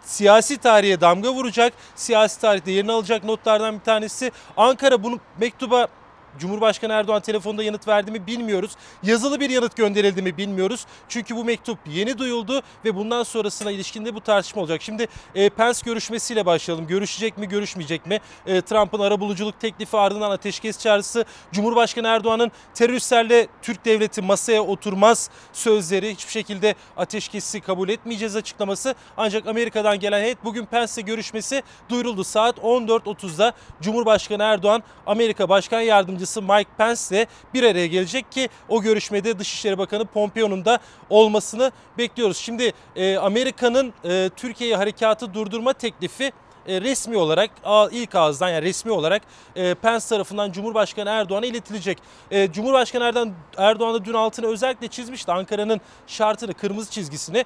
[0.08, 1.72] siyasi tarihe damga vuracak.
[1.96, 4.32] Siyasi tarihte yerini alacak notlardan bir tanesi.
[4.56, 5.88] Ankara bunu mektuba
[6.38, 8.70] Cumhurbaşkanı Erdoğan telefonda yanıt verdi mi bilmiyoruz.
[9.02, 10.86] Yazılı bir yanıt gönderildi mi bilmiyoruz.
[11.08, 14.82] Çünkü bu mektup yeni duyuldu ve bundan sonrasına ilişkinde bu tartışma olacak.
[14.82, 16.86] Şimdi e, Pence görüşmesiyle başlayalım.
[16.86, 18.20] Görüşecek mi, görüşmeyecek mi?
[18.46, 26.12] E, Trump'ın arabuluculuk teklifi ardından ateşkes çağrısı, Cumhurbaşkanı Erdoğan'ın teröristlerle Türk devleti masaya oturmaz sözleri,
[26.12, 28.94] hiçbir şekilde ateşkesi kabul etmeyeceğiz açıklaması.
[29.16, 32.24] Ancak Amerika'dan gelen heyet bugün Pence'le görüşmesi duyuruldu.
[32.24, 38.82] Saat 14.30'da Cumhurbaşkanı Erdoğan Amerika Başkan Yardımcısı Mike Pence ile bir araya gelecek ki o
[38.82, 40.78] görüşmede Dışişleri Bakanı Pompeo'nun da
[41.10, 42.36] olmasını bekliyoruz.
[42.36, 46.32] Şimdi e, Amerika'nın e, Türkiye'ye harekatı durdurma teklifi
[46.68, 47.50] e, resmi olarak
[47.90, 49.22] ilk ağızdan yani resmi olarak
[49.56, 51.98] e, Pence tarafından Cumhurbaşkanı Erdoğan'a iletilecek.
[52.30, 53.04] E, Cumhurbaşkanı
[53.56, 57.44] Erdoğan, da dün altını özellikle çizmişti Ankara'nın şartını, kırmızı çizgisini.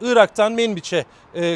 [0.00, 1.04] Irak'tan Menbiç'e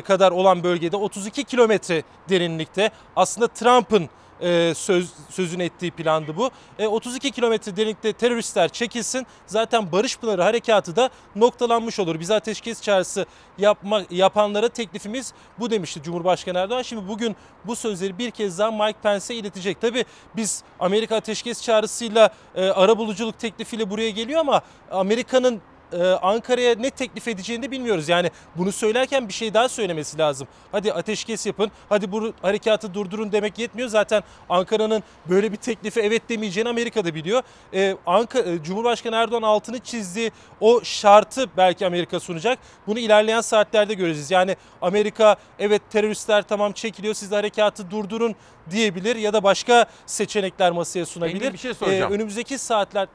[0.04, 4.08] kadar olan bölgede 32 kilometre derinlikte aslında Trump'ın
[4.42, 6.50] e, söz, sözünü ettiği plandı bu.
[6.78, 9.26] E, 32 kilometre derinlikte teröristler çekilsin.
[9.46, 12.20] Zaten Barış Pınarı harekatı da noktalanmış olur.
[12.20, 13.26] Biz ateşkes çağrısı
[13.58, 16.82] yapma, yapanlara teklifimiz bu demişti Cumhurbaşkanı Erdoğan.
[16.82, 19.80] Şimdi bugün bu sözleri bir kez daha Mike Pence'e iletecek.
[19.80, 20.04] Tabii
[20.36, 25.60] biz Amerika ateşkes çağrısıyla e, arabuluculuk teklifiyle buraya geliyor ama Amerika'nın
[25.92, 28.08] e, Ankara'ya ne teklif edeceğini de bilmiyoruz.
[28.08, 30.48] Yani bunu söylerken bir şey daha söylemesi lazım.
[30.72, 33.88] Hadi ateşkes yapın, hadi bu harekatı durdurun demek yetmiyor.
[33.88, 37.42] Zaten Ankara'nın böyle bir teklife evet demeyeceğini Amerika da biliyor.
[37.74, 40.30] E, Ankara, e, Cumhurbaşkanı Erdoğan altını çizdiği
[40.60, 42.58] o şartı belki Amerika sunacak.
[42.86, 44.30] Bunu ilerleyen saatlerde göreceğiz.
[44.30, 48.34] Yani Amerika evet teröristler tamam çekiliyor siz de harekatı durdurun
[48.70, 51.40] diyebilir ya da başka seçenekler masaya sunabilir.
[51.40, 52.12] Engin, bir şey soracağım.
[52.12, 53.08] E, önümüzdeki saatler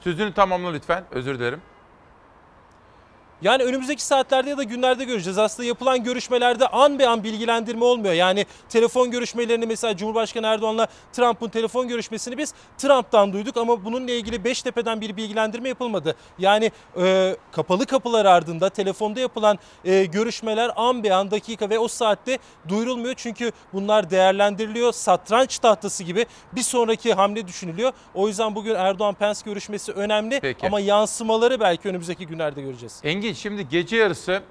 [0.00, 1.04] Sözünü tamamla lütfen.
[1.10, 1.60] Özür dilerim.
[3.44, 5.38] Yani önümüzdeki saatlerde ya da günlerde göreceğiz.
[5.38, 8.14] Aslında yapılan görüşmelerde an be an bilgilendirme olmuyor.
[8.14, 14.44] Yani telefon görüşmelerini mesela Cumhurbaşkanı Erdoğan'la Trump'ın telefon görüşmesini biz Trump'tan duyduk ama bununla ilgili
[14.44, 16.16] Beştepe'den bir bilgilendirme yapılmadı.
[16.38, 21.88] Yani e, kapalı kapılar ardında telefonda yapılan e, görüşmeler an be an dakika ve o
[21.88, 22.38] saatte
[22.68, 23.14] duyurulmuyor.
[23.16, 24.92] Çünkü bunlar değerlendiriliyor.
[24.92, 27.92] Satranç tahtası gibi bir sonraki hamle düşünülüyor.
[28.14, 30.66] O yüzden bugün Erdoğan-Pence görüşmesi önemli Peki.
[30.66, 33.00] ama yansımaları belki önümüzdeki günlerde göreceğiz.
[33.04, 34.42] Engin şimdi gece yarısı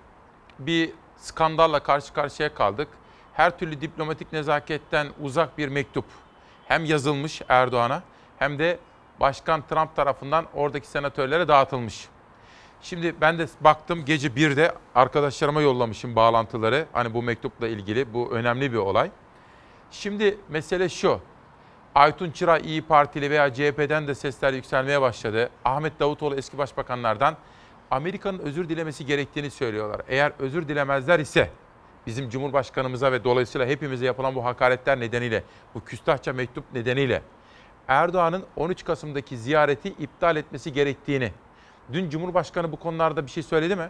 [0.59, 2.87] bir skandalla karşı karşıya kaldık.
[3.33, 6.05] Her türlü diplomatik nezaketten uzak bir mektup
[6.67, 8.03] hem yazılmış Erdoğan'a
[8.39, 8.79] hem de
[9.19, 12.07] Başkan Trump tarafından oradaki senatörlere dağıtılmış.
[12.81, 16.85] Şimdi ben de baktım gece 1'de arkadaşlarıma yollamışım bağlantıları.
[16.93, 19.11] Hani bu mektupla ilgili bu önemli bir olay.
[19.91, 21.19] Şimdi mesele şu.
[21.95, 25.49] Aytun Çıra İyi Partili veya CHP'den de sesler yükselmeye başladı.
[25.65, 27.37] Ahmet Davutoğlu eski başbakanlardan
[27.91, 30.01] Amerika'nın özür dilemesi gerektiğini söylüyorlar.
[30.07, 31.49] Eğer özür dilemezler ise
[32.07, 35.43] bizim Cumhurbaşkanımıza ve dolayısıyla hepimize yapılan bu hakaretler nedeniyle,
[35.75, 37.21] bu küstahça mektup nedeniyle
[37.87, 41.31] Erdoğan'ın 13 Kasım'daki ziyareti iptal etmesi gerektiğini.
[41.93, 43.89] Dün Cumhurbaşkanı bu konularda bir şey söyledi mi?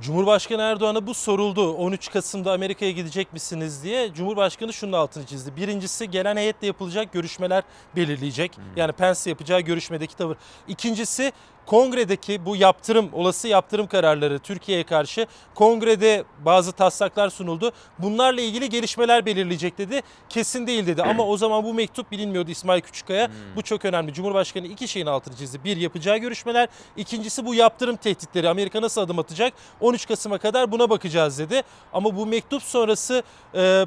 [0.00, 1.72] Cumhurbaşkanı Erdoğan'a bu soruldu.
[1.72, 4.14] 13 Kasım'da Amerika'ya gidecek misiniz diye.
[4.14, 5.56] Cumhurbaşkanı şunun altını çizdi.
[5.56, 7.62] Birincisi gelen heyetle yapılacak görüşmeler
[7.96, 8.52] belirleyecek.
[8.76, 10.36] Yani Pence yapacağı görüşmedeki tavır.
[10.68, 11.32] İkincisi
[11.70, 17.72] kongredeki bu yaptırım, olası yaptırım kararları Türkiye'ye karşı kongrede bazı taslaklar sunuldu.
[17.98, 20.02] Bunlarla ilgili gelişmeler belirleyecek dedi.
[20.28, 23.30] Kesin değil dedi ama o zaman bu mektup bilinmiyordu İsmail Küçükkaya.
[23.56, 24.12] Bu çok önemli.
[24.12, 25.64] Cumhurbaşkanı iki şeyin altını çizdi.
[25.64, 26.68] Bir yapacağı görüşmeler.
[26.96, 28.48] İkincisi bu yaptırım tehditleri.
[28.48, 29.52] Amerika nasıl adım atacak?
[29.80, 31.62] 13 Kasım'a kadar buna bakacağız dedi.
[31.92, 33.22] Ama bu mektup sonrası
[33.54, 33.86] e,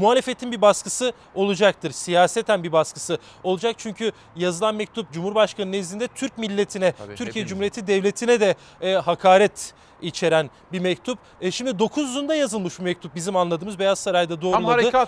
[0.00, 1.90] muhalefetin bir baskısı olacaktır.
[1.90, 3.76] Siyaseten bir baskısı olacak.
[3.78, 7.48] Çünkü yazılan mektup Cumhurbaşkanı nezdinde Türk milletine, Tabii, Türkiye hepimiz.
[7.48, 11.18] Cumhuriyeti Devleti'ne de e, hakaret içeren bir mektup.
[11.40, 14.62] E, şimdi 9'unda yazılmış bu mektup bizim anladığımız Beyaz Saray'da doğruladı.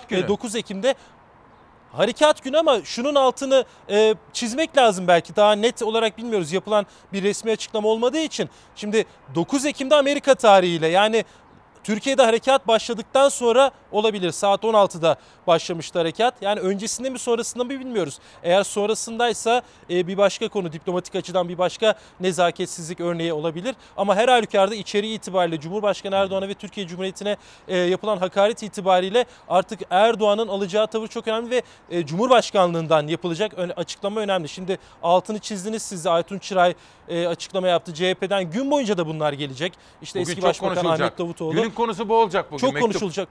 [0.09, 0.19] günü.
[0.19, 0.95] E, 9 Ekim'de
[1.91, 7.23] Harekat günü ama şunun altını e, çizmek lazım belki daha net olarak bilmiyoruz yapılan bir
[7.23, 8.49] resmi açıklama olmadığı için.
[8.75, 9.05] Şimdi
[9.35, 11.25] 9 Ekim'de Amerika tarihiyle yani
[11.87, 14.31] Türkiye'de harekat başladıktan sonra olabilir.
[14.31, 15.15] Saat 16'da
[15.47, 16.33] başlamıştı harekat.
[16.41, 18.19] Yani öncesinde mi sonrasında mı bilmiyoruz.
[18.43, 23.75] Eğer sonrasındaysa e, bir başka konu diplomatik açıdan bir başka nezaketsizlik örneği olabilir.
[23.97, 27.37] Ama her halükarda içeriği itibariyle Cumhurbaşkanı Erdoğan'a ve Türkiye Cumhuriyeti'ne
[27.67, 34.19] e, yapılan hakaret itibariyle artık Erdoğan'ın alacağı tavır çok önemli ve e, Cumhurbaşkanlığından yapılacak açıklama
[34.19, 34.49] önemli.
[34.49, 36.73] Şimdi altını çizdiniz siz de Aytun Çıray
[37.09, 37.93] e, açıklama yaptı.
[37.93, 39.73] CHP'den gün boyunca da bunlar gelecek.
[40.01, 40.85] İşte Bugün eski Başbakan.
[40.85, 41.53] Ahmet Davutoğlu.
[41.53, 42.91] Günün konusu bu olacak bugün Çok mektup.
[42.91, 43.29] konuşulacak.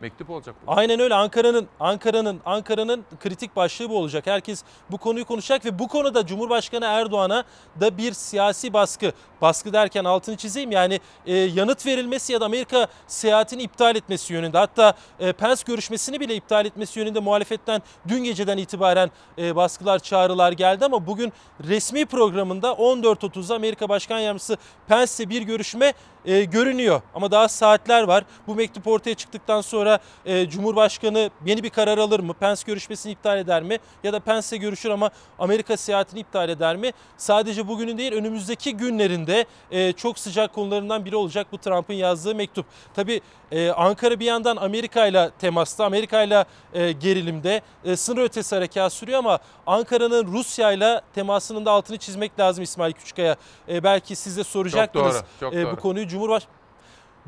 [0.00, 0.54] Mektup olacak.
[0.66, 0.72] bu.
[0.72, 4.26] Aynen öyle Ankara'nın Ankara'nın Ankara'nın kritik başlığı bu olacak.
[4.26, 7.44] Herkes bu konuyu konuşacak ve bu konuda Cumhurbaşkanı Erdoğan'a
[7.80, 9.12] da bir siyasi baskı.
[9.40, 14.58] Baskı derken altını çizeyim yani e, yanıt verilmesi ya da Amerika seyahatini iptal etmesi yönünde.
[14.58, 20.52] Hatta e, Pence görüşmesini bile iptal etmesi yönünde muhalefetten dün geceden itibaren e, baskılar, çağrılar
[20.52, 21.32] geldi ama bugün
[21.68, 24.56] resmi programında 14.30'da Amerika Başkan Yardımcısı
[24.88, 25.92] Pence'le bir görüşme
[26.26, 27.00] e, görünüyor.
[27.14, 28.24] Ama daha saatler var.
[28.46, 32.34] Bu mektup ortaya çıktıktan sonra e, Cumhurbaşkanı yeni bir karar alır mı?
[32.40, 33.78] Pence görüşmesini iptal eder mi?
[34.04, 36.92] Ya da Pence'le görüşür ama Amerika seyahatini iptal eder mi?
[37.16, 42.66] Sadece bugünün değil önümüzdeki günlerinde e, çok sıcak konularından biri olacak bu Trump'ın yazdığı mektup.
[42.94, 43.20] Tabii
[43.52, 48.92] e, Ankara bir yandan Amerika ile temasta, Amerika ile e, gerilimde e, sınır ötesi harekat
[48.92, 53.36] sürüyor ama Ankara'nın Rusya ile temasının da altını çizmek lazım İsmail Küçükkaya.
[53.68, 55.72] E, belki siz de soracaktınız doğru, çok e, doğru.
[55.72, 56.08] bu konuyu.
[56.14, 56.48] Cumhurbaş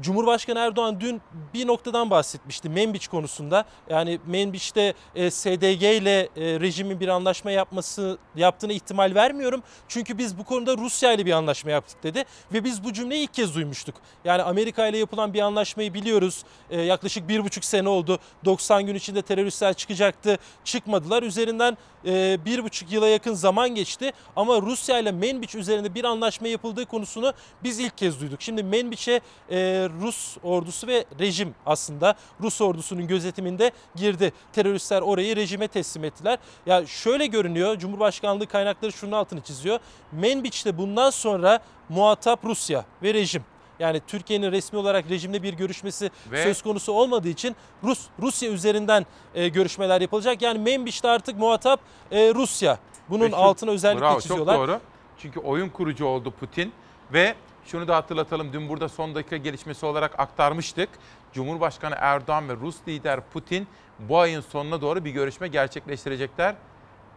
[0.01, 1.21] Cumhurbaşkanı Erdoğan dün
[1.55, 3.65] bir noktadan bahsetmişti Menbiç konusunda.
[3.91, 9.63] Yani Menbiç'te e, SDG ile e, rejimin bir anlaşma yapması yaptığını ihtimal vermiyorum.
[9.89, 13.35] Çünkü biz bu konuda Rusya ile bir anlaşma yaptık dedi ve biz bu cümleyi ilk
[13.35, 13.95] kez duymuştuk.
[14.25, 16.45] Yani Amerika ile yapılan bir anlaşmayı biliyoruz.
[16.71, 18.19] E, yaklaşık bir buçuk sene oldu.
[18.45, 20.39] 90 gün içinde teröristler çıkacaktı.
[20.65, 21.23] Çıkmadılar.
[21.23, 24.13] Üzerinden e, bir buçuk yıla yakın zaman geçti.
[24.37, 27.33] Ama Rusya ile Menbiç üzerinde bir anlaşma yapıldığı konusunu
[27.65, 28.43] biz ilk kez duyduk.
[28.43, 29.21] Şimdi Menbiç'e
[29.51, 34.33] e, Rus ordusu ve rejim aslında Rus ordusunun gözetiminde girdi.
[34.53, 36.39] Teröristler orayı rejime teslim ettiler.
[36.67, 39.79] Ya şöyle görünüyor Cumhurbaşkanlığı kaynakları şunun altını çiziyor.
[40.13, 43.45] Menbiç'te bundan sonra muhatap Rusya ve rejim.
[43.79, 49.07] Yani Türkiye'nin resmi olarak rejimle bir görüşmesi Ve- söz konusu olmadığı için Rus Rusya üzerinden
[49.35, 50.43] e, görüşmeler yapılacak.
[50.43, 51.81] Yani Menbiç'te artık muhatap
[52.11, 52.79] e, Rusya.
[53.09, 54.55] Bunun Ve şu- altını özellikle Bravo, çiziyorlar.
[54.57, 54.81] Çok doğru.
[55.19, 56.73] Çünkü oyun kurucu oldu Putin
[57.13, 57.35] ve
[57.67, 58.53] şunu da hatırlatalım.
[58.53, 60.89] Dün burada son dakika gelişmesi olarak aktarmıştık.
[61.33, 63.69] Cumhurbaşkanı Erdoğan ve Rus lider Putin
[63.99, 66.55] bu ayın sonuna doğru bir görüşme gerçekleştirecekler.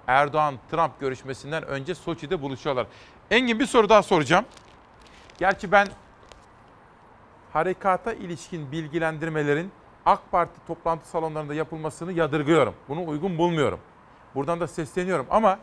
[0.07, 2.87] Erdoğan-Trump görüşmesinden önce Soçi'de buluşuyorlar.
[3.31, 4.45] Engin bir soru daha soracağım.
[5.37, 5.87] Gerçi ben
[7.53, 9.71] harekata ilişkin bilgilendirmelerin
[10.05, 12.75] AK Parti toplantı salonlarında yapılmasını yadırgıyorum.
[12.89, 13.79] Bunu uygun bulmuyorum.
[14.35, 15.59] Buradan da sesleniyorum ama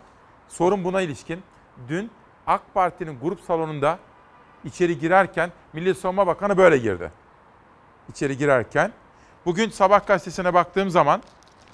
[0.48, 1.42] sorun buna ilişkin.
[1.88, 2.10] Dün
[2.46, 3.98] AK Parti'nin grup salonunda
[4.64, 7.12] içeri girerken Milli Savunma Bakanı böyle girdi.
[8.10, 8.92] İçeri girerken.
[9.46, 11.22] Bugün Sabah gazetesine baktığım zaman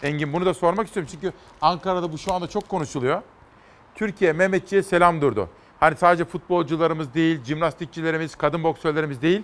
[0.03, 3.23] Engin bunu da sormak istiyorum çünkü Ankara'da bu şu anda çok konuşuluyor.
[3.95, 5.49] Türkiye Mehmetçi'ye selam durdu.
[5.81, 9.43] Hani sadece futbolcularımız değil, jimnastikçilerimiz, kadın boksörlerimiz değil.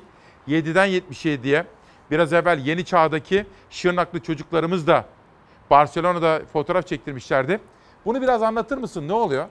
[0.49, 1.67] 7'den 77'ye
[2.11, 5.05] biraz evvel yeni çağdaki Şırnaklı çocuklarımız da
[5.71, 7.61] Barcelona'da fotoğraf çektirmişlerdi.
[8.05, 9.09] Bunu biraz anlatır mısın?
[9.09, 9.47] Ne oluyor?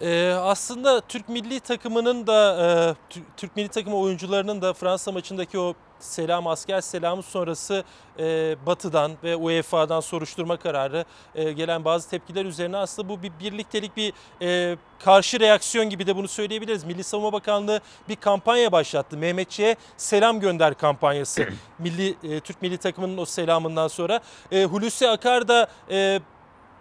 [0.00, 5.58] Ee, aslında Türk milli takımının da e, Tü- Türk milli takımı oyuncularının da Fransa maçındaki
[5.58, 7.84] o selam asker selamı sonrası
[8.18, 11.04] e, Batı'dan ve UEFA'dan soruşturma kararı
[11.34, 14.12] e, gelen bazı tepkiler üzerine aslında bu bir birliktelik bir
[14.42, 16.84] e, karşı reaksiyon gibi de bunu söyleyebiliriz.
[16.84, 19.16] Milli Savunma Bakanlığı bir kampanya başlattı.
[19.16, 21.48] Mehmetçiğe selam gönder kampanyası.
[21.78, 24.20] milli e, Türk milli takımının o selamından sonra
[24.52, 26.20] e, Hulusi Akar da e,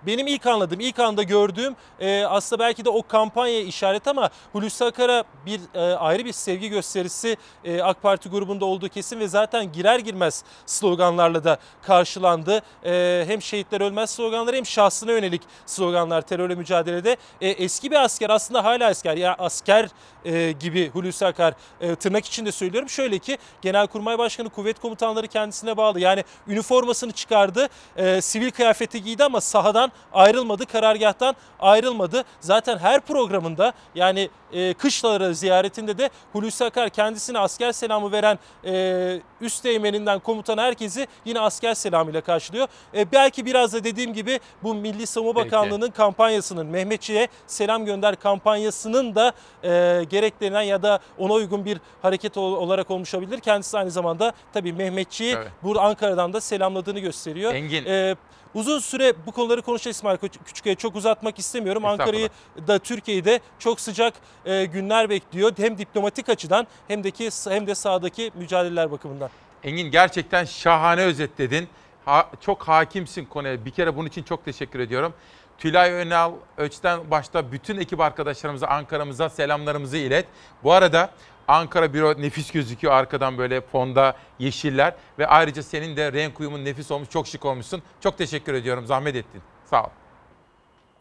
[0.08, 4.86] benim ilk anladığım, ilk anda gördüğüm e, aslında belki de o kampanya işaret ama Hulusi
[4.86, 9.72] Akar'a bir e, ayrı bir sevgi gösterisi e, AK Parti grubunda olduğu kesin ve zaten
[9.72, 12.62] girer girmez sloganlarla da karşılandı.
[12.86, 17.18] E, hem şehitler ölmez sloganları hem şahsına yönelik sloganlar terörle mücadelede.
[17.42, 19.18] E, eski bir asker aslında hala asker.
[19.18, 19.90] Ya asker
[20.26, 22.90] e, gibi Hulusi Akar e, tırnak içinde söylüyorum.
[22.90, 26.00] Şöyle ki Genelkurmay Başkanı kuvvet komutanları kendisine bağlı.
[26.00, 27.68] Yani üniformasını çıkardı,
[27.98, 32.24] e, sivil kıyafeti giydi ama sahadan ayrılmadı, karargahtan ayrılmadı.
[32.40, 39.22] Zaten her programında yani e, kışlaları ziyaretinde de Hulusi Akar kendisine asker selamı veren e,
[39.42, 42.68] üst teğmeninden komutan herkesi yine asker selamıyla karşılıyor.
[42.94, 45.52] E, belki biraz da dediğim gibi bu Milli Savunma Peki.
[45.52, 49.32] Bakanlığı'nın kampanyasının Mehmetçiğe selam gönder kampanyasının da
[49.64, 53.40] e, gereklenen ya da ona uygun bir hareket ol- olarak olmuş olabilir.
[53.40, 55.50] Kendisi aynı zamanda tabii Mehmetçiği Tabii.
[55.64, 57.54] burada Ankara'dan da selamladığını gösteriyor.
[57.54, 57.86] Engin.
[57.86, 58.16] E,
[58.56, 61.86] uzun süre bu konuları konuşacağız İsmail Küç- Küçükaya çok uzatmak istemiyorum.
[61.86, 62.30] Ankara'yı
[62.68, 64.14] da Türkiye'yi de çok sıcak
[64.46, 65.52] e, günler bekliyor.
[65.58, 69.30] Hem diplomatik açıdan hem de ki hem de sahadaki mücadeleler bakımından.
[69.64, 71.68] Engin gerçekten şahane özetledin.
[72.06, 73.66] Ha- çok hakimsin konuya.
[73.66, 75.14] Bir kere bunun için çok teşekkür ediyorum.
[75.58, 80.26] Tülay Önal, Öç'ten başta bütün ekip arkadaşlarımıza, Ankara'mıza selamlarımızı ilet.
[80.64, 81.10] Bu arada
[81.48, 84.96] Ankara Büro nefis gözüküyor arkadan böyle fonda yeşiller.
[85.20, 87.84] Ve ayrıca senin de renk uyumun nefis olmuş, çok şık olmuşsun.
[88.02, 89.42] Çok teşekkür ediyorum, zahmet ettin.
[89.66, 89.90] Sağ ol.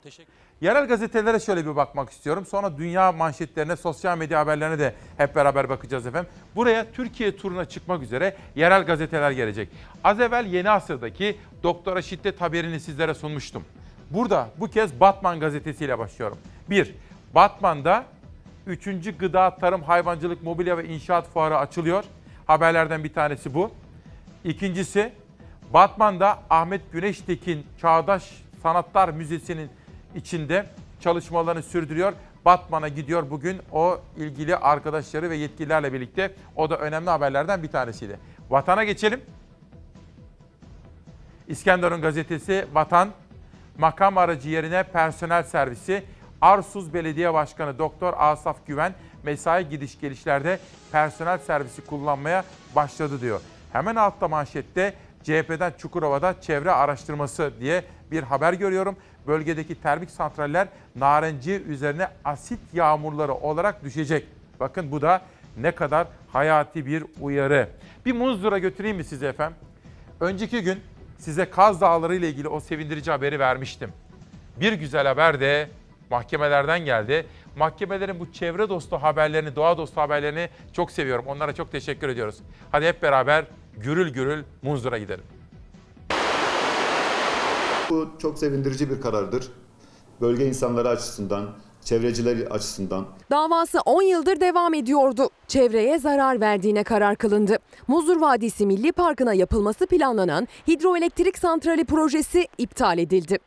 [0.02, 2.46] Teşekkür Yerel gazetelere şöyle bir bakmak istiyorum.
[2.46, 6.30] Sonra dünya manşetlerine, sosyal medya haberlerine de hep beraber bakacağız efendim.
[6.56, 9.68] Buraya Türkiye turuna çıkmak üzere yerel gazeteler gelecek.
[10.04, 13.64] Az evvel Yeni Asır'daki doktora şiddet haberini sizlere sunmuştum.
[14.10, 16.38] Burada bu kez Batman gazetesiyle başlıyorum.
[16.70, 16.94] 1.
[17.34, 18.04] Batman'da
[18.66, 18.88] 3.
[19.18, 22.04] Gıda, Tarım, Hayvancılık, Mobilya ve İnşaat Fuarı açılıyor.
[22.46, 23.70] Haberlerden bir tanesi bu.
[24.44, 25.12] İkincisi
[25.72, 29.70] Batman'da Ahmet Güneştekin Çağdaş Sanatlar Müzesi'nin
[30.14, 30.66] içinde
[31.00, 32.12] çalışmalarını sürdürüyor.
[32.44, 36.34] Batman'a gidiyor bugün o ilgili arkadaşları ve yetkililerle birlikte.
[36.56, 38.18] O da önemli haberlerden bir tanesiydi.
[38.50, 39.20] Vatana geçelim.
[41.48, 43.08] İskenderun gazetesi Vatan
[43.78, 46.04] makam aracı yerine personel servisi
[46.44, 50.58] Arsuz Belediye Başkanı Doktor Asaf Güven mesai gidiş gelişlerde
[50.92, 52.44] personel servisi kullanmaya
[52.76, 53.40] başladı diyor.
[53.72, 58.96] Hemen altta manşette CHP'den Çukurova'da çevre araştırması diye bir haber görüyorum.
[59.26, 64.26] Bölgedeki termik santraller narenci üzerine asit yağmurları olarak düşecek.
[64.60, 65.22] Bakın bu da
[65.56, 67.68] ne kadar hayati bir uyarı.
[68.06, 69.56] Bir Muzur'a götüreyim mi size efendim?
[70.20, 70.80] Önceki gün
[71.18, 73.92] size Kaz Dağları ile ilgili o sevindirici haberi vermiştim.
[74.60, 75.68] Bir güzel haber de
[76.10, 77.26] mahkemelerden geldi.
[77.56, 81.24] Mahkemelerin bu çevre dostu haberlerini, doğa dostu haberlerini çok seviyorum.
[81.28, 82.36] Onlara çok teşekkür ediyoruz.
[82.72, 83.44] Hadi hep beraber
[83.76, 85.24] gürül gürül Muzur'a gidelim.
[87.90, 89.44] Bu çok sevindirici bir karardır.
[90.20, 91.50] Bölge insanları açısından,
[91.84, 93.06] çevreciler açısından.
[93.30, 95.30] Davası 10 yıldır devam ediyordu.
[95.48, 97.58] Çevreye zarar verdiğine karar kılındı.
[97.88, 103.38] Muzur Vadisi Milli Parkı'na yapılması planlanan hidroelektrik santrali projesi iptal edildi.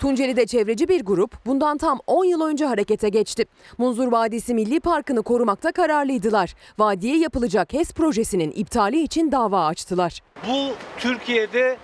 [0.00, 3.44] Tunceli'de çevreci bir grup bundan tam 10 yıl önce harekete geçti.
[3.78, 6.54] Munzur Vadisi Milli Parkı'nı korumakta kararlıydılar.
[6.78, 10.20] Vadiye yapılacak HES projesinin iptali için dava açtılar.
[10.48, 11.76] Bu Türkiye'de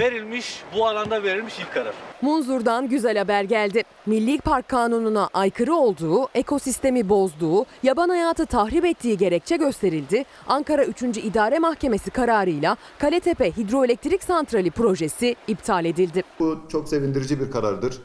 [0.00, 1.94] verilmiş, bu alanda verilmiş ilk karar.
[2.22, 3.82] Munzur'dan güzel haber geldi.
[4.06, 10.24] Milli Park Kanunu'na aykırı olduğu, ekosistemi bozduğu, yaban hayatı tahrip ettiği gerekçe gösterildi.
[10.46, 11.02] Ankara 3.
[11.02, 16.22] İdare Mahkemesi kararıyla Kaletepe Hidroelektrik Santrali projesi iptal edildi.
[16.40, 17.98] Bu çok sevindirici bir karardır.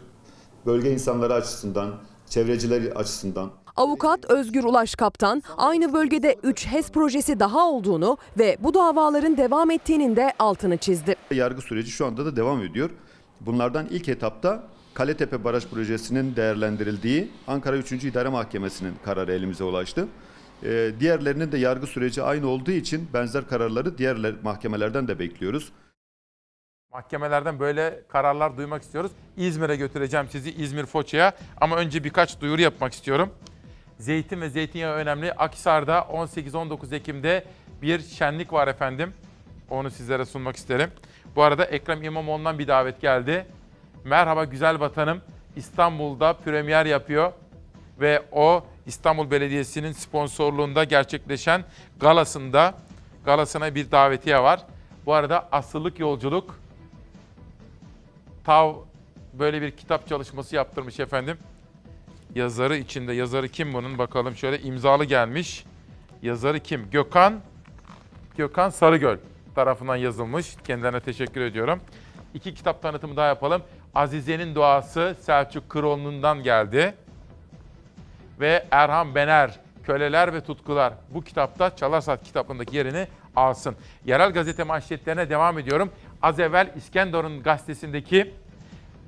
[0.66, 1.90] Bölge insanları açısından,
[2.30, 3.52] çevreciler açısından.
[3.76, 9.72] Avukat Özgür Ulaş Kaptan aynı bölgede 3 HES projesi daha olduğunu ve bu davaların devam
[9.72, 11.16] ettiğinin de altını çizdi.
[11.32, 12.90] Yargı süreci şu anda da devam ediyor.
[13.46, 14.64] Bunlardan ilk etapta
[14.94, 17.92] Kaletepe Baraj Projesi'nin değerlendirildiği Ankara 3.
[17.92, 20.08] İdare Mahkemesi'nin kararı elimize ulaştı.
[20.64, 25.72] Ee, diğerlerinin de yargı süreci aynı olduğu için benzer kararları diğer mahkemelerden de bekliyoruz.
[26.94, 29.12] Mahkemelerden böyle kararlar duymak istiyoruz.
[29.38, 33.30] İzmir'e götüreceğim sizi İzmir Foça'ya ama önce birkaç duyuru yapmak istiyorum.
[34.00, 35.34] Zeytin ve zeytinyağı önemli.
[35.34, 37.46] Akhisar'da 18-19 Ekim'de
[37.82, 39.14] bir şenlik var efendim.
[39.70, 40.90] Onu sizlere sunmak isterim.
[41.36, 43.46] Bu arada Ekrem İmamoğlu'ndan bir davet geldi.
[44.04, 45.22] Merhaba güzel vatanım.
[45.56, 47.32] İstanbul'da premier yapıyor
[48.00, 51.64] ve o İstanbul Belediyesi'nin sponsorluğunda gerçekleşen
[52.00, 52.74] galasında
[53.26, 54.66] galasına bir davetiye var.
[55.06, 56.60] Bu arada asıllık yolculuk
[58.44, 58.76] Tav
[59.34, 61.38] böyle bir kitap çalışması yaptırmış efendim.
[62.36, 63.14] Yazarı içinde.
[63.14, 63.98] Yazarı kim bunun?
[63.98, 65.66] Bakalım şöyle imzalı gelmiş.
[66.22, 66.90] Yazarı kim?
[66.92, 67.40] Gökhan
[68.38, 69.18] Gökhan Sarıgöl
[69.56, 70.56] tarafından yazılmış.
[70.64, 71.80] Kendilerine teşekkür ediyorum.
[72.34, 73.62] İki kitap tanıtımı daha yapalım.
[73.96, 76.94] Azize'nin Duası Selçuk Kıroğlu'ndan geldi.
[78.40, 83.76] Ve Erhan Bener Köleler ve Tutkular bu kitapta Çalarsat kitabındaki yerini alsın.
[84.06, 85.92] Yerel gazete manşetlerine devam ediyorum.
[86.22, 88.34] Az evvel İskenderun gazetesindeki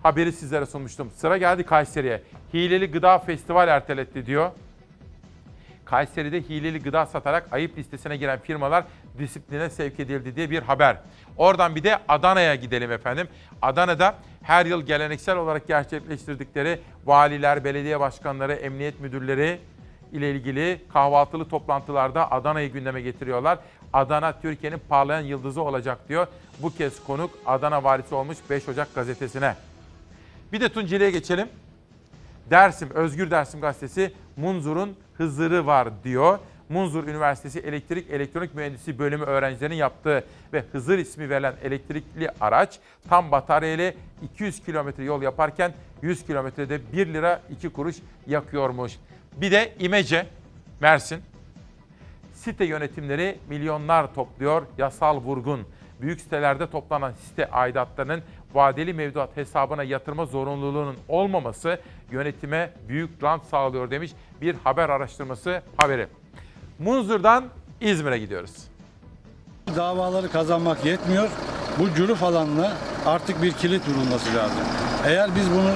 [0.04, 1.12] haberi sizlere sunmuştum.
[1.12, 2.22] Sıra geldi Kayseri'ye.
[2.54, 4.52] Hileli Gıda Festival erteletti diyor.
[5.86, 8.84] Kayseri'de hileli gıda satarak ayıp listesine giren firmalar
[9.20, 10.98] disipline sevk edildi diye bir haber.
[11.38, 13.28] Oradan bir de Adana'ya gidelim efendim.
[13.62, 19.60] Adana'da her yıl geleneksel olarak gerçekleştirdikleri valiler, belediye başkanları, emniyet müdürleri
[20.12, 23.60] ile ilgili kahvaltılı toplantılarda Adana'yı gündeme getiriyorlar.
[23.94, 26.28] Adana Türkiye'nin parlayan yıldızı olacak diyor.
[26.60, 29.56] Bu kez konuk Adana valisi olmuş 5 Ocak gazetesine.
[30.54, 31.48] Bir de Tunceli'ye geçelim.
[32.50, 36.40] Dersim, Özgür Dersim gazetesi Munzur'un Hızır'ı var diyor.
[36.70, 40.24] Munzur Üniversitesi Elektrik Elektronik Mühendisi bölümü öğrencilerinin yaptığı
[40.54, 42.80] ve Hızır ismi verilen elektrikli araç
[43.10, 47.96] tam batarya ile 200 kilometre yol yaparken 100 kilometrede 1 lira 2 kuruş
[48.28, 48.94] yakıyormuş.
[49.38, 50.26] Bir de İmece,
[50.80, 51.22] Mersin.
[52.34, 55.68] Site yönetimleri milyonlar topluyor, yasal vurgun.
[56.02, 58.22] Büyük sitelerde toplanan site aidatlarının
[58.54, 61.80] vadeli mevduat hesabına yatırma zorunluluğunun olmaması
[62.12, 64.12] yönetime büyük rant sağlıyor demiş
[64.42, 66.08] bir haber araştırması haberi.
[66.84, 67.46] Munzur'dan
[67.82, 68.52] İzmir'e gidiyoruz.
[69.76, 71.30] Davaları kazanmak yetmiyor.
[71.80, 72.72] bu cüruf alanına
[73.06, 74.64] artık bir kilit vurulması lazım.
[75.06, 75.72] Eğer biz bunu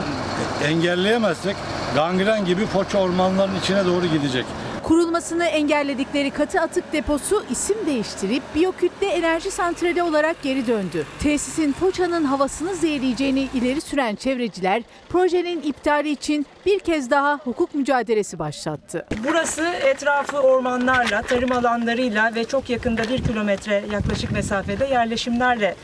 [0.66, 1.56] engelleyemezsek
[1.96, 4.46] gangren gibi Foça ormanlarının içine doğru gidecek.
[4.88, 11.06] Kurulmasını engelledikleri katı atık deposu isim değiştirip biyokütle enerji santrali olarak geri döndü.
[11.20, 18.40] Tesisin Foça'nın havasını zehirleyeceğini ileri süren çevreciler projenin iptali için bir kez daha hukuk mücadelesi
[18.40, 19.06] başlattı.
[19.28, 25.76] Burası etrafı ormanlarla, tarım alanlarıyla ve çok yakında bir kilometre yaklaşık mesafede yerleşimlerle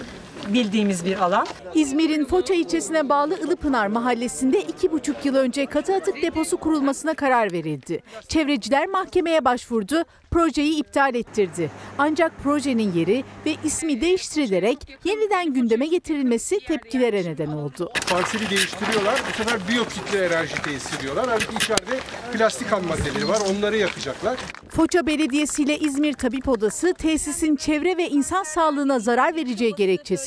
[0.47, 1.47] bildiğimiz bir alan.
[1.75, 7.51] İzmir'in Foça ilçesine bağlı Ilıpınar mahallesinde iki buçuk yıl önce katı atık deposu kurulmasına karar
[7.51, 8.03] verildi.
[8.27, 11.71] Çevreciler mahkemeye başvurdu, projeyi iptal ettirdi.
[11.97, 17.89] Ancak projenin yeri ve ismi değiştirilerek yeniden gündeme getirilmesi tepkilere neden oldu.
[18.09, 19.21] Parseli değiştiriyorlar.
[19.29, 21.25] Bu sefer biyokütle enerji tesis ediyorlar.
[21.29, 21.99] Halbuki içeride
[22.33, 23.39] plastik ham maddeleri var.
[23.51, 24.37] Onları yakacaklar.
[24.69, 29.71] Foça Belediyesi ile İzmir Tabip Odası tesisin çevre ve insan sağlığına zarar vereceği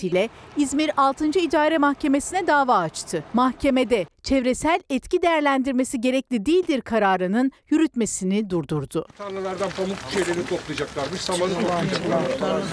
[0.07, 1.27] gerekçesiyle İzmir 6.
[1.39, 3.25] İdare Mahkemesi'ne dava açtı.
[3.35, 9.07] Mahkemede çevresel etki değerlendirmesi gerekli değildir kararının yürütmesini durdurdu.
[9.19, 11.21] Tarlalardan pamuk şeyleri toplayacaklarmış.
[11.21, 12.71] Samanı toplayacaklarmış.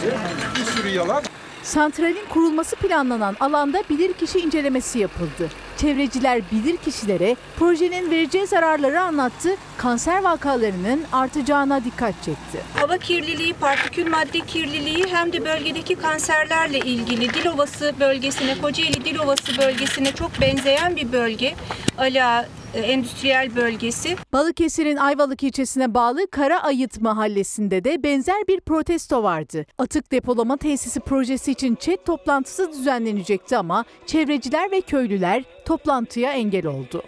[0.56, 1.24] Bir sürü yalan.
[1.64, 5.50] Santralin kurulması planlanan alanda bilirkişi incelemesi yapıldı.
[5.78, 12.62] Çevreciler bilirkişilere projenin vereceği zararları anlattı, kanser vakalarının artacağına dikkat çekti.
[12.80, 20.12] Hava kirliliği, partikül madde kirliliği hem de bölgedeki kanserlerle ilgili Dilovası bölgesine, Kocaeli Dilovası bölgesine
[20.12, 21.56] çok benzeyen bir bölge.
[21.98, 22.46] Ala
[22.80, 24.16] endüstriyel bölgesi.
[24.34, 29.66] Balıkesir'in Ayvalık ilçesine bağlı Karaayıt mahallesinde de benzer bir protesto vardı.
[29.78, 37.04] Atık depolama tesisi projesi için chat toplantısı düzenlenecekti ama çevreciler ve köylüler toplantıya engel oldu.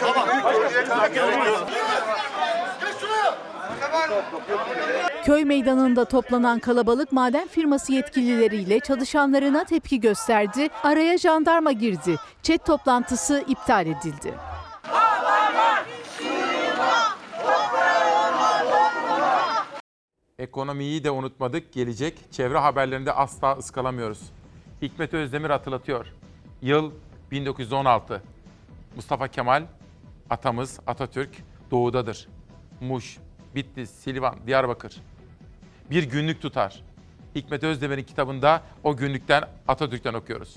[0.00, 0.34] Tamam.
[5.24, 10.68] Köy meydanında toplanan kalabalık maden firması yetkilileriyle çalışanlarına tepki gösterdi.
[10.82, 12.16] Araya jandarma girdi.
[12.42, 14.34] Çet toplantısı iptal edildi.
[20.38, 21.72] Ekonomiyi de unutmadık.
[21.72, 24.20] Gelecek çevre haberlerinde asla ıskalamıyoruz.
[24.82, 26.06] Hikmet Özdemir hatırlatıyor.
[26.62, 26.92] Yıl
[27.30, 28.22] 1916.
[28.96, 29.62] Mustafa Kemal,
[30.30, 31.30] atamız Atatürk
[31.70, 32.28] doğudadır.
[32.80, 33.18] Muş,
[33.54, 35.02] Bitlis, Silvan, Diyarbakır.
[35.90, 36.82] Bir günlük tutar.
[37.34, 40.54] Hikmet Özdemir'in kitabında o günlükten Atatürk'ten okuyoruz.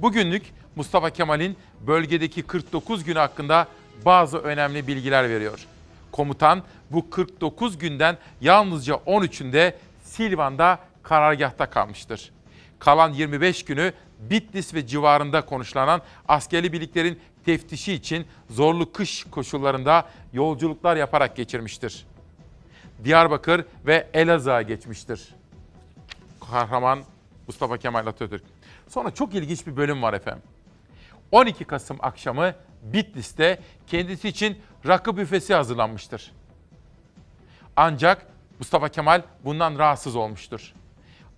[0.00, 0.42] Bu günlük
[0.76, 1.56] Mustafa Kemal'in
[1.86, 3.68] bölgedeki 49 gün hakkında
[4.04, 5.66] bazı önemli bilgiler veriyor.
[6.12, 12.32] Komutan bu 49 günden yalnızca 13'ünde Silvan'da karargahta kalmıştır.
[12.78, 20.96] Kalan 25 günü Bitlis ve civarında konuşlanan askeri birliklerin teftişi için zorlu kış koşullarında yolculuklar
[20.96, 22.06] yaparak geçirmiştir.
[23.04, 25.34] Diyarbakır ve Elazığ'a geçmiştir.
[26.50, 26.98] Kahraman
[27.46, 28.42] Mustafa Kemal Atatürk.
[28.88, 30.42] Sonra çok ilginç bir bölüm var efendim.
[31.32, 36.32] 12 Kasım akşamı Bitlis'te kendisi için rakı büfesi hazırlanmıştır.
[37.76, 38.26] Ancak
[38.58, 40.72] Mustafa Kemal bundan rahatsız olmuştur.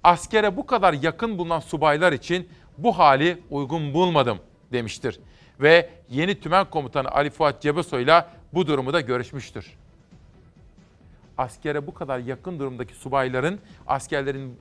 [0.05, 2.49] Askere bu kadar yakın bulunan subaylar için
[2.79, 4.39] bu hali uygun bulmadım
[4.73, 5.21] demiştir.
[5.61, 9.77] Ve yeni tümen komutanı Ali Fuat Cebesoy ile bu durumu da görüşmüştür.
[11.39, 14.59] Askere bu kadar yakın durumdaki subayların askerlerin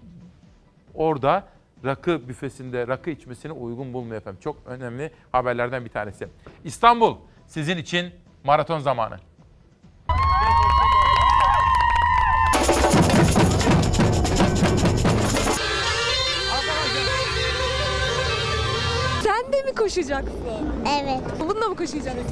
[0.93, 1.47] orada
[1.85, 4.39] rakı büfesinde rakı içmesini uygun bulmuyor efendim.
[4.43, 6.27] Çok önemli haberlerden bir tanesi.
[6.63, 7.17] İstanbul
[7.47, 8.13] sizin için
[8.43, 9.17] maraton zamanı.
[19.87, 20.33] Koşacaksın?
[21.01, 21.21] Evet.
[21.39, 22.23] Bununla mı koşacaksın?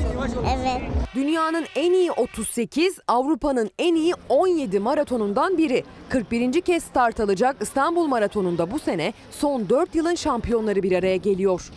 [0.57, 0.81] Evet.
[1.15, 5.83] Dünyanın en iyi 38, Avrupa'nın en iyi 17 maratonundan biri.
[6.09, 6.61] 41.
[6.61, 11.71] kez start alacak İstanbul Maratonu'nda bu sene son 4 yılın şampiyonları bir araya geliyor.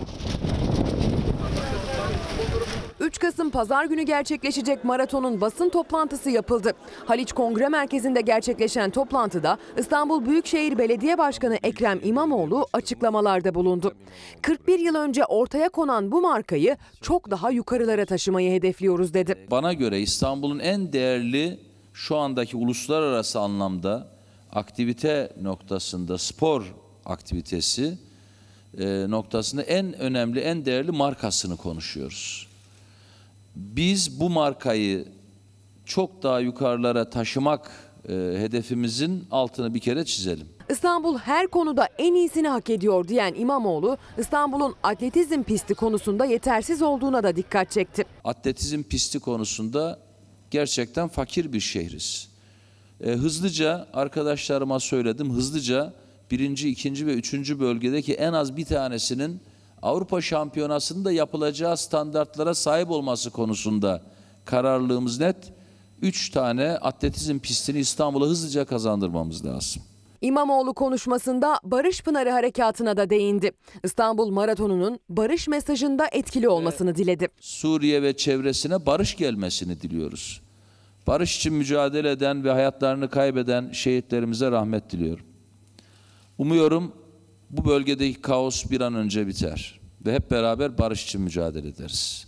[3.08, 6.72] 3 Kasım Pazar günü gerçekleşecek maratonun basın toplantısı yapıldı.
[7.06, 13.94] Haliç Kongre Merkezi'nde gerçekleşen toplantıda İstanbul Büyükşehir Belediye Başkanı Ekrem İmamoğlu açıklamalarda bulundu.
[14.42, 19.46] 41 yıl önce ortaya konan bu markayı çok daha yukarılara taşımayı hedefliyoruz dedi.
[19.50, 21.60] Bana göre İstanbul'un en değerli
[21.92, 24.08] şu andaki uluslararası anlamda
[24.52, 26.74] aktivite noktasında spor
[27.04, 27.98] aktivitesi
[28.78, 32.47] e, noktasında en önemli, en değerli markasını konuşuyoruz.
[33.58, 35.08] Biz bu markayı
[35.84, 37.70] çok daha yukarılara taşımak
[38.08, 40.46] e, hedefimizin altını bir kere çizelim.
[40.70, 47.22] İstanbul her konuda en iyisini hak ediyor diyen İmamoğlu, İstanbul'un atletizm pisti konusunda yetersiz olduğuna
[47.22, 48.04] da dikkat çekti.
[48.24, 49.98] Atletizm pisti konusunda
[50.50, 52.28] gerçekten fakir bir şehriz.
[53.00, 55.92] E, hızlıca arkadaşlarıma söyledim, hızlıca
[56.30, 59.40] birinci, ikinci ve üçüncü bölgedeki en az bir tanesinin
[59.82, 64.02] Avrupa Şampiyonası'nda yapılacağı standartlara sahip olması konusunda
[64.44, 65.52] kararlılığımız net.
[66.02, 69.82] Üç tane atletizm pistini İstanbul'a hızlıca kazandırmamız lazım.
[70.20, 73.52] İmamoğlu konuşmasında Barış Pınarı Harekatı'na da değindi.
[73.84, 77.28] İstanbul Maratonu'nun barış mesajında etkili olmasını diledi.
[77.40, 80.40] Suriye ve çevresine barış gelmesini diliyoruz.
[81.06, 85.26] Barış için mücadele eden ve hayatlarını kaybeden şehitlerimize rahmet diliyorum.
[86.38, 86.92] Umuyorum
[87.50, 92.26] bu bölgedeki kaos bir an önce biter ve hep beraber barış için mücadele ederiz.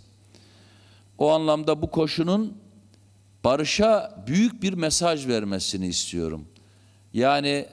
[1.19, 2.59] O anlamda bu koşunun
[3.45, 6.49] barışa büyük bir mesaj vermesini istiyorum.
[7.13, 7.67] Yani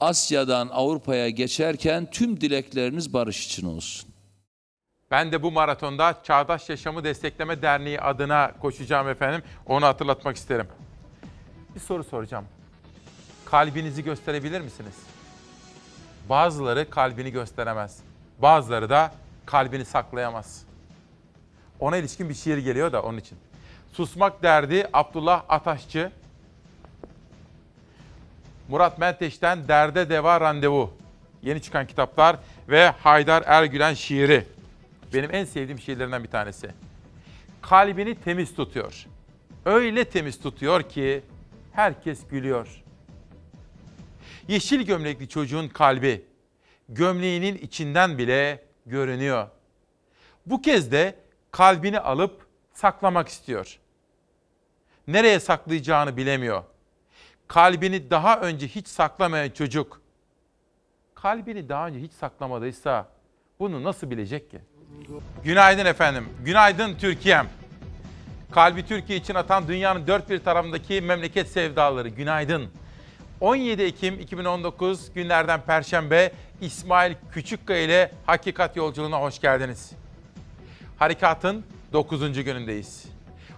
[0.00, 4.10] Asya'dan Avrupa'ya geçerken tüm dilekleriniz barış için olsun.
[5.10, 9.42] Ben de bu maratonda Çağdaş Yaşamı Destekleme Derneği adına koşacağım efendim.
[9.66, 10.66] Onu hatırlatmak isterim.
[11.74, 12.44] Bir soru soracağım.
[13.44, 14.94] Kalbinizi gösterebilir misiniz?
[16.28, 17.98] Bazıları kalbini gösteremez.
[18.38, 19.12] Bazıları da
[19.46, 20.62] kalbini saklayamaz.
[21.80, 23.38] Ona ilişkin bir şiir geliyor da onun için.
[23.92, 26.12] Susmak derdi Abdullah Ataşçı.
[28.68, 30.92] Murat Menteş'ten Derde Deva Randevu.
[31.42, 32.36] Yeni çıkan kitaplar
[32.68, 34.46] ve Haydar Ergülen şiiri.
[35.14, 36.70] Benim en sevdiğim şiirlerinden bir tanesi.
[37.62, 39.06] Kalbini temiz tutuyor.
[39.64, 41.22] Öyle temiz tutuyor ki
[41.72, 42.82] herkes gülüyor.
[44.48, 46.24] Yeşil gömlekli çocuğun kalbi
[46.88, 49.48] gömleğinin içinden bile görünüyor.
[50.46, 51.14] Bu kez de
[51.50, 53.78] kalbini alıp saklamak istiyor.
[55.08, 56.62] Nereye saklayacağını bilemiyor.
[57.48, 60.00] Kalbini daha önce hiç saklamayan çocuk
[61.26, 63.08] kalbini daha önce hiç saklamadıysa
[63.60, 64.58] bunu nasıl bilecek ki?
[65.44, 66.28] Günaydın efendim.
[66.44, 67.46] Günaydın Türkiye'm.
[68.50, 72.08] Kalbi Türkiye için atan dünyanın dört bir tarafındaki memleket sevdaları.
[72.08, 72.70] Günaydın.
[73.40, 79.92] 17 Ekim 2019 günlerden Perşembe İsmail Küçükkaya ile Hakikat Yolculuğuna hoş geldiniz.
[80.98, 82.44] Harekatın 9.
[82.44, 83.04] günündeyiz.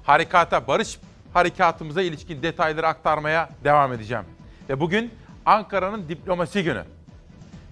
[0.03, 0.99] Harekata barış
[1.33, 4.25] harekatımıza ilişkin detayları aktarmaya devam edeceğim.
[4.69, 5.11] Ve bugün
[5.47, 6.85] Ankara'nın diplomasi günü.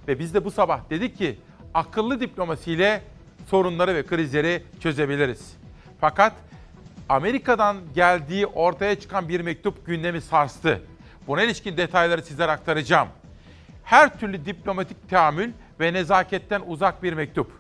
[0.09, 1.39] Ve biz de bu sabah dedik ki
[1.75, 3.03] akıllı diplomasiyle
[3.47, 5.57] sorunları ve krizleri çözebiliriz.
[6.01, 6.33] Fakat
[7.09, 10.83] Amerika'dan geldiği ortaya çıkan bir mektup gündemi sarstı.
[11.27, 13.09] Buna ilişkin detayları sizlere aktaracağım.
[13.85, 17.53] Her türlü diplomatik teamül ve nezaketten uzak bir mektup.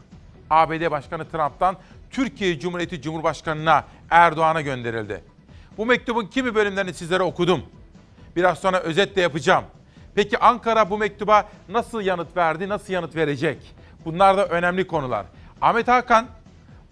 [0.51, 1.77] ABD Başkanı Trump'tan
[2.11, 5.25] Türkiye Cumhuriyeti Cumhurbaşkanı'na Erdoğan'a gönderildi.
[5.79, 7.63] Bu mektubun kimi bölümlerini sizlere okudum.
[8.37, 9.65] Biraz sonra özet de yapacağım.
[10.15, 13.75] Peki Ankara bu mektuba nasıl yanıt verdi, nasıl yanıt verecek?
[14.05, 15.27] Bunlar da önemli konular.
[15.61, 16.27] Ahmet Hakan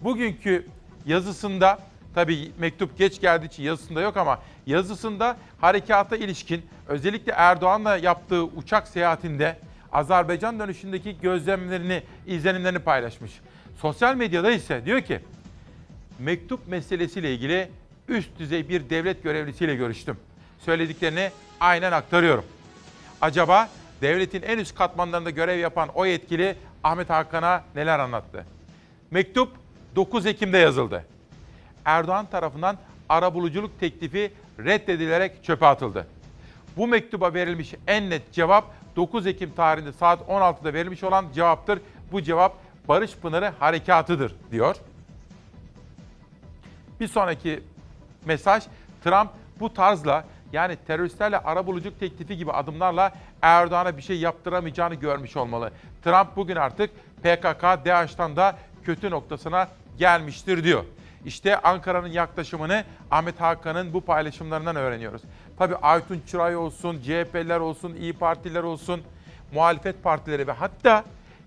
[0.01, 0.67] bugünkü
[1.05, 1.79] yazısında,
[2.15, 8.87] tabii mektup geç geldiği için yazısında yok ama yazısında harekata ilişkin özellikle Erdoğan'la yaptığı uçak
[8.87, 9.57] seyahatinde
[9.91, 13.31] Azerbaycan dönüşündeki gözlemlerini, izlenimlerini paylaşmış.
[13.77, 15.19] Sosyal medyada ise diyor ki,
[16.19, 17.69] mektup meselesiyle ilgili
[18.07, 20.17] üst düzey bir devlet görevlisiyle görüştüm.
[20.59, 22.45] Söylediklerini aynen aktarıyorum.
[23.21, 23.69] Acaba
[24.01, 28.45] devletin en üst katmanlarında görev yapan o yetkili Ahmet Hakan'a neler anlattı?
[29.11, 29.49] Mektup
[29.95, 31.05] 9 Ekim'de yazıldı.
[31.85, 32.77] Erdoğan tarafından
[33.09, 36.07] arabuluculuk teklifi reddedilerek çöpe atıldı.
[36.77, 38.65] Bu mektuba verilmiş en net cevap
[38.95, 41.79] 9 Ekim tarihinde saat 16'da verilmiş olan cevaptır.
[42.11, 42.55] Bu cevap
[42.87, 44.75] Barış Pınarı Harekatı'dır diyor.
[46.99, 47.63] Bir sonraki
[48.25, 48.63] mesaj
[49.03, 49.29] Trump
[49.59, 55.71] bu tarzla yani teröristlerle arabuluculuk teklifi gibi adımlarla Erdoğan'a bir şey yaptıramayacağını görmüş olmalı.
[56.03, 56.89] Trump bugün artık
[57.23, 59.67] PKK, DAEŞ'tan da kötü noktasına
[59.97, 60.83] gelmiştir diyor.
[61.25, 65.21] İşte Ankara'nın yaklaşımını Ahmet Hakan'ın bu paylaşımlarından öğreniyoruz.
[65.57, 69.01] Tabii Aytun Çıray olsun, CHP'ler olsun, İyi Partiler olsun,
[69.53, 71.03] muhalefet partileri ve hatta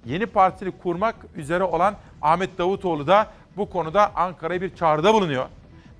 [0.06, 3.26] yeni partili kurmak üzere olan Ahmet Davutoğlu da
[3.56, 5.46] bu konuda Ankara'ya bir çağrıda bulunuyor.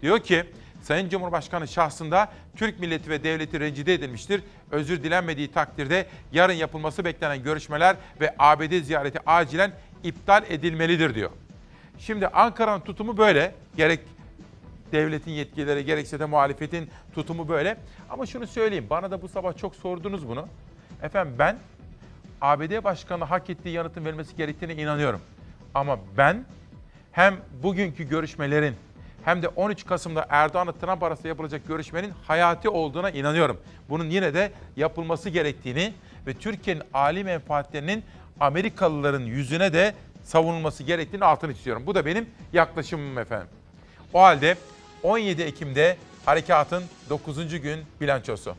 [0.03, 0.45] Diyor ki
[0.83, 4.43] Sayın Cumhurbaşkanı şahsında Türk milleti ve devleti rencide edilmiştir.
[4.71, 9.73] Özür dilenmediği takdirde yarın yapılması beklenen görüşmeler ve ABD ziyareti acilen
[10.05, 11.31] iptal edilmelidir diyor.
[11.99, 13.55] Şimdi Ankara'nın tutumu böyle.
[13.77, 14.01] Gerek
[14.93, 17.77] devletin yetkilileri gerekse de muhalefetin tutumu böyle.
[18.11, 18.87] Ama şunu söyleyeyim.
[18.91, 20.49] Bana da bu sabah çok sordunuz bunu.
[21.03, 21.59] Efendim ben
[22.41, 25.21] ABD Başkanı hak ettiği yanıtın verilmesi gerektiğine inanıyorum.
[25.75, 26.45] Ama ben
[27.13, 28.75] hem bugünkü görüşmelerin
[29.25, 33.61] hem de 13 Kasım'da Erdoğan'la Trump arasında yapılacak görüşmenin hayati olduğuna inanıyorum.
[33.89, 35.93] Bunun yine de yapılması gerektiğini
[36.27, 38.05] ve Türkiye'nin âli menfaatlerinin
[38.41, 39.95] Amerikalıların yüzüne de
[40.29, 41.87] savunulması gerektiğini altını çiziyorum.
[41.87, 43.49] Bu da benim yaklaşımım efendim.
[44.15, 44.57] O halde
[45.03, 47.61] 17 Ekim'de harekatın 9.
[47.61, 48.55] gün bilançosu.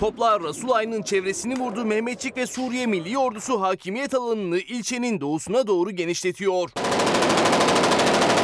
[0.00, 6.70] Toplar Rasulay'ın çevresini vurduğu Mehmetçik ve Suriye Milli Ordusu hakimiyet alanını ilçenin doğusuna doğru genişletiyor.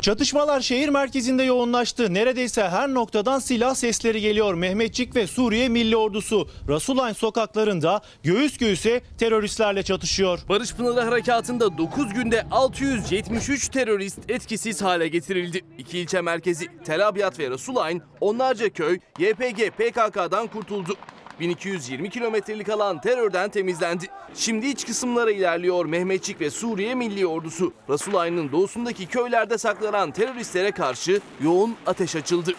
[0.09, 2.15] Çatışmalar şehir merkezinde yoğunlaştı.
[2.15, 4.55] Neredeyse her noktadan silah sesleri geliyor.
[4.55, 10.39] Mehmetçik ve Suriye Milli Ordusu Rasulayn sokaklarında göğüs göğüse teröristlerle çatışıyor.
[10.49, 15.61] Barış Pınarı Harekatı'nda 9 günde 673 terörist etkisiz hale getirildi.
[15.79, 20.97] İki ilçe merkezi Tel Abyad ve Rasulayn, onlarca köy YPG PKK'dan kurtuldu.
[21.41, 24.07] 1220 kilometrelik alan terörden temizlendi.
[24.35, 27.73] Şimdi iç kısımlara ilerliyor Mehmetçik ve Suriye Milli Ordusu.
[27.91, 32.55] Rasulayn'ın doğusundaki köylerde saklanan teröristlere karşı yoğun ateş açıldı.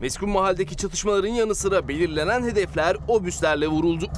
[0.00, 4.10] Meskun mahalledeki çatışmaların yanı sıra belirlenen hedefler obüslerle vuruldu.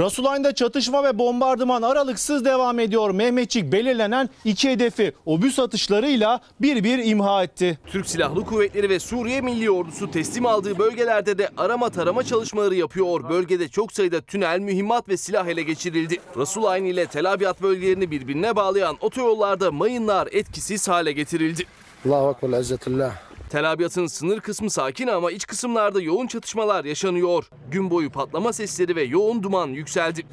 [0.00, 3.10] Rasulayn'da çatışma ve bombardıman aralıksız devam ediyor.
[3.10, 7.78] Mehmetçik belirlenen iki hedefi obüs atışlarıyla bir bir imha etti.
[7.86, 13.28] Türk Silahlı Kuvvetleri ve Suriye Milli Ordusu teslim aldığı bölgelerde de arama tarama çalışmaları yapıyor.
[13.28, 16.20] Bölgede çok sayıda tünel, mühimmat ve silah ele geçirildi.
[16.36, 21.64] Rasulayn ile Tel Abyad bölgelerini birbirine bağlayan otoyollarda mayınlar etkisiz hale getirildi.
[22.06, 23.29] Allahu Ekber izzetullah.
[23.50, 27.50] Tel Abyad'ın sınır kısmı sakin ama iç kısımlarda yoğun çatışmalar yaşanıyor.
[27.70, 30.26] Gün boyu patlama sesleri ve yoğun duman yükseldi.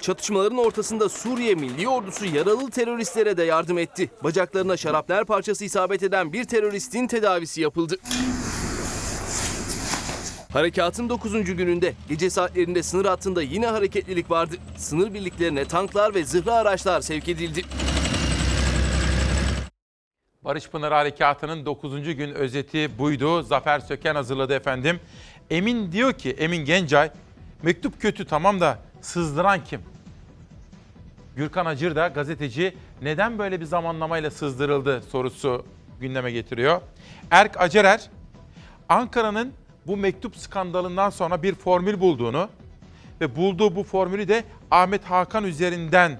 [0.00, 4.10] Çatışmaların ortasında Suriye Milli Ordusu yaralı teröristlere de yardım etti.
[4.24, 7.96] Bacaklarına şarapnel parçası isabet eden bir teröristin tedavisi yapıldı.
[10.52, 11.32] Harekatın 9.
[11.44, 14.56] gününde gece saatlerinde sınır hattında yine hareketlilik vardı.
[14.76, 17.64] Sınır birliklerine tanklar ve zırhlı araçlar sevk edildi.
[20.44, 22.16] Barış Pınarı Harekatı'nın 9.
[22.16, 23.42] gün özeti buydu.
[23.42, 25.00] Zafer Söken hazırladı efendim.
[25.50, 27.10] Emin diyor ki, Emin Gencay,
[27.62, 29.80] mektup kötü tamam da sızdıran kim?
[31.36, 35.64] Gürkan Acır da gazeteci neden böyle bir zamanlamayla sızdırıldı sorusu
[36.00, 36.80] gündeme getiriyor.
[37.30, 38.10] Erk Acerer,
[38.88, 39.52] Ankara'nın
[39.86, 42.48] bu mektup skandalından sonra bir formül bulduğunu
[43.20, 46.18] ve bulduğu bu formülü de Ahmet Hakan üzerinden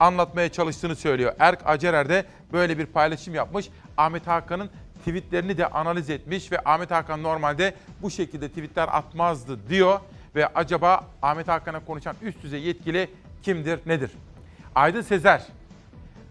[0.00, 1.32] anlatmaya çalıştığını söylüyor.
[1.38, 3.68] Erk Acerer de böyle bir paylaşım yapmış.
[3.96, 10.00] Ahmet Hakan'ın tweetlerini de analiz etmiş ve Ahmet Hakan normalde bu şekilde tweetler atmazdı diyor.
[10.34, 13.10] Ve acaba Ahmet Hakan'a konuşan üst düzey yetkili
[13.42, 14.10] kimdir, nedir?
[14.74, 15.46] Aydın Sezer,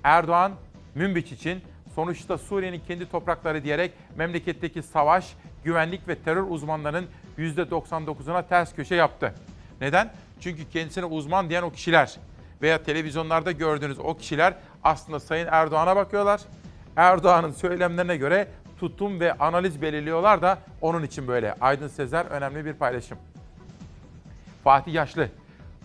[0.04, 0.52] Erdoğan,
[0.96, 1.62] Münbiç için
[1.96, 5.34] sonuçta Suriye'nin kendi toprakları diyerek memleketteki savaş,
[5.64, 7.06] güvenlik ve terör uzmanlarının
[7.38, 9.34] %99'una ters köşe yaptı.
[9.82, 10.14] Neden?
[10.40, 12.16] Çünkü kendisine uzman diyen o kişiler
[12.62, 14.54] veya televizyonlarda gördüğünüz o kişiler
[14.84, 16.42] aslında Sayın Erdoğan'a bakıyorlar.
[16.96, 18.48] Erdoğan'ın söylemlerine göre
[18.80, 21.56] tutum ve analiz belirliyorlar da onun için böyle.
[21.62, 23.18] Aydın Sezer önemli bir paylaşım.
[24.64, 25.30] Fatih Yaşlı,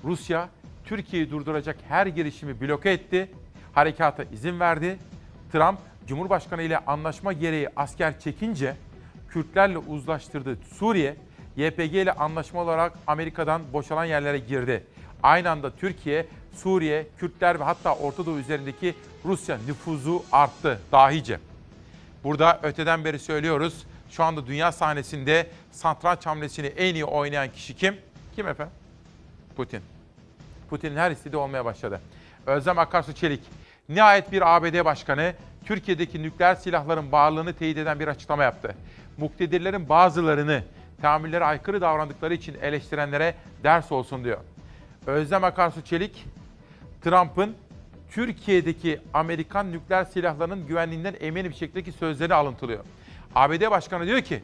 [0.05, 0.49] Rusya
[0.85, 3.31] Türkiye'yi durduracak her girişimi bloke etti,
[3.73, 4.99] harekata izin verdi.
[5.53, 8.77] Trump, Cumhurbaşkanı ile anlaşma gereği asker çekince
[9.29, 11.17] Kürtlerle uzlaştırdığı Suriye,
[11.57, 14.85] YPG ile anlaşma olarak Amerika'dan boşalan yerlere girdi.
[15.23, 18.95] Aynı anda Türkiye, Suriye, Kürtler ve hatta Orta Doğu üzerindeki
[19.25, 21.39] Rusya nüfuzu arttı dahice.
[22.25, 23.87] Burada öteden beri söylüyoruz.
[24.11, 27.97] Şu anda dünya sahnesinde satranç hamlesini en iyi oynayan kişi kim?
[28.37, 28.75] Kim efendim?
[29.57, 29.83] Putin.
[30.71, 32.01] Putin'in her istediği olmaya başladı.
[32.47, 33.41] Özlem Akarsu Çelik,
[33.89, 35.35] nihayet bir ABD başkanı
[35.65, 38.75] Türkiye'deki nükleer silahların bağlılığını teyit eden bir açıklama yaptı.
[39.19, 40.63] Muktedirlerin bazılarını
[41.03, 43.35] tahammüllere aykırı davrandıkları için eleştirenlere
[43.65, 44.39] ders olsun diyor.
[45.09, 46.25] Özlem Akarsu Çelik,
[47.05, 47.57] Trump'ın
[48.11, 52.85] Türkiye'deki Amerikan nükleer silahlarının güvenliğinden emin bir şekildeki sözlerini alıntılıyor.
[53.35, 54.43] ABD Başkanı diyor ki,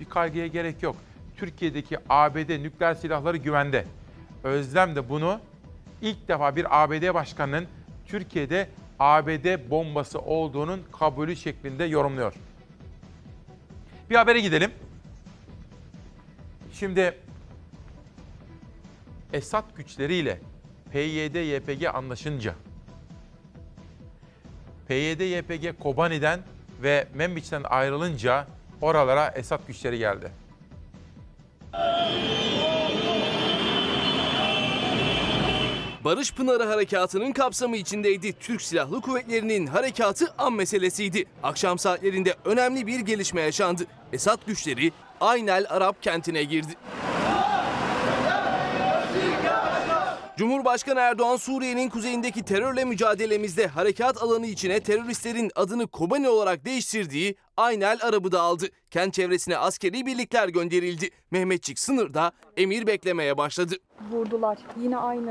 [0.00, 0.96] bir kaygıya gerek yok.
[1.36, 3.84] Türkiye'deki ABD nükleer silahları güvende.
[4.44, 5.40] Özlem de bunu
[6.02, 7.66] ilk defa bir ABD başkanının
[8.06, 8.68] Türkiye'de
[8.98, 12.34] ABD bombası olduğunun kabulü şeklinde yorumluyor.
[14.10, 14.70] Bir habere gidelim.
[16.72, 17.14] Şimdi
[19.32, 20.40] Esad güçleriyle
[20.92, 22.54] PYD-YPG anlaşınca
[24.88, 26.40] PYD-YPG Kobani'den
[26.82, 28.46] ve Membiç'ten ayrılınca
[28.80, 30.32] oralara Esad güçleri geldi.
[36.04, 38.32] Barış Pınarı Harekatı'nın kapsamı içindeydi.
[38.32, 41.24] Türk Silahlı Kuvvetleri'nin harekatı an meselesiydi.
[41.42, 43.86] Akşam saatlerinde önemli bir gelişme yaşandı.
[44.12, 46.72] Esad güçleri Aynel Arap kentine girdi.
[50.38, 57.98] Cumhurbaşkanı Erdoğan Suriye'nin kuzeyindeki terörle mücadelemizde harekat alanı içine teröristlerin adını Kobani olarak değiştirdiği Aynel
[58.02, 58.66] Arabı da aldı.
[58.90, 61.10] Kent çevresine askeri birlikler gönderildi.
[61.30, 63.74] Mehmetçik sınırda emir beklemeye başladı.
[64.10, 64.58] Vurdular.
[64.82, 65.30] Yine aynı.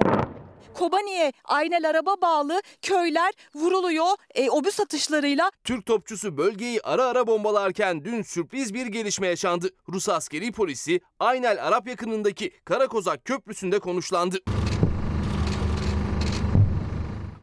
[0.74, 5.52] Kobani'ye Aynel Araba bağlı köyler vuruluyor e, obüs atışlarıyla.
[5.64, 9.70] Türk topçusu bölgeyi ara ara bombalarken dün sürpriz bir gelişme yaşandı.
[9.90, 14.38] Rus askeri polisi Aynel Arap yakınındaki Karakozak Köprüsü'nde konuşlandı.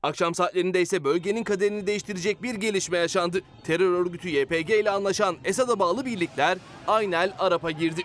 [0.05, 3.43] Akşam saatlerinde ise bölgenin kaderini değiştirecek bir gelişme yaşandı.
[3.67, 8.03] Terör örgütü YPG ile anlaşan Esad'a bağlı birlikler Aynel Arap'a girdi.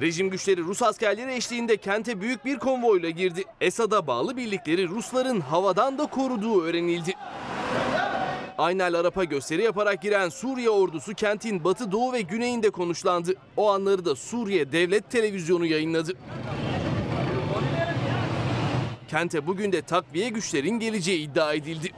[0.00, 3.44] Rejim güçleri Rus askerleri eşliğinde kente büyük bir konvoyla girdi.
[3.60, 7.14] Esad'a bağlı birlikleri Rusların havadan da koruduğu öğrenildi.
[8.58, 13.34] Aynel Arap'a gösteri yaparak giren Suriye ordusu kentin batı, doğu ve güneyinde konuşlandı.
[13.56, 16.12] O anları da Suriye Devlet Televizyonu yayınladı.
[19.12, 21.90] Kente bugün de takviye güçlerin geleceği iddia edildi.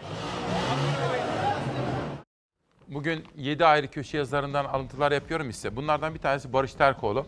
[2.89, 5.77] Bugün 7 ayrı köşe yazarından alıntılar yapıyorum size.
[5.77, 7.27] Bunlardan bir tanesi Barış Terkoğlu.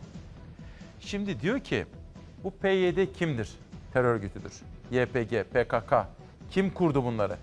[1.01, 1.87] Şimdi diyor ki
[2.45, 3.49] bu PYD kimdir?
[3.93, 4.53] Terör örgütüdür.
[4.91, 5.95] YPG, PKK.
[6.51, 7.37] Kim kurdu bunları?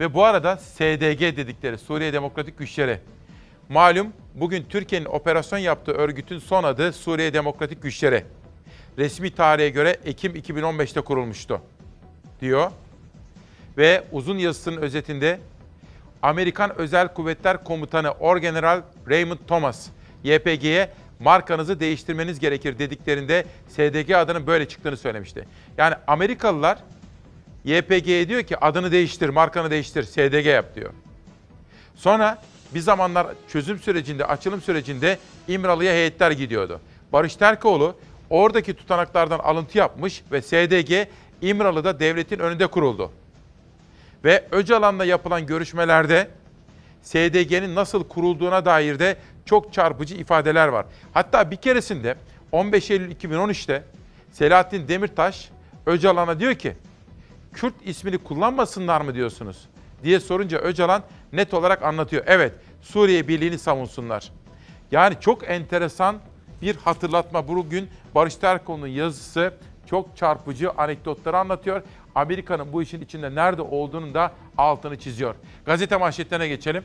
[0.00, 3.00] Ve bu arada SDG dedikleri Suriye Demokratik Güçleri.
[3.68, 8.24] Malum bugün Türkiye'nin operasyon yaptığı örgütün son adı Suriye Demokratik Güçleri.
[8.98, 11.60] Resmi tarihe göre Ekim 2015'te kurulmuştu
[12.40, 12.70] diyor.
[13.76, 15.40] Ve uzun yazısının özetinde
[16.22, 19.88] Amerikan Özel Kuvvetler Komutanı Orgeneral Raymond Thomas,
[20.24, 20.90] YPG'ye
[21.20, 25.48] markanızı değiştirmeniz gerekir dediklerinde SDG adının böyle çıktığını söylemişti.
[25.78, 26.78] Yani Amerikalılar
[27.64, 30.92] YPG'ye diyor ki adını değiştir, markanı değiştir, SDG yap diyor.
[31.94, 32.42] Sonra
[32.74, 36.80] bir zamanlar çözüm sürecinde, açılım sürecinde İmralı'ya heyetler gidiyordu.
[37.12, 37.96] Barış Terkoğlu
[38.32, 41.08] oradaki tutanaklardan alıntı yapmış ve SDG
[41.42, 43.12] İmralı'da devletin önünde kuruldu.
[44.24, 46.28] Ve Öcalan'la yapılan görüşmelerde
[47.02, 50.86] SDG'nin nasıl kurulduğuna dair de çok çarpıcı ifadeler var.
[51.14, 52.16] Hatta bir keresinde
[52.52, 53.82] 15 Eylül 2013'te
[54.30, 55.50] Selahattin Demirtaş
[55.86, 56.76] Öcalan'a diyor ki
[57.54, 59.68] Kürt ismini kullanmasınlar mı diyorsunuz?
[60.04, 61.02] diye sorunca Öcalan
[61.32, 62.24] net olarak anlatıyor.
[62.26, 62.52] Evet
[62.82, 64.32] Suriye Birliği'ni savunsunlar.
[64.90, 66.16] Yani çok enteresan
[66.62, 67.48] bir hatırlatma.
[67.48, 69.54] Bugün Barış Terkoğlu'nun yazısı
[69.86, 71.82] çok çarpıcı anekdotları anlatıyor.
[72.14, 75.34] Amerika'nın bu işin içinde nerede olduğunun da altını çiziyor.
[75.66, 76.84] Gazete manşetlerine geçelim.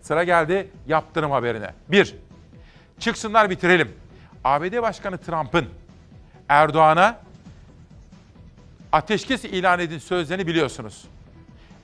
[0.00, 1.70] Sıra geldi yaptırım haberine.
[1.88, 2.14] Bir,
[2.98, 3.92] çıksınlar bitirelim.
[4.44, 5.66] ABD Başkanı Trump'ın
[6.48, 7.20] Erdoğan'a
[8.92, 11.04] ateşkes ilan edin sözlerini biliyorsunuz.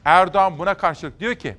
[0.04, 1.56] Erdoğan buna karşılık diyor ki,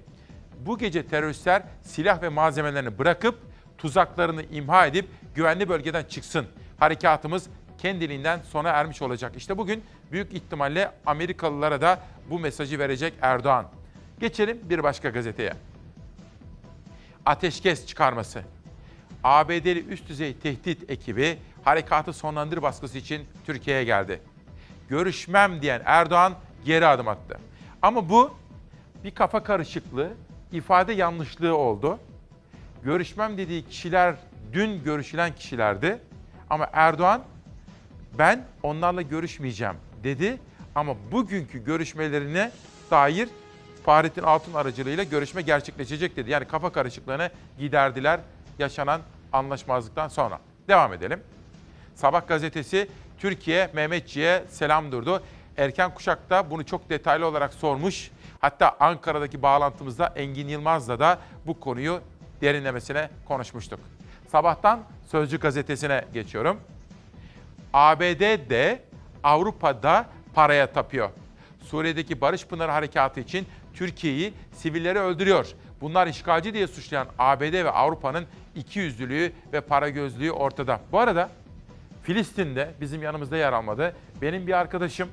[0.59, 3.35] bu gece teröristler silah ve malzemelerini bırakıp
[3.77, 6.45] tuzaklarını imha edip güvenli bölgeden çıksın.
[6.79, 7.47] Harekatımız
[7.77, 9.33] kendiliğinden sona ermiş olacak.
[9.37, 11.99] İşte bugün büyük ihtimalle Amerikalılara da
[12.29, 13.65] bu mesajı verecek Erdoğan.
[14.19, 15.53] Geçelim bir başka gazeteye.
[17.25, 18.43] Ateşkes çıkarması.
[19.23, 24.21] ABD'li üst düzey tehdit ekibi harekatı sonlandır baskısı için Türkiye'ye geldi.
[24.89, 26.33] Görüşmem diyen Erdoğan
[26.65, 27.39] geri adım attı.
[27.81, 28.33] Ama bu
[29.03, 30.13] bir kafa karışıklığı,
[30.51, 31.99] ifade yanlışlığı oldu.
[32.83, 34.15] Görüşmem dediği kişiler
[34.53, 35.99] dün görüşülen kişilerdi.
[36.49, 37.23] Ama Erdoğan
[38.17, 40.39] ben onlarla görüşmeyeceğim dedi.
[40.75, 42.51] Ama bugünkü görüşmelerine
[42.91, 43.29] dair
[43.85, 46.29] Fahrettin Altun aracılığıyla görüşme gerçekleşecek dedi.
[46.29, 47.29] Yani kafa karışıklığını
[47.59, 48.19] giderdiler
[48.59, 49.01] yaşanan
[49.33, 50.39] anlaşmazlıktan sonra.
[50.67, 51.19] Devam edelim.
[51.95, 52.87] Sabah gazetesi
[53.19, 55.23] Türkiye Mehmetçi'ye selam durdu.
[55.57, 58.11] Erken Kuşak'ta bunu çok detaylı olarak sormuş.
[58.39, 62.01] Hatta Ankara'daki bağlantımızda Engin Yılmaz'la da bu konuyu
[62.41, 63.79] derinlemesine konuşmuştuk.
[64.31, 66.59] Sabahtan Sözcü gazetesine geçiyorum.
[67.73, 68.81] ABD de
[69.23, 71.09] Avrupa'da paraya tapıyor.
[71.63, 75.47] Suriye'deki Barış Pınarı Harekatı için Türkiye'yi sivilleri öldürüyor.
[75.81, 78.25] Bunlar işgalci diye suçlayan ABD ve Avrupa'nın
[78.55, 80.79] ikiyüzlülüğü ve para gözlüğü ortada.
[80.91, 81.29] Bu arada
[82.03, 83.95] Filistin'de bizim yanımızda yer almadı.
[84.21, 85.09] Benim bir arkadaşım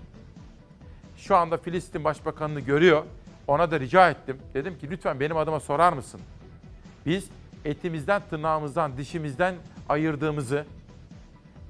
[1.17, 3.05] şu anda Filistin Başbakanı'nı görüyor.
[3.47, 4.39] Ona da rica ettim.
[4.55, 6.21] Dedim ki lütfen benim adıma sorar mısın?
[7.07, 7.29] Biz
[7.65, 9.55] etimizden, tırnağımızdan, dişimizden
[9.89, 10.65] ayırdığımızı,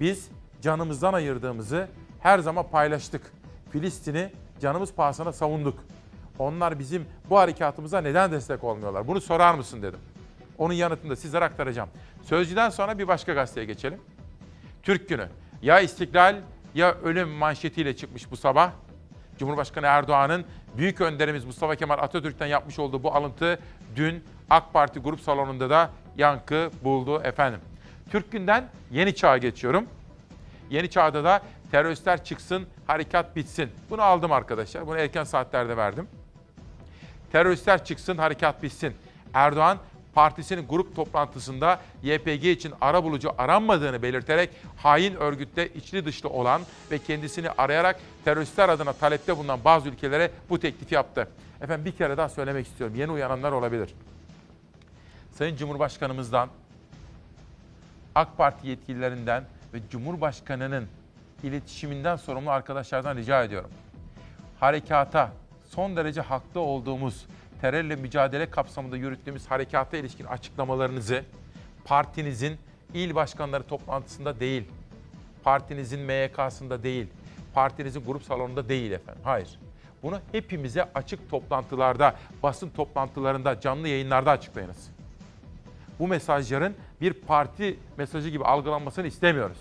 [0.00, 0.28] biz
[0.62, 1.88] canımızdan ayırdığımızı
[2.20, 3.22] her zaman paylaştık.
[3.70, 5.78] Filistin'i canımız pahasına savunduk.
[6.38, 9.08] Onlar bizim bu harekatımıza neden destek olmuyorlar?
[9.08, 10.00] Bunu sorar mısın dedim.
[10.58, 11.88] Onun yanıtını da sizlere aktaracağım.
[12.22, 14.00] Sözcüden sonra bir başka gazeteye geçelim.
[14.82, 15.28] Türk Günü.
[15.62, 16.36] Ya istiklal
[16.74, 18.72] ya ölüm manşetiyle çıkmış bu sabah.
[19.38, 20.44] Cumhurbaşkanı Erdoğan'ın
[20.76, 23.58] büyük önderimiz Mustafa Kemal Atatürk'ten yapmış olduğu bu alıntı
[23.96, 27.60] dün AK Parti grup salonunda da yankı buldu efendim.
[28.10, 29.86] Türk Gün'den Yeni Çağ'a geçiyorum.
[30.70, 33.70] Yeni Çağ'da da teröristler çıksın, harekat bitsin.
[33.90, 34.86] Bunu aldım arkadaşlar.
[34.86, 36.08] Bunu erken saatlerde verdim.
[37.32, 38.94] Teröristler çıksın, harekat bitsin.
[39.34, 39.78] Erdoğan
[40.18, 47.50] partisinin grup toplantısında YPG için arabulucu aranmadığını belirterek hain örgütte içli dışlı olan ve kendisini
[47.50, 51.28] arayarak teröristler adına talepte bulunan bazı ülkelere bu teklifi yaptı.
[51.60, 52.96] Efendim bir kere daha söylemek istiyorum.
[52.96, 53.94] Yeni uyananlar olabilir.
[55.32, 56.48] Sayın Cumhurbaşkanımızdan,
[58.14, 60.86] AK Parti yetkililerinden ve Cumhurbaşkanının
[61.42, 63.70] iletişiminden sorumlu arkadaşlardan rica ediyorum.
[64.60, 65.32] Harekata
[65.70, 67.26] son derece haklı olduğumuz
[67.60, 71.24] terörle mücadele kapsamında yürüttüğümüz harekata ilişkin açıklamalarınızı
[71.84, 72.58] partinizin
[72.94, 74.64] il başkanları toplantısında değil,
[75.44, 77.06] partinizin MYK'sında değil,
[77.54, 79.22] partinizin grup salonunda değil efendim.
[79.24, 79.58] Hayır.
[80.02, 84.90] Bunu hepimize açık toplantılarda, basın toplantılarında, canlı yayınlarda açıklayınız.
[85.98, 89.58] Bu mesajların bir parti mesajı gibi algılanmasını istemiyoruz.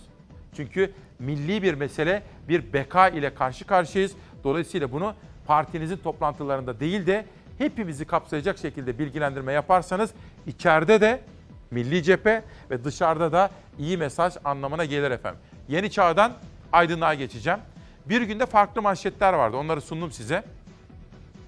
[0.56, 4.16] Çünkü milli bir mesele, bir beka ile karşı karşıyayız.
[4.44, 5.14] Dolayısıyla bunu
[5.46, 7.26] partinizin toplantılarında değil de
[7.58, 10.12] hepimizi kapsayacak şekilde bilgilendirme yaparsanız
[10.48, 11.22] içeride de
[11.72, 15.40] milli cephe ve dışarıda da iyi mesaj anlamına gelir efendim.
[15.68, 16.34] Yeni çağdan
[16.74, 17.60] aydınlığa geçeceğim.
[18.06, 19.58] Bir günde farklı manşetler vardı.
[19.58, 20.44] Onları sundum size.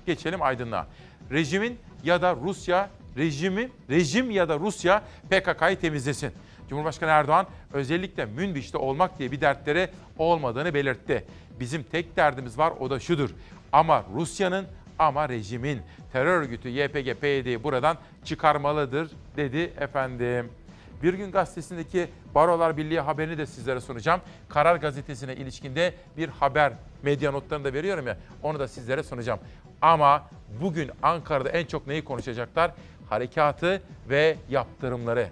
[0.05, 0.87] Geçelim aydınlığa.
[1.31, 6.31] Rejimin ya da Rusya rejimi rejim ya da Rusya PKK'yı temizlesin.
[6.69, 11.25] Cumhurbaşkanı Erdoğan özellikle Münbiş'te olmak diye bir dertleri olmadığını belirtti.
[11.59, 13.29] Bizim tek derdimiz var o da şudur.
[13.71, 14.65] Ama Rusya'nın
[14.99, 15.81] ama rejimin
[16.13, 20.49] terör örgütü YPG PYD'yi buradan çıkarmalıdır dedi efendim.
[21.03, 24.21] Bir gün gazetesindeki Barolar Birliği haberini de sizlere sunacağım.
[24.49, 26.73] Karar gazetesine ilişkinde bir haber
[27.03, 29.39] medya notlarını da veriyorum ya onu da sizlere sunacağım.
[29.81, 30.29] Ama
[30.61, 32.71] bugün Ankara'da en çok neyi konuşacaklar?
[33.09, 35.29] Harekatı ve yaptırımları.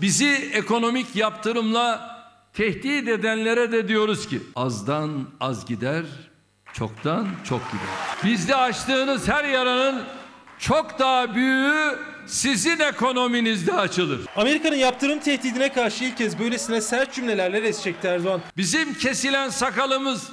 [0.00, 2.16] Bizi ekonomik yaptırımla
[2.52, 6.04] tehdit edenlere de diyoruz ki azdan az gider,
[6.72, 7.86] çoktan çok gider.
[8.24, 10.02] Bizde açtığınız her yaranın
[10.58, 14.20] çok daha büyüğü sizin ekonominizde açılır.
[14.36, 18.40] Amerika'nın yaptırım tehdidine karşı ilk kez böylesine sert cümlelerle res çekti Erdoğan.
[18.56, 20.28] Bizim kesilen sakalımız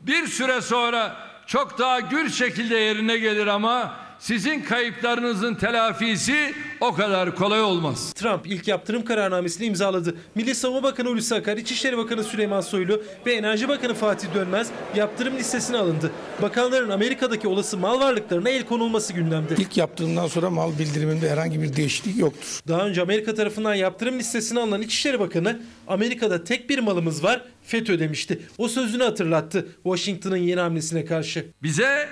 [0.00, 1.16] bir süre sonra
[1.46, 8.12] çok daha gür şekilde yerine gelir ama sizin kayıplarınızın telafisi o kadar kolay olmaz.
[8.12, 10.16] Trump ilk yaptırım kararnamesini imzaladı.
[10.34, 15.36] Milli Savunma Bakanı Hulusi Akar, İçişleri Bakanı Süleyman Soylu ve Enerji Bakanı Fatih Dönmez yaptırım
[15.36, 16.10] listesine alındı.
[16.42, 19.54] Bakanların Amerika'daki olası mal varlıklarına el konulması gündemde.
[19.58, 22.60] İlk yaptığından sonra mal bildiriminde herhangi bir değişiklik yoktur.
[22.68, 27.98] Daha önce Amerika tarafından yaptırım listesine alınan İçişleri Bakanı Amerika'da tek bir malımız var FETÖ
[27.98, 28.40] demişti.
[28.58, 31.46] O sözünü hatırlattı Washington'ın yeni hamlesine karşı.
[31.62, 32.08] Bize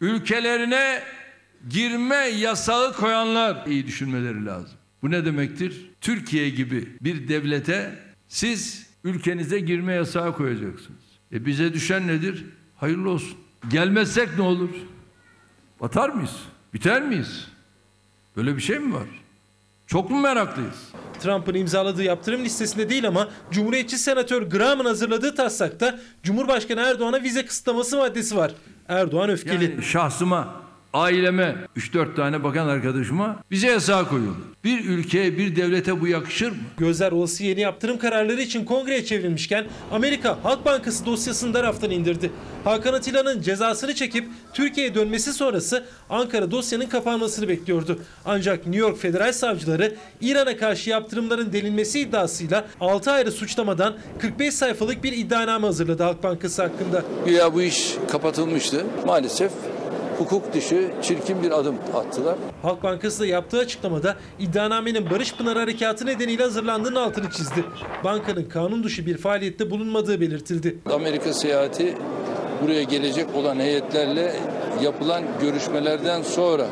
[0.00, 1.02] ülkelerine
[1.70, 4.76] girme yasağı koyanlar iyi düşünmeleri lazım.
[5.02, 5.90] Bu ne demektir?
[6.00, 7.98] Türkiye gibi bir devlete
[8.28, 11.00] siz ülkenize girme yasağı koyacaksınız.
[11.32, 12.44] E bize düşen nedir?
[12.76, 13.38] Hayırlı olsun.
[13.70, 14.70] Gelmezsek ne olur?
[15.80, 16.36] Batar mıyız?
[16.74, 17.48] Biter miyiz?
[18.36, 19.06] Böyle bir şey mi var?
[19.86, 20.88] Çok mu meraklıyız?
[21.20, 27.96] Trump'ın imzaladığı yaptırım listesinde değil ama Cumhuriyetçi Senatör Graham'ın hazırladığı taslakta Cumhurbaşkanı Erdoğan'a vize kısıtlaması
[27.96, 28.52] maddesi var.
[28.88, 29.64] Erdoğan öfkeli.
[29.64, 30.62] Yani şahsıma,
[30.98, 34.42] aileme, 3-4 tane bakan arkadaşıma bize yasağı koyuyorlar.
[34.64, 36.56] Bir ülkeye, bir devlete bu yakışır mı?
[36.78, 42.30] Gözler olası yeni yaptırım kararları için kongreye çevrilmişken Amerika Halk Bankası dosyasını da raftan indirdi.
[42.64, 47.98] Hakan Atilla'nın cezasını çekip Türkiye'ye dönmesi sonrası Ankara dosyanın kapanmasını bekliyordu.
[48.24, 55.04] Ancak New York Federal Savcıları İran'a karşı yaptırımların delinmesi iddiasıyla 6 ayrı suçlamadan 45 sayfalık
[55.04, 57.02] bir iddianame hazırladı Halk Bankası hakkında.
[57.30, 58.86] Ya bu iş kapatılmıştı.
[59.06, 59.52] Maalesef
[60.18, 62.34] hukuk dışı çirkin bir adım attılar.
[62.62, 67.64] Halk Bankası da yaptığı açıklamada iddianamenin Barış Pınar Harekatı nedeniyle hazırlandığının altını çizdi.
[68.04, 70.78] Bankanın kanun dışı bir faaliyette bulunmadığı belirtildi.
[70.92, 71.94] Amerika seyahati
[72.62, 74.36] buraya gelecek olan heyetlerle
[74.82, 76.66] yapılan görüşmelerden sonra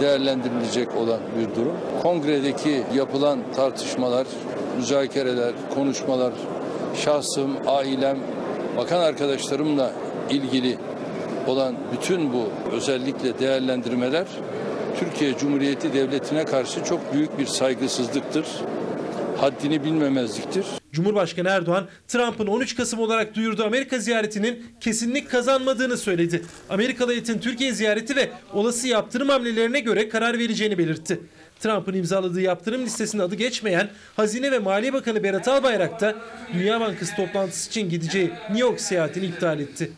[0.00, 1.76] değerlendirilecek olan bir durum.
[2.02, 4.26] Kongredeki yapılan tartışmalar,
[4.76, 6.32] müzakereler, konuşmalar,
[6.96, 8.18] şahsım, ailem,
[8.76, 9.92] bakan arkadaşlarımla
[10.30, 10.78] ilgili
[11.48, 14.26] olan bütün bu özellikle değerlendirmeler
[14.98, 18.46] Türkiye Cumhuriyeti Devleti'ne karşı çok büyük bir saygısızlıktır.
[19.36, 20.64] Haddini bilmemezliktir.
[20.92, 26.42] Cumhurbaşkanı Erdoğan, Trump'ın 13 Kasım olarak duyurduğu Amerika ziyaretinin kesinlik kazanmadığını söyledi.
[26.70, 31.20] Amerikalı heyetin Türkiye ziyareti ve olası yaptırım hamlelerine göre karar vereceğini belirtti.
[31.60, 36.14] Trump'ın imzaladığı yaptırım listesinde adı geçmeyen Hazine ve Maliye Bakanı Berat Albayrak da
[36.54, 39.90] Dünya Bankası toplantısı için gideceği New York seyahatini iptal etti.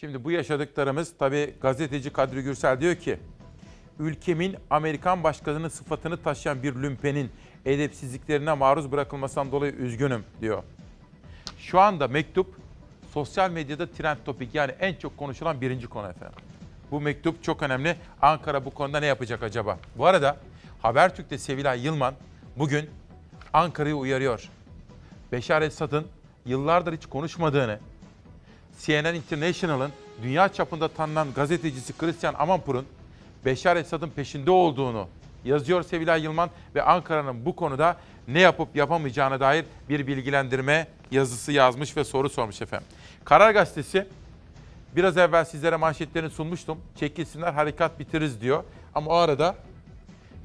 [0.00, 3.18] Şimdi bu yaşadıklarımız tabii gazeteci Kadri Gürsel diyor ki
[3.98, 7.30] ülkemin Amerikan başkanının sıfatını taşıyan bir lümpenin
[7.66, 10.62] edepsizliklerine maruz bırakılmasından dolayı üzgünüm diyor.
[11.58, 12.56] Şu anda mektup
[13.12, 16.38] sosyal medyada trend topik yani en çok konuşulan birinci konu efendim.
[16.90, 17.96] Bu mektup çok önemli.
[18.22, 19.78] Ankara bu konuda ne yapacak acaba?
[19.96, 20.36] Bu arada
[20.82, 22.14] Habertürk'te Sevilay Yılman
[22.56, 22.90] bugün
[23.52, 24.48] Ankara'yı uyarıyor.
[25.32, 26.06] Beşar Esad'ın
[26.46, 27.78] yıllardır hiç konuşmadığını,
[28.82, 29.92] CNN International'ın
[30.22, 32.86] dünya çapında tanınan gazetecisi Christian Amanpour'un
[33.44, 35.08] Beşar Esad'ın peşinde olduğunu
[35.44, 37.96] yazıyor Sevilay Yılman ve Ankara'nın bu konuda
[38.28, 42.86] ne yapıp yapamayacağına dair bir bilgilendirme yazısı yazmış ve soru sormuş efendim.
[43.24, 44.06] Karar Gazetesi
[44.96, 46.78] biraz evvel sizlere manşetlerini sunmuştum.
[46.96, 48.64] Çekilsinler harekat bitiririz diyor.
[48.94, 49.54] Ama o arada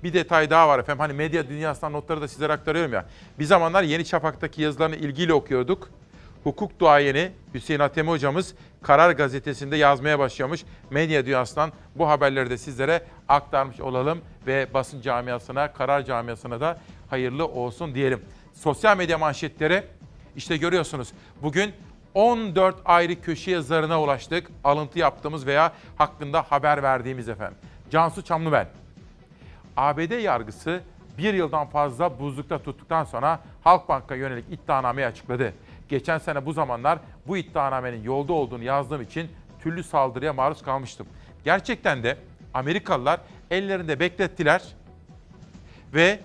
[0.04, 1.00] bir detay daha var efendim.
[1.00, 3.06] Hani medya dünyasından notları da sizlere aktarıyorum ya.
[3.40, 5.90] Bir zamanlar Yeni Şafak'taki yazılarını ilgiyle okuyorduk.
[6.46, 10.66] Hukuk duayeni Hüseyin Atemi hocamız Karar Gazetesi'nde yazmaya başlamış.
[10.90, 16.78] Medya dünyasından bu haberleri de sizlere aktarmış olalım ve basın camiasına, karar camiasına da
[17.10, 18.22] hayırlı olsun diyelim.
[18.54, 19.84] Sosyal medya manşetleri
[20.36, 21.12] işte görüyorsunuz.
[21.42, 21.74] Bugün
[22.14, 24.48] 14 ayrı köşe yazarına ulaştık.
[24.64, 27.58] Alıntı yaptığımız veya hakkında haber verdiğimiz efendim.
[27.92, 28.68] Cansu Çamlıbel.
[29.78, 30.82] ABD yargısı
[31.18, 35.54] bir yıldan fazla buzlukta tuttuktan sonra Halkbank'a yönelik iddianameyi açıkladı.
[35.90, 39.30] Geçen sene bu zamanlar bu iddianamenin yolda olduğunu yazdığım için
[39.60, 41.08] türlü saldırıya maruz kalmıştım.
[41.44, 42.18] Gerçekten de
[42.54, 43.20] Amerikalılar
[43.52, 44.64] ellerinde beklettiler
[45.94, 46.20] ve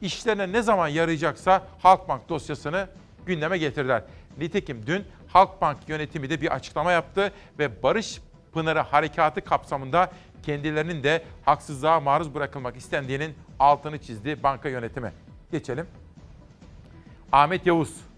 [0.00, 2.88] işlerine ne zaman yarayacaksa Halkbank dosyasını
[3.26, 4.02] gündeme getirdiler.
[4.38, 8.20] Nitekim dün Halkbank yönetimi de bir açıklama yaptı ve Barış
[8.52, 10.10] Pınarı Harekatı kapsamında
[10.42, 15.12] kendilerinin de haksızlığa maruz bırakılmak istendiğinin altını çizdi banka yönetimi.
[15.52, 15.86] Geçelim.
[17.32, 18.11] Ahmet Yavuz.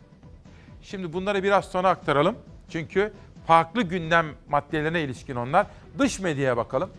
[0.85, 2.37] Şimdi bunları biraz sonra aktaralım.
[2.69, 3.13] Çünkü
[3.47, 5.67] farklı gündem maddelerine ilişkin onlar.
[5.99, 6.91] Dış medyaya bakalım.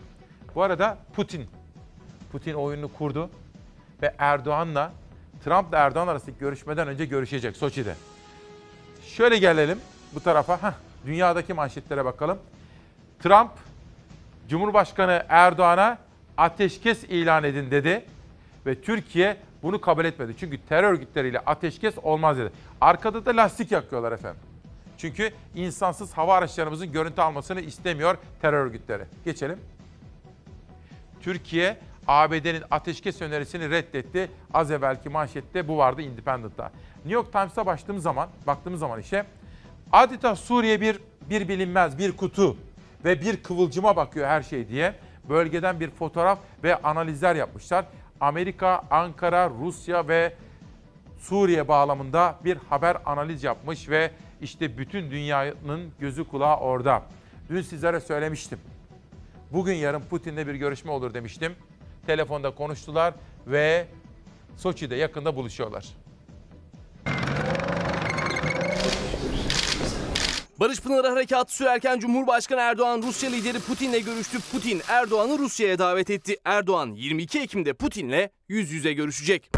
[0.54, 1.46] Bu arada Putin.
[2.32, 3.30] Putin oyununu kurdu
[4.02, 4.92] ve Erdoğan'la
[5.44, 7.94] Trump'la Erdoğan arasındaki görüşmeden önce görüşecek Soçi'de.
[9.04, 9.78] Şöyle gelelim
[10.14, 10.62] bu tarafa.
[10.62, 10.74] Heh,
[11.06, 12.38] dünyadaki manşetlere bakalım.
[13.22, 13.50] Trump
[14.48, 15.98] Cumhurbaşkanı Erdoğan'a
[16.36, 18.04] ateşkes ilan edin dedi
[18.66, 19.36] ve Türkiye
[19.66, 20.34] bunu kabul etmedi.
[20.40, 22.52] Çünkü terör örgütleriyle ateşkes olmaz dedi.
[22.80, 24.40] Arkada da lastik yakıyorlar efendim.
[24.98, 29.02] Çünkü insansız hava araçlarımızın görüntü almasını istemiyor terör örgütleri.
[29.24, 29.58] Geçelim.
[31.20, 31.76] Türkiye
[32.08, 34.30] ABD'nin ateşkes önerisini reddetti.
[34.54, 36.72] Az evvelki manşette bu vardı Independent'ta.
[36.96, 39.26] New York Times'a baktığımız zaman, baktığımız zaman işe
[39.92, 42.56] adeta Suriye bir bir bilinmez bir kutu
[43.04, 44.94] ve bir kıvılcıma bakıyor her şey diye
[45.28, 47.84] bölgeden bir fotoğraf ve analizler yapmışlar.
[48.20, 50.34] Amerika, Ankara, Rusya ve
[51.18, 54.10] Suriye bağlamında bir haber analiz yapmış ve
[54.40, 57.02] işte bütün dünyanın gözü kulağı orada.
[57.48, 58.58] Dün sizlere söylemiştim.
[59.52, 61.52] Bugün yarın Putin'le bir görüşme olur demiştim.
[62.06, 63.14] Telefonda konuştular
[63.46, 63.86] ve
[64.56, 65.86] Soçi'de yakında buluşuyorlar.
[70.60, 74.38] Barış Pınarı Harekatı sürerken Cumhurbaşkanı Erdoğan Rusya lideri Putin'le görüştü.
[74.52, 76.36] Putin Erdoğan'ı Rusya'ya davet etti.
[76.44, 79.50] Erdoğan 22 Ekim'de Putin'le yüz yüze görüşecek.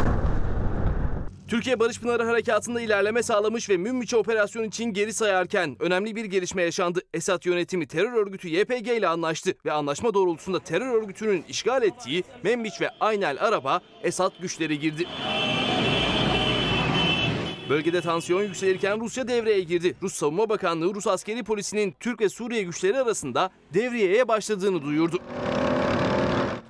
[1.49, 6.63] Türkiye Barış Pınarı Harekatı'nda ilerleme sağlamış ve Münbiç operasyonu için geri sayarken önemli bir gelişme
[6.63, 7.01] yaşandı.
[7.15, 12.81] Esad yönetimi terör örgütü YPG ile anlaştı ve anlaşma doğrultusunda terör örgütünün işgal ettiği Membiç
[12.81, 15.07] ve Aynel Araba Esad güçleri girdi.
[17.69, 19.97] Bölgede tansiyon yükselirken Rusya devreye girdi.
[20.03, 25.19] Rus Savunma Bakanlığı Rus askeri polisinin Türk ve Suriye güçleri arasında devriyeye başladığını duyurdu.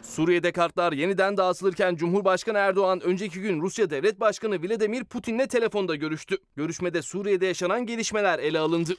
[0.03, 6.37] Suriye'de kartlar yeniden dağıtılırken Cumhurbaşkanı Erdoğan önceki gün Rusya Devlet Başkanı Vladimir Putin'le telefonda görüştü.
[6.57, 8.97] Görüşmede Suriye'de yaşanan gelişmeler ele alındı.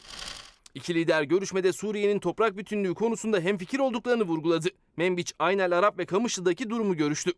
[0.76, 4.68] İki lider görüşmede Suriye'nin toprak bütünlüğü konusunda hemfikir olduklarını vurguladı.
[4.98, 7.32] Membiç, Aynel Arap ve Kamışlı'daki durumu görüştü.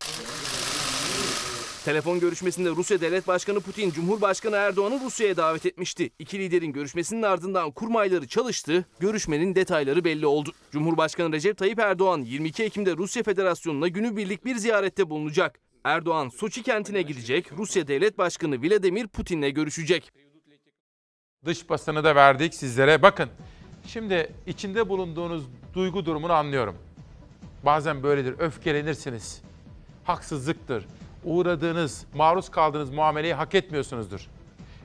[1.85, 6.09] Telefon görüşmesinde Rusya Devlet Başkanı Putin, Cumhurbaşkanı Erdoğan'ı Rusya'ya davet etmişti.
[6.19, 10.51] İki liderin görüşmesinin ardından kurmayları çalıştı, görüşmenin detayları belli oldu.
[10.71, 15.59] Cumhurbaşkanı Recep Tayyip Erdoğan 22 Ekim'de Rusya Federasyonu'na günübirlik bir ziyarette bulunacak.
[15.83, 20.11] Erdoğan Soçi kentine gidecek, Rusya Devlet Başkanı Vladimir Putin'le görüşecek.
[21.45, 23.01] Dış basını da verdik sizlere.
[23.01, 23.29] Bakın
[23.87, 25.43] şimdi içinde bulunduğunuz
[25.73, 26.75] duygu durumunu anlıyorum.
[27.65, 29.41] Bazen böyledir, öfkelenirsiniz.
[30.03, 30.85] Haksızlıktır.
[31.23, 34.27] Uğradığınız, maruz kaldığınız muameleyi hak etmiyorsunuzdur.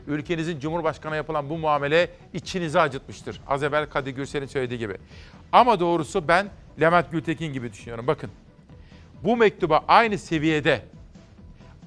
[0.07, 3.41] Ülkenizin Cumhurbaşkanı yapılan bu muamele içinizi acıtmıştır.
[3.49, 4.97] Az evvel Kadir Gürsel'in söylediği gibi.
[5.53, 6.49] Ama doğrusu ben
[6.81, 8.07] Levent Gültekin gibi düşünüyorum.
[8.07, 8.31] Bakın
[9.25, 10.83] bu mektuba aynı seviyede,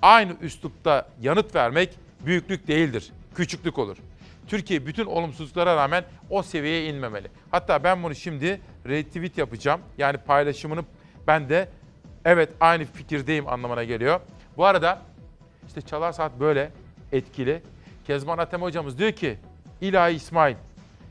[0.02, 1.96] aynı üslupta yanıt vermek
[2.26, 3.98] büyüklük değildir, küçüklük olur.
[4.48, 7.28] Türkiye bütün olumsuzluklara rağmen o seviyeye inmemeli.
[7.52, 9.82] Hatta ben bunu şimdi retweet yapacağım.
[9.98, 10.82] Yani paylaşımını
[11.28, 11.70] ben de
[12.26, 14.20] evet aynı fikirdeyim anlamına geliyor.
[14.60, 15.02] Bu arada
[15.68, 16.72] işte Çalar Saat böyle
[17.12, 17.62] etkili.
[18.08, 19.38] Kezban Atem hocamız diyor ki
[19.82, 20.56] İlahi İsmail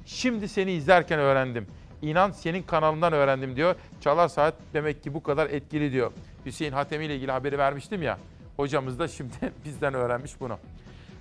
[0.06, 1.66] şimdi seni izlerken öğrendim.
[2.02, 3.74] İnan senin kanalından öğrendim diyor.
[4.00, 6.12] Çalar Saat demek ki bu kadar etkili diyor.
[6.46, 8.18] Hüseyin Hatemi ile ilgili haberi vermiştim ya.
[8.56, 9.34] Hocamız da şimdi
[9.64, 10.58] bizden öğrenmiş bunu.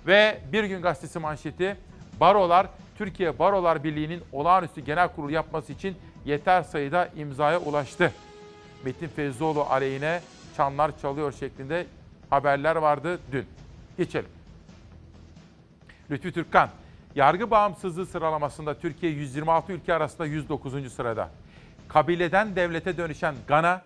[0.06, 1.76] Ve Bir Gün Gazetesi manşeti
[2.20, 2.66] Barolar
[2.98, 8.12] Türkiye Barolar Birliği'nin olağanüstü genel kurul yapması için yeter sayıda imzaya ulaştı.
[8.84, 10.20] Metin Feyzoğlu aleyhine
[10.56, 11.86] çanlar çalıyor şeklinde
[12.30, 13.46] haberler vardı dün.
[13.96, 14.30] Geçelim.
[16.10, 16.70] Lütfü Türkkan,
[17.14, 20.92] yargı bağımsızlığı sıralamasında Türkiye 126 ülke arasında 109.
[20.92, 21.30] sırada.
[21.88, 23.82] Kabileden devlete dönüşen Gana,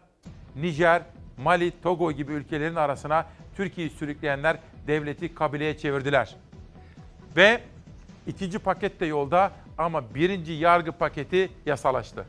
[0.56, 1.02] Nijer,
[1.38, 4.56] Mali, Togo gibi ülkelerin arasına Türkiye'yi sürükleyenler
[4.86, 6.36] devleti kabileye çevirdiler.
[7.36, 7.60] Ve
[8.26, 12.26] ikinci paket de yolda ama birinci yargı paketi yasalaştı.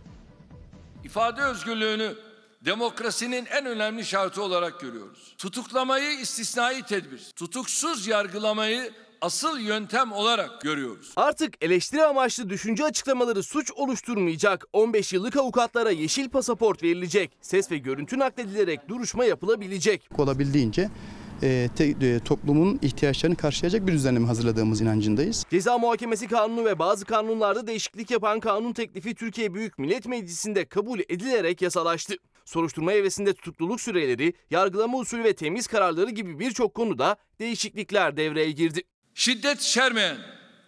[1.03, 2.13] İfade özgürlüğünü
[2.65, 5.35] demokrasinin en önemli şartı olarak görüyoruz.
[5.37, 8.91] Tutuklamayı istisnai tedbir, tutuksuz yargılamayı
[9.21, 11.11] asıl yöntem olarak görüyoruz.
[11.15, 14.65] Artık eleştiri amaçlı düşünce açıklamaları suç oluşturmayacak.
[14.73, 17.31] 15 yıllık avukatlara yeşil pasaport verilecek.
[17.41, 20.09] Ses ve görüntü nakledilerek duruşma yapılabilecek.
[20.17, 20.89] olabildiğince
[21.43, 25.45] e, te- e, toplumun ihtiyaçlarını karşılayacak bir düzenleme hazırladığımız inancındayız.
[25.49, 30.99] Ceza Muhakemesi Kanunu ve bazı kanunlarda değişiklik yapan kanun teklifi Türkiye Büyük Millet Meclisi'nde kabul
[30.99, 32.15] edilerek yasalaştı.
[32.45, 38.81] Soruşturma evresinde tutukluluk süreleri, yargılama usulü ve temiz kararları gibi birçok konuda değişiklikler devreye girdi.
[39.13, 40.17] Şiddet içermeyen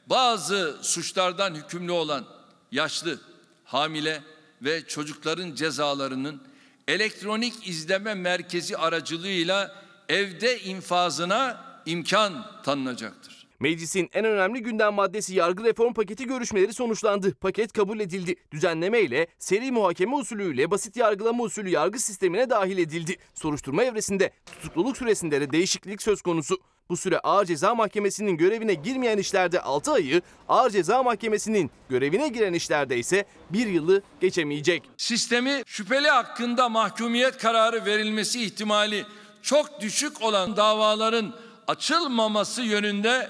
[0.07, 2.25] bazı suçlardan hükümlü olan
[2.71, 3.19] yaşlı,
[3.63, 4.23] hamile
[4.61, 6.41] ve çocukların cezalarının
[6.87, 13.34] elektronik izleme merkezi aracılığıyla evde infazına imkan tanınacaktır.
[13.59, 17.33] Meclisin en önemli gündem maddesi yargı reform paketi görüşmeleri sonuçlandı.
[17.33, 18.35] Paket kabul edildi.
[18.51, 23.17] Düzenleme ile seri muhakeme usulüyle basit yargılama usulü yargı sistemine dahil edildi.
[23.33, 26.57] Soruşturma evresinde tutukluluk süresinde de değişiklik söz konusu.
[26.89, 32.53] Bu süre Ağır Ceza Mahkemesi'nin görevine girmeyen işlerde 6 ayı, Ağır Ceza Mahkemesi'nin görevine giren
[32.53, 34.83] işlerde ise 1 yılı geçemeyecek.
[34.97, 39.05] Sistemi şüpheli hakkında mahkumiyet kararı verilmesi ihtimali
[39.41, 41.33] çok düşük olan davaların
[41.67, 43.29] açılmaması yönünde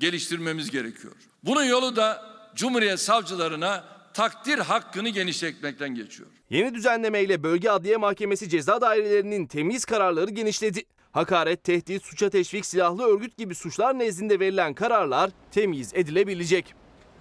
[0.00, 1.14] geliştirmemiz gerekiyor.
[1.44, 2.22] Bunun yolu da
[2.54, 6.28] Cumhuriyet savcılarına takdir hakkını genişletmekten geçiyor.
[6.50, 10.82] Yeni düzenlemeyle Bölge Adliye Mahkemesi ceza dairelerinin temiz kararları genişledi.
[11.12, 16.74] Hakaret, tehdit, suça teşvik, silahlı örgüt gibi suçlar nezdinde verilen kararlar temiz edilebilecek.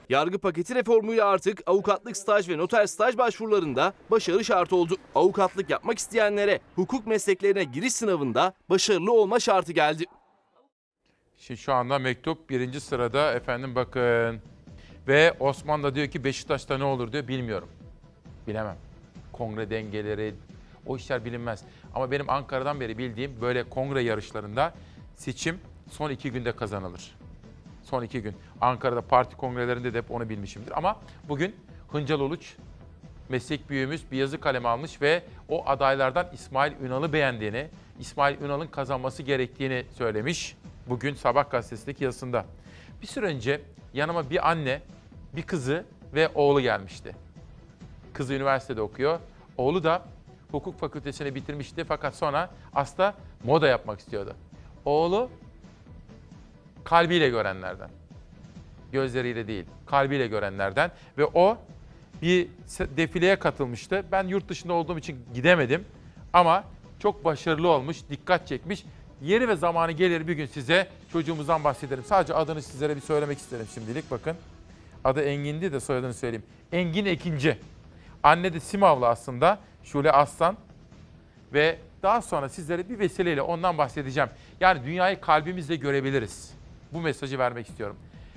[0.09, 4.97] Yargı paketi reformuyla artık avukatlık staj ve noter staj başvurularında başarı şart oldu.
[5.15, 10.05] Avukatlık yapmak isteyenlere hukuk mesleklerine giriş sınavında başarılı olma şartı geldi.
[11.39, 14.41] Şimdi şu anda mektup birinci sırada efendim bakın.
[15.07, 17.69] Ve Osman da diyor ki Beşiktaş'ta ne olur diyor bilmiyorum.
[18.47, 18.75] Bilemem.
[19.31, 20.33] Kongre dengeleri
[20.85, 21.63] o işler bilinmez.
[21.95, 24.73] Ama benim Ankara'dan beri bildiğim böyle kongre yarışlarında
[25.15, 25.59] seçim
[25.91, 27.15] son iki günde kazanılır.
[27.83, 28.35] Son iki gün.
[28.61, 30.77] Ankara'da parti kongrelerinde de hep onu bilmişimdir.
[30.77, 30.99] Ama
[31.29, 31.55] bugün
[31.91, 32.55] Hıncal Uluç
[33.29, 37.67] meslek büyüğümüz bir yazı kaleme almış ve o adaylardan İsmail Ünal'ı beğendiğini,
[37.99, 40.57] İsmail Ünal'ın kazanması gerektiğini söylemiş.
[40.89, 42.45] Bugün Sabah gazetesindeki yazısında.
[43.01, 43.61] Bir süre önce
[43.93, 44.81] yanıma bir anne,
[45.35, 47.15] bir kızı ve oğlu gelmişti.
[48.13, 49.19] Kızı üniversitede okuyor.
[49.57, 50.05] Oğlu da
[50.51, 53.13] hukuk fakültesini bitirmişti fakat sonra aslında
[53.43, 54.35] moda yapmak istiyordu.
[54.85, 55.29] Oğlu
[56.83, 57.89] kalbiyle görenlerden.
[58.91, 61.57] Gözleriyle değil, kalbiyle görenlerden ve o
[62.21, 62.47] bir
[62.79, 64.03] defileye katılmıştı.
[64.11, 65.85] Ben yurt dışında olduğum için gidemedim
[66.33, 66.63] ama
[66.99, 68.85] çok başarılı olmuş, dikkat çekmiş.
[69.21, 72.03] Yeri ve zamanı gelir bir gün size çocuğumuzdan bahsederim.
[72.03, 74.35] Sadece adını sizlere bir söylemek isterim şimdilik bakın.
[75.03, 76.45] Adı Engin'di de soyadını söyleyeyim.
[76.71, 77.57] Engin Ekinci.
[78.23, 79.59] Anne de Simavlı aslında.
[79.83, 80.57] Şule Aslan.
[81.53, 84.29] Ve daha sonra sizlere bir vesileyle ondan bahsedeceğim.
[84.59, 86.53] Yani dünyayı kalbimizle görebiliriz.
[86.93, 87.95] Bu mesajı vermek istiyorum.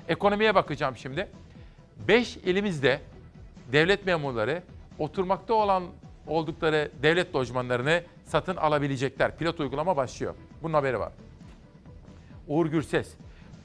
[0.09, 1.29] Ekonomiye bakacağım şimdi.
[2.09, 3.01] 5 elimizde
[3.73, 4.63] devlet memurları
[4.99, 5.85] oturmakta olan
[6.27, 9.37] oldukları devlet lojmanlarını satın alabilecekler.
[9.37, 10.35] Pilot uygulama başlıyor.
[10.63, 11.13] Bunun haberi var.
[12.49, 13.15] Uğur Gürses.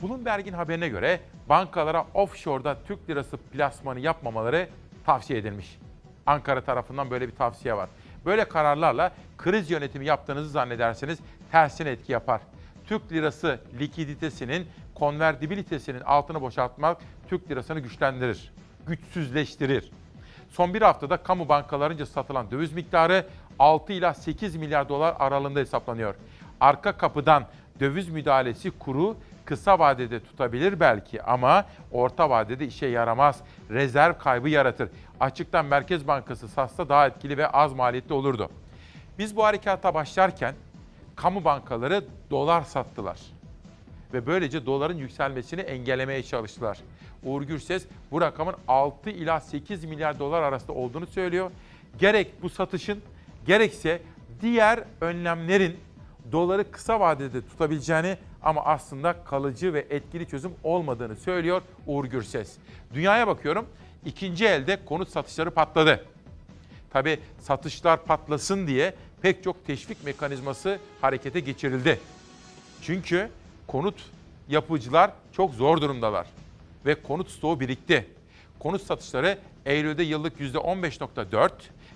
[0.01, 1.19] Bloomberg'in haberine göre
[1.49, 4.69] bankalara offshore'da Türk lirası plasmanı yapmamaları
[5.05, 5.77] tavsiye edilmiş.
[6.25, 7.89] Ankara tarafından böyle bir tavsiye var.
[8.25, 11.19] Böyle kararlarla kriz yönetimi yaptığınızı zannederseniz
[11.51, 12.41] tersine etki yapar.
[12.85, 16.97] Türk lirası likiditesinin konvertibilitesinin altını boşaltmak
[17.27, 18.53] Türk lirasını güçlendirir,
[18.87, 19.91] güçsüzleştirir.
[20.49, 23.25] Son bir haftada kamu bankalarınca satılan döviz miktarı
[23.59, 26.15] 6 ila 8 milyar dolar aralığında hesaplanıyor.
[26.59, 27.45] Arka kapıdan
[27.79, 33.39] döviz müdahalesi kuru kısa vadede tutabilir belki ama orta vadede işe yaramaz.
[33.69, 34.89] Rezerv kaybı yaratır.
[35.19, 38.49] Açıktan Merkez Bankası satsa daha etkili ve az maliyetli olurdu.
[39.19, 40.55] Biz bu harekata başlarken
[41.15, 43.19] kamu bankaları dolar sattılar.
[44.13, 46.77] Ve böylece doların yükselmesini engellemeye çalıştılar.
[47.23, 51.51] Uğur Gürses bu rakamın 6 ila 8 milyar dolar arasında olduğunu söylüyor.
[51.99, 53.01] Gerek bu satışın
[53.47, 54.01] gerekse
[54.41, 55.77] diğer önlemlerin
[56.31, 62.57] doları kısa vadede tutabileceğini ama aslında kalıcı ve etkili çözüm olmadığını söylüyor Uğur Gürses.
[62.93, 63.65] Dünyaya bakıyorum.
[64.05, 66.05] ikinci elde konut satışları patladı.
[66.89, 71.99] Tabi satışlar patlasın diye pek çok teşvik mekanizması harekete geçirildi.
[72.81, 73.29] Çünkü
[73.67, 73.95] konut
[74.49, 76.27] yapıcılar çok zor durumdalar
[76.87, 78.07] ve konut stoğu birikti.
[78.59, 81.51] Konut satışları Eylül'de yıllık %15.4,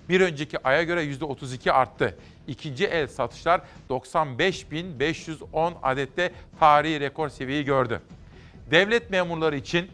[0.08, 2.18] bir önceki aya göre %32 arttı.
[2.46, 3.60] İkinci el satışlar
[3.90, 8.00] 95.510 adette tarihi rekor seviyeyi gördü.
[8.70, 9.90] Devlet memurları için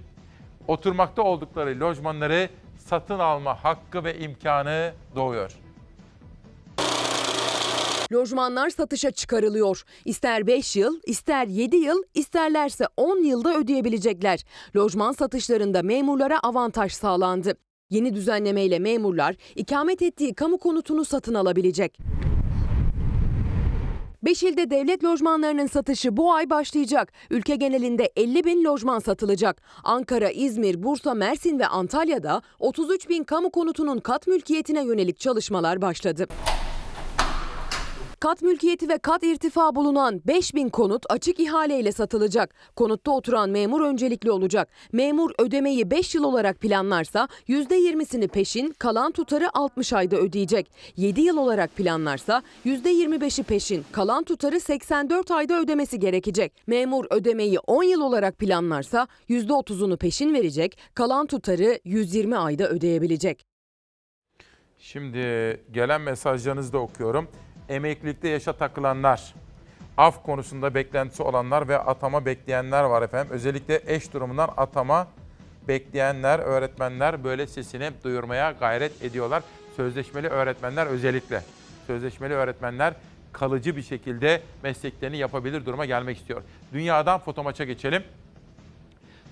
[0.67, 2.49] oturmakta oldukları lojmanları
[2.79, 5.53] satın alma hakkı ve imkanı doğuyor.
[8.13, 9.83] Lojmanlar satışa çıkarılıyor.
[10.05, 14.45] İster 5 yıl, ister 7 yıl, isterlerse 10 yılda ödeyebilecekler.
[14.77, 17.55] Lojman satışlarında memurlara avantaj sağlandı.
[17.91, 21.99] Yeni düzenlemeyle memurlar ikamet ettiği kamu konutunu satın alabilecek.
[24.23, 27.13] Beş ilde devlet lojmanlarının satışı bu ay başlayacak.
[27.31, 29.63] Ülke genelinde 50 bin lojman satılacak.
[29.85, 36.27] Ankara, İzmir, Bursa, Mersin ve Antalya'da 33 bin kamu konutunun kat mülkiyetine yönelik çalışmalar başladı.
[38.21, 42.55] Kat mülkiyeti ve kat irtifa bulunan 5000 konut açık ihaleyle satılacak.
[42.77, 44.69] Konutta oturan memur öncelikli olacak.
[44.93, 50.71] Memur ödemeyi 5 yıl olarak planlarsa %20'sini peşin, kalan tutarı 60 ayda ödeyecek.
[50.97, 56.53] 7 yıl olarak planlarsa %25'i peşin, kalan tutarı 84 ayda ödemesi gerekecek.
[56.67, 63.47] Memur ödemeyi 10 yıl olarak planlarsa %30'unu peşin verecek, kalan tutarı 120 ayda ödeyebilecek.
[64.79, 65.19] Şimdi
[65.71, 67.29] gelen mesajlarınızı da okuyorum.
[67.69, 69.35] Emeklilikte yaşa takılanlar,
[69.97, 73.33] af konusunda beklentisi olanlar ve atama bekleyenler var efendim.
[73.33, 75.09] Özellikle eş durumundan atama
[75.69, 79.43] bekleyenler, öğretmenler böyle sesini duyurmaya gayret ediyorlar.
[79.77, 81.43] Sözleşmeli öğretmenler özellikle.
[81.87, 82.95] Sözleşmeli öğretmenler
[83.33, 86.43] kalıcı bir şekilde mesleklerini yapabilir duruma gelmek istiyor.
[86.73, 88.03] Dünyadan fotomaça geçelim.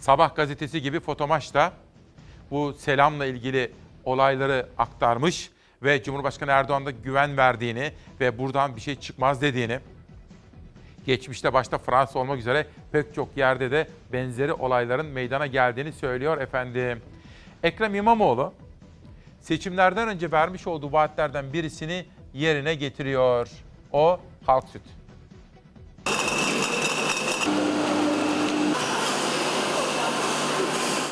[0.01, 1.73] Sabah gazetesi gibi fotomaç da
[2.51, 3.73] bu selamla ilgili
[4.05, 5.51] olayları aktarmış
[5.83, 9.81] ve Cumhurbaşkanı Erdoğan da güven verdiğini ve buradan bir şey çıkmaz dediğini,
[11.07, 17.03] geçmişte başta Fransa olmak üzere pek çok yerde de benzeri olayların meydana geldiğini söylüyor efendim.
[17.63, 18.53] Ekrem İmamoğlu
[19.41, 23.49] seçimlerden önce vermiş olduğu vaatlerden birisini yerine getiriyor.
[23.93, 24.83] O halk süt.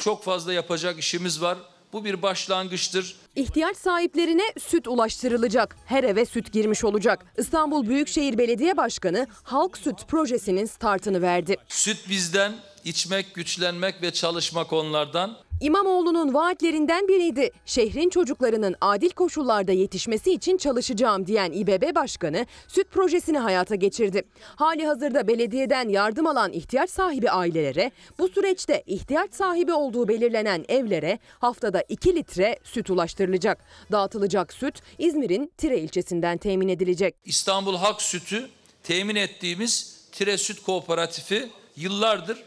[0.01, 1.59] Çok fazla yapacak işimiz var.
[1.95, 3.17] Bu bir başlangıçtır.
[3.37, 5.77] İhtiyaç sahiplerine süt ulaştırılacak.
[5.87, 7.25] Her eve süt girmiş olacak.
[7.39, 11.57] İstanbul Büyükşehir Belediye Başkanı Halk Süt projesinin startını verdi.
[11.69, 12.53] Süt bizden,
[12.85, 15.37] içmek, güçlenmek ve çalışmak onlardan.
[15.61, 17.51] İmamoğlu'nun vaatlerinden biriydi.
[17.67, 24.23] Şehrin çocuklarının adil koşullarda yetişmesi için çalışacağım diyen İBB Başkanı süt projesini hayata geçirdi.
[24.57, 31.19] Hali hazırda belediyeden yardım alan ihtiyaç sahibi ailelere bu süreçte ihtiyaç sahibi olduğu belirlenen evlere
[31.39, 33.65] haftada 2 litre süt ulaştırılacak.
[33.93, 37.15] Dağıtılacak süt İzmir'in Tire ilçesinden temin edilecek.
[37.25, 38.49] İstanbul Halk Sütü
[38.83, 42.45] temin ettiğimiz Tire Süt Kooperatifi yıllardır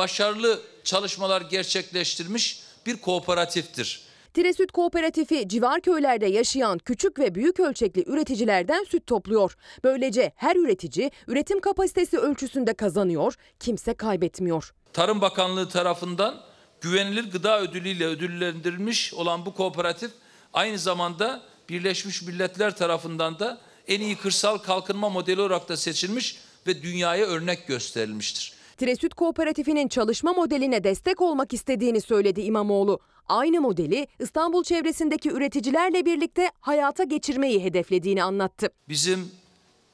[0.00, 4.02] başarılı çalışmalar gerçekleştirmiş bir kooperatiftir.
[4.34, 9.56] Tire Süt Kooperatifi civar köylerde yaşayan küçük ve büyük ölçekli üreticilerden süt topluyor.
[9.84, 14.72] Böylece her üretici üretim kapasitesi ölçüsünde kazanıyor, kimse kaybetmiyor.
[14.92, 16.40] Tarım Bakanlığı tarafından
[16.80, 20.10] güvenilir gıda ödülüyle ödüllendirilmiş olan bu kooperatif
[20.52, 26.82] aynı zamanda Birleşmiş Milletler tarafından da en iyi kırsal kalkınma modeli olarak da seçilmiş ve
[26.82, 28.59] dünyaya örnek gösterilmiştir.
[28.80, 33.00] Tire Süt Kooperatifi'nin çalışma modeline destek olmak istediğini söyledi İmamoğlu.
[33.28, 38.68] Aynı modeli İstanbul çevresindeki üreticilerle birlikte hayata geçirmeyi hedeflediğini anlattı.
[38.88, 39.30] Bizim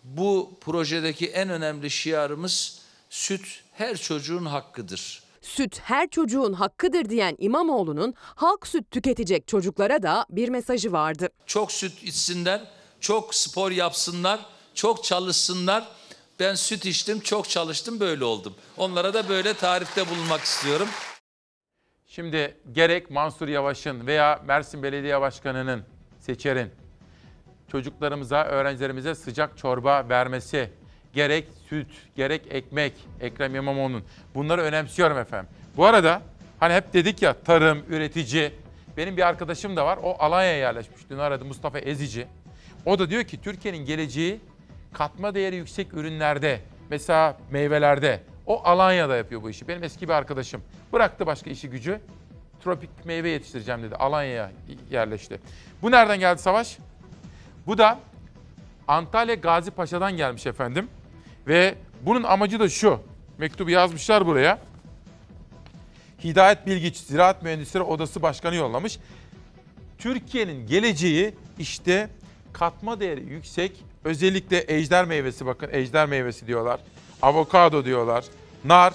[0.05, 2.79] bu projedeki en önemli şiarımız
[3.11, 5.23] süt her çocuğun hakkıdır.
[5.43, 11.29] Süt her çocuğun hakkıdır diyen İmamoğlu'nun halk süt tüketecek çocuklara da bir mesajı vardı.
[11.47, 12.65] Çok süt içsinler,
[13.01, 14.41] çok spor yapsınlar,
[14.75, 15.89] çok çalışsınlar.
[16.41, 18.55] Ben süt içtim, çok çalıştım, böyle oldum.
[18.77, 20.89] Onlara da böyle tarifte bulunmak istiyorum.
[22.07, 25.83] Şimdi gerek Mansur Yavaş'ın veya Mersin Belediye Başkanı'nın,
[26.21, 26.71] Seçer'in
[27.73, 30.71] çocuklarımıza, öğrencilerimize sıcak çorba vermesi,
[31.13, 31.87] gerek süt,
[32.17, 34.05] gerek ekmek, Ekrem İmamoğlu'nun
[34.35, 35.51] bunları önemsiyorum efendim.
[35.77, 36.23] Bu arada
[36.61, 38.53] hani hep dedik ya tarım, üretici.
[38.97, 39.99] Benim bir arkadaşım da var.
[40.03, 41.01] O Alanya'ya yerleşmiş.
[41.11, 42.27] Dün aradı Mustafa Ezici.
[42.87, 44.41] O da diyor ki Türkiye'nin geleceği
[44.97, 46.61] katma değeri yüksek ürünlerde,
[46.91, 49.69] mesela meyvelerde, O Alanya'da yapıyor bu işi.
[49.69, 50.63] Benim eski bir arkadaşım.
[50.93, 52.01] Bıraktı başka işi gücü.
[52.65, 53.97] Tropik meyve yetiştireceğim dedi.
[53.97, 54.53] Alanya'ya
[54.91, 55.41] yerleşti.
[55.83, 56.79] Bu nereden geldi Savaş?
[57.67, 57.99] Bu da
[58.89, 60.89] Antalya Gazi Paşa'dan gelmiş efendim.
[61.47, 63.01] Ve bunun amacı da şu.
[63.39, 64.59] Mektubu yazmışlar buraya.
[66.25, 68.99] Hidayet Bilgiç Ziraat Mühendisleri Odası Başkanı yollamış.
[69.99, 72.09] Türkiye'nin geleceği işte
[72.53, 76.81] katma değeri yüksek özellikle ejder meyvesi bakın ejder meyvesi diyorlar.
[77.23, 78.25] Avokado diyorlar.
[78.65, 78.95] Nar.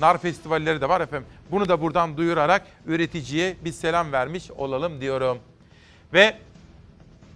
[0.00, 1.28] Nar festivalleri de var efendim.
[1.50, 5.38] Bunu da buradan duyurarak üreticiye bir selam vermiş olalım diyorum.
[6.12, 6.36] Ve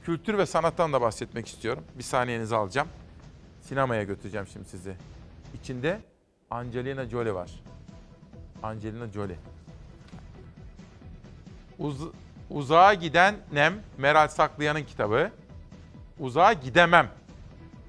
[0.05, 1.85] kültür ve sanattan da bahsetmek istiyorum.
[1.99, 2.89] Bir saniyenizi alacağım.
[3.63, 4.95] Sinemaya götüreceğim şimdi sizi.
[5.63, 6.01] İçinde
[6.51, 7.51] Angelina Jolie var.
[8.63, 9.37] Angelina Jolie.
[11.79, 11.97] Uz
[12.51, 15.31] Uzağa giden Nem, Meral Saklayan'ın kitabı.
[16.21, 17.09] Uzağa gidemem.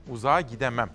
[0.09, 0.89] Uzağa gidemem.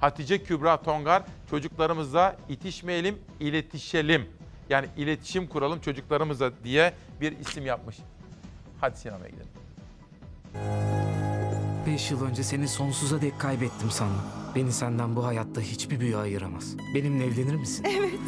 [0.00, 4.26] Hatice Kübra Tongar, çocuklarımızla itişmeyelim, iletişelim.
[4.70, 7.96] Yani iletişim kuralım çocuklarımızla diye bir isim yapmış.
[8.80, 9.50] Hadi sinemaya gidelim.
[11.86, 14.22] Beş yıl önce seni sonsuza dek kaybettim sandım.
[14.54, 16.76] Beni senden bu hayatta hiçbir büyü ayıramaz.
[16.94, 17.86] Benimle evlenir misin?
[17.98, 18.20] Evet.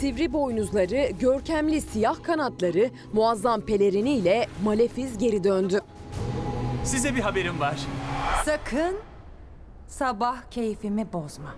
[0.00, 5.80] Sivri boynuzları, görkemli siyah kanatları, muazzam peleriniyle Malefiz geri döndü.
[6.84, 7.76] Size bir haberim var.
[8.44, 8.96] Sakın
[9.88, 11.54] sabah keyfimi bozma.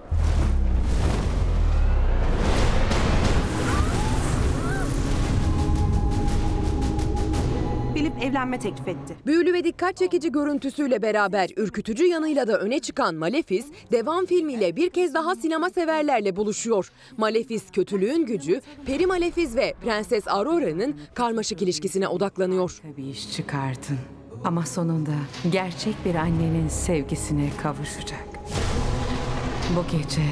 [8.01, 9.17] Filip evlenme teklif etti.
[9.27, 14.91] Büyülü ve dikkat çekici görüntüsüyle beraber ürkütücü yanıyla da öne çıkan Malefiz, devam filmiyle bir
[14.91, 16.93] kez daha sinema severlerle buluşuyor.
[17.17, 22.81] Malefiz kötülüğün gücü, Peri Malefiz ve Prenses Aurora'nın karmaşık ilişkisine odaklanıyor.
[22.97, 23.99] Bir iş çıkardın.
[24.45, 25.15] Ama sonunda
[25.51, 28.29] gerçek bir annenin sevgisine kavuşacak.
[29.77, 30.23] Bu gece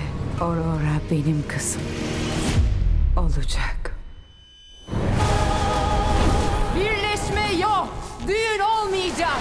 [0.40, 1.82] Aurora benim kızım
[3.16, 3.97] olacak.
[8.28, 9.38] Düğün olmayacak.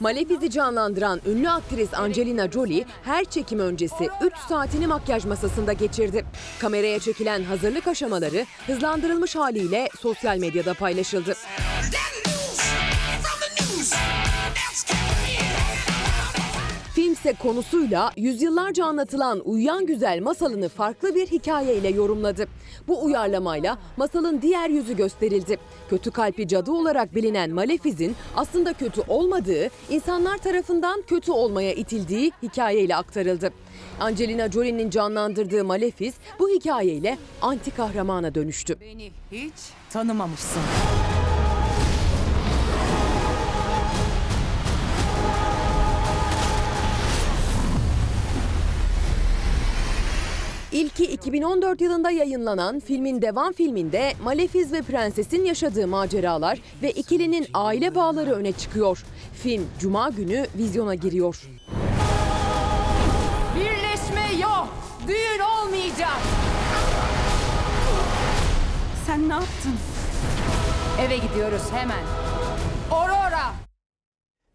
[0.00, 6.24] Malefiz'i canlandıran ünlü aktris Angelina Jolie her çekim öncesi 3 saatini makyaj masasında geçirdi.
[6.58, 11.36] Kameraya çekilen hazırlık aşamaları hızlandırılmış haliyle sosyal medyada paylaşıldı.
[17.08, 22.48] Filmse konusuyla yüzyıllarca anlatılan Uyuyan Güzel masalını farklı bir hikayeyle yorumladı.
[22.88, 25.58] Bu uyarlamayla masalın diğer yüzü gösterildi.
[25.90, 32.96] Kötü kalpli cadı olarak bilinen Malefiz'in aslında kötü olmadığı, insanlar tarafından kötü olmaya itildiği hikayeyle
[32.96, 33.50] aktarıldı.
[34.00, 38.80] Angelina Jolie'nin canlandırdığı Malefiz bu hikayeyle anti kahramana dönüştü.
[38.80, 39.54] Beni hiç
[39.90, 40.62] tanımamışsın.
[50.78, 57.94] İlki 2014 yılında yayınlanan filmin devam filminde Malefiz ve Prenses'in yaşadığı maceralar ve ikilinin aile
[57.94, 59.04] bağları öne çıkıyor.
[59.42, 61.42] Film Cuma günü vizyona giriyor.
[63.56, 64.68] Birleşme yok,
[65.08, 66.18] düğün olmayacak.
[69.06, 69.74] Sen ne yaptın?
[71.00, 72.04] Eve gidiyoruz hemen.
[72.90, 73.52] Aurora!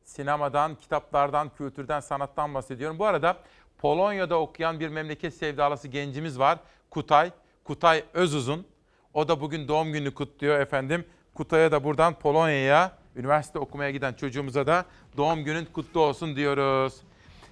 [0.03, 2.99] Sinemadan, kitaplardan, kültürden, sanattan bahsediyorum.
[2.99, 3.37] Bu arada
[3.84, 6.60] Polonya'da okuyan bir memleket sevdalısı gencimiz var.
[6.89, 7.31] Kutay.
[7.64, 8.68] Kutay Özuzun.
[9.14, 11.05] O da bugün doğum gününü kutluyor efendim.
[11.34, 14.85] Kutay'a da buradan Polonya'ya üniversite okumaya giden çocuğumuza da
[15.18, 17.01] doğum günün kutlu olsun diyoruz.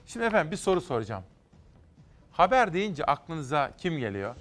[0.05, 1.23] Şimdi efendim bir soru soracağım.
[2.31, 4.35] Haber deyince aklınıza kim geliyor?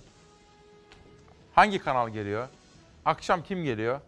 [1.55, 2.49] Hangi kanal geliyor?
[3.05, 4.01] Akşam kim geliyor?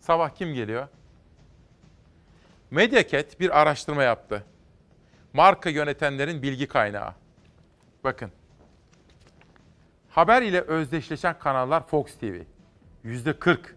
[0.00, 0.88] Sabah kim geliyor?
[2.70, 4.44] Mediaket bir araştırma yaptı.
[5.32, 7.19] Marka yönetenlerin bilgi kaynağı.
[8.04, 8.30] Bakın.
[10.10, 12.40] Haber ile özdeşleşen kanallar Fox TV.
[13.04, 13.76] Yüzde 40.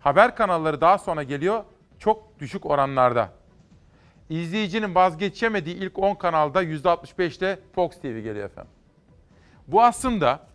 [0.00, 1.64] Haber kanalları daha sonra geliyor
[1.98, 3.32] çok düşük oranlarda.
[4.30, 8.72] İzleyicinin vazgeçemediği ilk 10 kanalda %65'te Fox TV geliyor efendim.
[9.68, 10.46] Bu aslında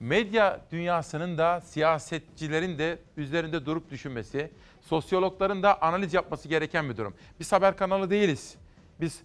[0.00, 4.50] medya dünyasının da siyasetçilerin de üzerinde durup düşünmesi,
[4.80, 7.14] sosyologların da analiz yapması gereken bir durum.
[7.40, 8.56] Biz haber kanalı değiliz.
[9.00, 9.22] Biz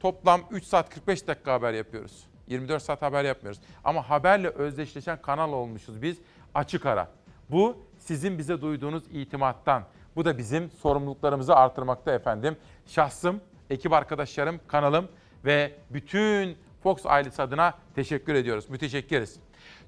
[0.00, 2.24] toplam 3 saat 45 dakika haber yapıyoruz.
[2.46, 3.60] 24 saat haber yapmıyoruz.
[3.84, 6.18] Ama haberle özdeşleşen kanal olmuşuz biz
[6.54, 7.08] açık ara.
[7.50, 9.84] Bu sizin bize duyduğunuz itimattan.
[10.16, 12.56] Bu da bizim sorumluluklarımızı artırmakta efendim.
[12.86, 13.40] Şahsım,
[13.70, 15.08] ekip arkadaşlarım, kanalım
[15.44, 18.70] ve bütün Fox ailesi adına teşekkür ediyoruz.
[18.70, 19.36] Müteşekkiriz.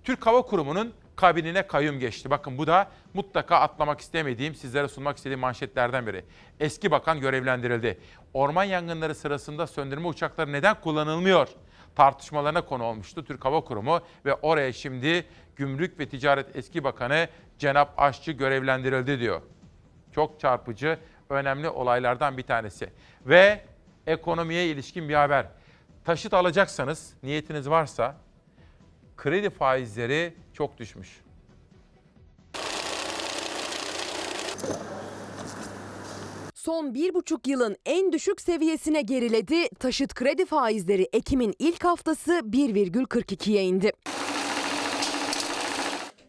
[0.04, 0.92] Türk Hava Kurumu'nun
[1.22, 2.30] kabinine kayyum geçti.
[2.30, 6.24] Bakın bu da mutlaka atlamak istemediğim, sizlere sunmak istediğim manşetlerden biri.
[6.60, 7.98] Eski bakan görevlendirildi.
[8.34, 11.48] Orman yangınları sırasında söndürme uçakları neden kullanılmıyor?
[11.94, 15.24] Tartışmalarına konu olmuştu Türk Hava Kurumu ve oraya şimdi
[15.56, 17.28] Gümrük ve Ticaret Eski Bakanı
[17.58, 19.42] Cenap Aşçı görevlendirildi diyor.
[20.14, 20.98] Çok çarpıcı,
[21.30, 22.90] önemli olaylardan bir tanesi.
[23.26, 23.60] Ve
[24.06, 25.46] ekonomiye ilişkin bir haber.
[26.04, 28.16] Taşıt alacaksanız, niyetiniz varsa
[29.22, 31.08] kredi faizleri çok düşmüş.
[36.54, 39.68] Son bir buçuk yılın en düşük seviyesine geriledi.
[39.78, 43.92] Taşıt kredi faizleri Ekim'in ilk haftası 1,42'ye indi.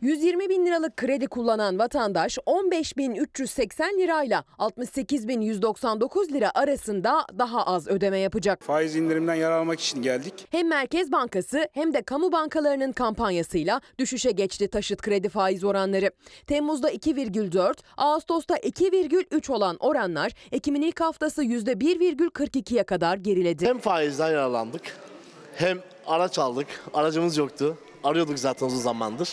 [0.03, 8.63] 120 bin liralık kredi kullanan vatandaş 15.380 lirayla 68.199 lira arasında daha az ödeme yapacak.
[8.63, 10.47] Faiz indirimden yararlanmak için geldik.
[10.49, 16.11] Hem Merkez Bankası hem de kamu bankalarının kampanyasıyla düşüşe geçti taşıt kredi faiz oranları.
[16.47, 23.65] Temmuz'da 2,4, Ağustos'ta 2,3 olan oranlar Ekim'in ilk haftası %1,42'ye kadar geriledi.
[23.65, 24.97] Hem faizden yararlandık
[25.55, 26.67] hem araç aldık.
[26.93, 27.77] Aracımız yoktu.
[28.03, 29.29] Arıyorduk zaten uzun zamandır.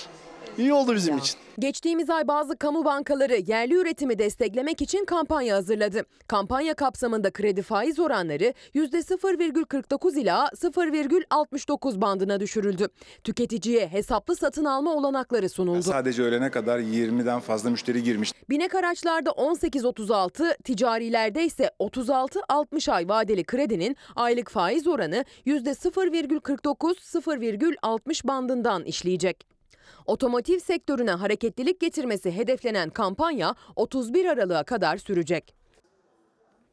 [0.61, 1.37] İyi oldu bizim için.
[1.59, 6.05] Geçtiğimiz ay bazı kamu bankaları yerli üretimi desteklemek için kampanya hazırladı.
[6.27, 12.89] Kampanya kapsamında kredi faiz oranları %0,49 ila 0,69 bandına düşürüldü.
[13.25, 15.83] Tüketiciye hesaplı satın alma olanakları sunuldu.
[15.83, 18.33] Sadece öğlene kadar 20'den fazla müşteri girmiş.
[18.51, 29.60] Binek araçlarda 18-36, ticarilerde ise 36-60 ay vadeli kredinin aylık faiz oranı %0,49-0,60 bandından işleyecek.
[30.07, 35.55] Otomotiv sektörüne hareketlilik getirmesi hedeflenen kampanya 31 Aralık'a kadar sürecek.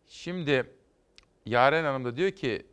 [0.07, 0.71] Şimdi
[1.45, 2.65] Yaren Hanım da diyor ki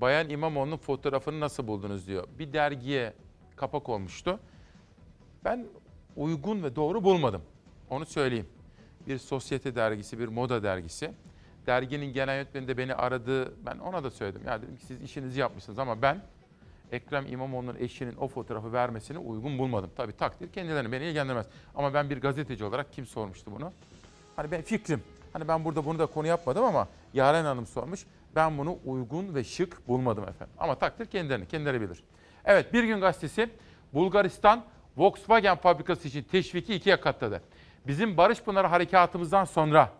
[0.00, 2.28] Bayan İmamoğlu'nun fotoğrafını nasıl buldunuz diyor.
[2.38, 3.14] Bir dergiye
[3.56, 4.40] kapak olmuştu.
[5.44, 5.66] Ben
[6.16, 7.42] uygun ve doğru bulmadım.
[7.90, 8.48] Onu söyleyeyim.
[9.06, 11.12] Bir sosyete dergisi, bir moda dergisi.
[11.66, 13.54] Derginin genel yönetmeni de beni aradı.
[13.66, 14.42] Ben ona da söyledim.
[14.46, 16.22] Ya dedim ki siz işinizi yapmışsınız ama ben
[16.92, 19.90] Ekrem İmamoğlu'nun eşinin o fotoğrafı vermesini uygun bulmadım.
[19.96, 21.46] Tabii takdir kendilerine beni ilgilendirmez.
[21.74, 23.72] Ama ben bir gazeteci olarak kim sormuştu bunu?
[24.36, 25.02] Hani ben fikrim.
[25.32, 28.06] Hani ben burada bunu da konu yapmadım ama Yaren Hanım sormuş.
[28.36, 30.54] Ben bunu uygun ve şık bulmadım efendim.
[30.58, 32.04] Ama takdir kendilerine, kendileri bilir.
[32.44, 33.50] Evet Bir Gün Gazetesi
[33.94, 34.64] Bulgaristan
[34.96, 37.42] Volkswagen fabrikası için teşviki ikiye katladı.
[37.86, 39.92] Bizim Barış Pınarı harekatımızdan sonra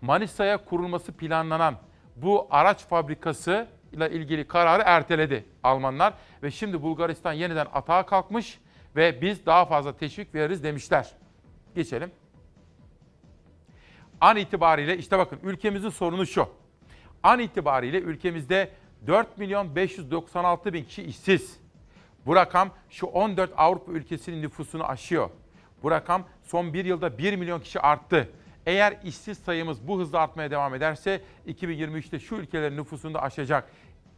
[0.00, 1.76] Manisa'ya kurulması planlanan
[2.16, 8.58] bu araç fabrikası ile ilgili kararı erteledi Almanlar ve şimdi Bulgaristan yeniden atağa kalkmış
[8.96, 11.12] ve biz daha fazla teşvik veririz demişler.
[11.74, 12.10] Geçelim.
[14.20, 16.48] An itibariyle işte bakın ülkemizin sorunu şu.
[17.22, 18.70] An itibariyle ülkemizde
[19.06, 21.60] 4 milyon 596 bin kişi işsiz.
[22.26, 25.30] Bu rakam şu 14 Avrupa ülkesinin nüfusunu aşıyor.
[25.82, 28.28] Bu rakam son bir yılda 1 milyon kişi arttı.
[28.68, 33.70] Eğer işsiz sayımız bu hızla artmaya devam ederse 2023'te şu ülkelerin nüfusunu da aşacak.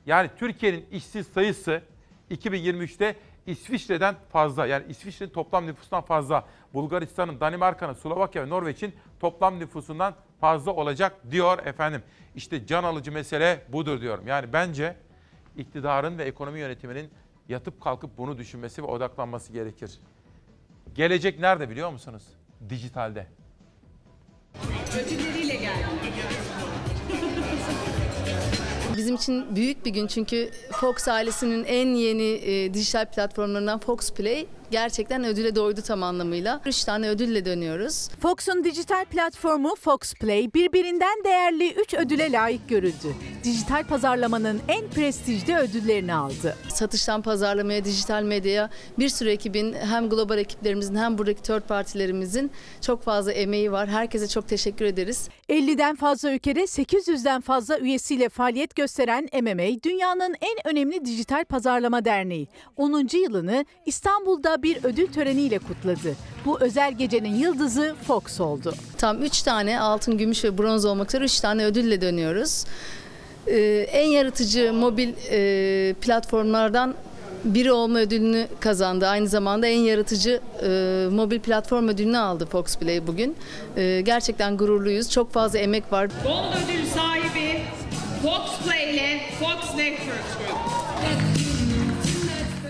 [0.07, 1.83] Yani Türkiye'nin işsiz sayısı
[2.31, 3.17] 2023'te
[3.47, 4.67] İsviçre'den fazla.
[4.67, 6.45] Yani İsviçre'nin toplam nüfusundan fazla.
[6.75, 12.03] Bulgaristan'ın, Danimarka'nın, Slovakya ve Norveç'in toplam nüfusundan fazla olacak diyor efendim.
[12.35, 14.27] İşte can alıcı mesele budur diyorum.
[14.27, 14.97] Yani bence
[15.57, 17.11] iktidarın ve ekonomi yönetiminin
[17.49, 19.99] yatıp kalkıp bunu düşünmesi ve odaklanması gerekir.
[20.95, 22.23] Gelecek nerede biliyor musunuz?
[22.69, 23.40] Dijitalde.
[24.99, 25.87] Ödülleriyle geldim.
[28.97, 34.47] Bizim için büyük bir gün çünkü Fox ailesinin en yeni e, dijital platformlarından Fox Play
[34.71, 36.61] gerçekten ödüle doydu tam anlamıyla.
[36.67, 38.09] Üç tane ödülle dönüyoruz.
[38.21, 43.15] Fox'un dijital platformu Fox Play birbirinden değerli 3 ödüle layık görüldü.
[43.45, 46.57] Dijital pazarlamanın en prestijli ödüllerini aldı.
[46.69, 53.03] Satıştan pazarlamaya, dijital medyaya bir sürü ekibin hem global ekiplerimizin hem buradaki third partilerimizin çok
[53.03, 53.89] fazla emeği var.
[53.89, 55.29] Herkese çok teşekkür ederiz.
[55.49, 62.49] 50'den fazla ülkede 800'den fazla üyesiyle faaliyet gösteren MMA dünyanın en önemli dijital pazarlama derneği.
[62.77, 63.09] 10.
[63.13, 66.15] yılını İstanbul'da bir ödül töreniyle kutladı.
[66.45, 68.75] Bu özel gecenin yıldızı Fox oldu.
[68.99, 72.65] Tam 3 tane altın, gümüş ve bronz olmak üzere 3 tane ödülle dönüyoruz.
[73.47, 76.95] Ee, en yaratıcı mobil e, platformlardan
[77.45, 79.07] biri olma ödülünü kazandı.
[79.07, 80.69] Aynı zamanda en yaratıcı e,
[81.11, 83.37] mobil platform ödülünü aldı Fox Play bugün.
[83.77, 85.11] E, gerçekten gururluyuz.
[85.11, 86.09] Çok fazla emek var.
[86.25, 87.61] Gold ödül sahibi
[88.23, 90.07] Fox Play ile Fox Networks
[90.39, 90.40] Group.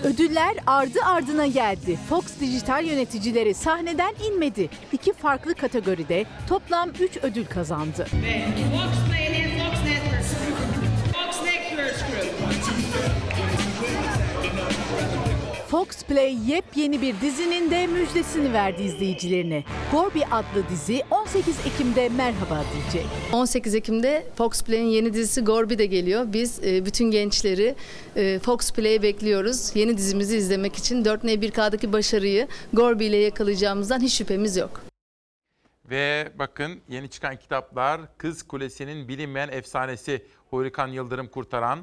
[0.03, 1.97] Ödüller ardı ardına geldi.
[2.09, 4.69] Fox dijital yöneticileri sahneden inmedi.
[4.93, 8.07] İki farklı kategoride toplam 3 ödül kazandı.
[11.13, 13.20] Fox Networks Group.
[15.71, 19.63] Fox Play yepyeni bir dizinin de müjdesini verdi izleyicilerine.
[19.91, 23.11] Gorbi adlı dizi 18 Ekim'de merhaba diyecek.
[23.33, 26.25] 18 Ekim'de Fox Play'in yeni dizisi Gorbi de geliyor.
[26.27, 27.75] Biz e, bütün gençleri
[28.15, 29.75] e, Fox Play'e bekliyoruz.
[29.75, 34.81] Yeni dizimizi izlemek için 4N1K'daki başarıyı Gorbi ile yakalayacağımızdan hiç şüphemiz yok.
[35.89, 41.79] Ve bakın yeni çıkan kitaplar Kız Kulesi'nin bilinmeyen efsanesi Hurikan Yıldırım Kurtaran,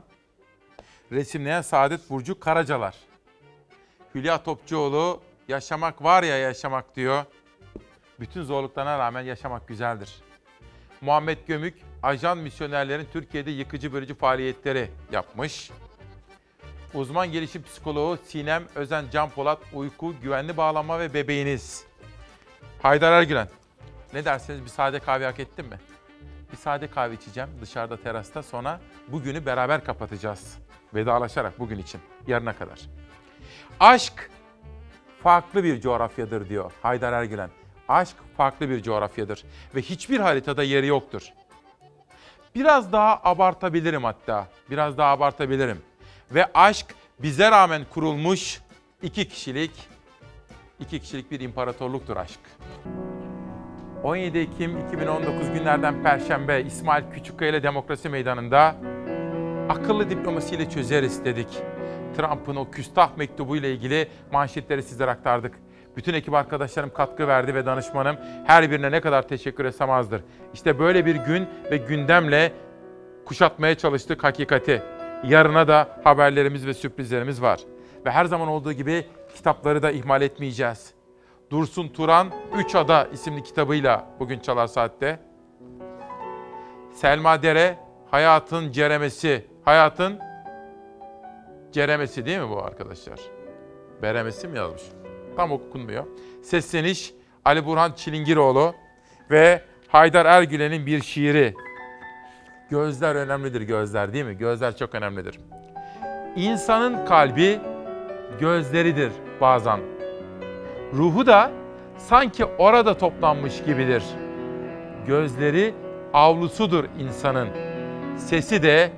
[1.12, 3.07] resimleyen Saadet Burcu Karacalar.
[4.14, 7.24] Hülya Topçuoğlu yaşamak var ya yaşamak diyor.
[8.20, 10.14] Bütün zorluklarına rağmen yaşamak güzeldir.
[11.00, 15.70] Muhammed Gömük, ajan misyonerlerin Türkiye'de yıkıcı bölücü faaliyetleri yapmış.
[16.94, 21.84] Uzman gelişim psikoloğu Sinem Özen Can Polat, uyku, güvenli bağlanma ve bebeğiniz.
[22.82, 23.48] Haydar Ergülen,
[24.14, 25.78] ne dersiniz bir sade kahve hak ettin mi?
[26.52, 30.58] Bir sade kahve içeceğim dışarıda terasta sonra bugünü beraber kapatacağız.
[30.94, 32.80] Vedalaşarak bugün için yarına kadar.
[33.80, 34.30] Aşk
[35.22, 37.50] farklı bir coğrafyadır diyor Haydar Ergülen.
[37.88, 39.44] Aşk farklı bir coğrafyadır
[39.74, 41.22] ve hiçbir haritada yeri yoktur.
[42.54, 44.46] Biraz daha abartabilirim hatta.
[44.70, 45.82] Biraz daha abartabilirim.
[46.30, 46.86] Ve aşk
[47.18, 48.60] bize rağmen kurulmuş
[49.02, 49.88] iki kişilik,
[50.80, 52.40] iki kişilik bir imparatorluktur aşk.
[54.04, 58.76] 17 Ekim 2019 günlerden Perşembe İsmail Küçükkaya ile Demokrasi Meydanı'nda
[59.68, 61.48] akıllı diplomasiyle çözeriz dedik.
[62.16, 65.54] Trump'ın o küstah mektubu ile ilgili manşetleri sizlere aktardık.
[65.96, 68.16] Bütün ekip arkadaşlarım katkı verdi ve danışmanım
[68.46, 70.22] her birine ne kadar teşekkür etsem azdır.
[70.54, 72.52] İşte böyle bir gün ve gündemle
[73.24, 74.82] kuşatmaya çalıştık hakikati.
[75.24, 77.60] Yarına da haberlerimiz ve sürprizlerimiz var.
[78.06, 80.94] Ve her zaman olduğu gibi kitapları da ihmal etmeyeceğiz.
[81.50, 85.20] Dursun Turan Üç Ada isimli kitabıyla bugün Çalar Saat'te.
[86.94, 87.78] Selma Dere
[88.10, 89.46] Hayatın Ceremesi.
[89.64, 90.18] Hayatın
[91.72, 93.20] Ceremesi değil mi bu arkadaşlar?
[94.02, 94.82] Beremesi mi yazmış?
[95.36, 96.04] Tam okunmuyor.
[96.42, 97.14] Sesleniş
[97.44, 98.74] Ali Burhan Çilingiroğlu
[99.30, 101.54] ve Haydar Ergülen'in bir şiiri.
[102.70, 104.38] Gözler önemlidir gözler değil mi?
[104.38, 105.38] Gözler çok önemlidir.
[106.36, 107.60] İnsanın kalbi
[108.40, 109.80] gözleridir bazen.
[110.94, 111.50] Ruhu da
[111.96, 114.02] sanki orada toplanmış gibidir.
[115.06, 115.74] Gözleri
[116.12, 117.48] avlusudur insanın.
[118.16, 118.90] Sesi de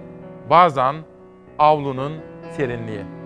[0.50, 0.96] bazen
[1.58, 3.19] avlunun 谢谢你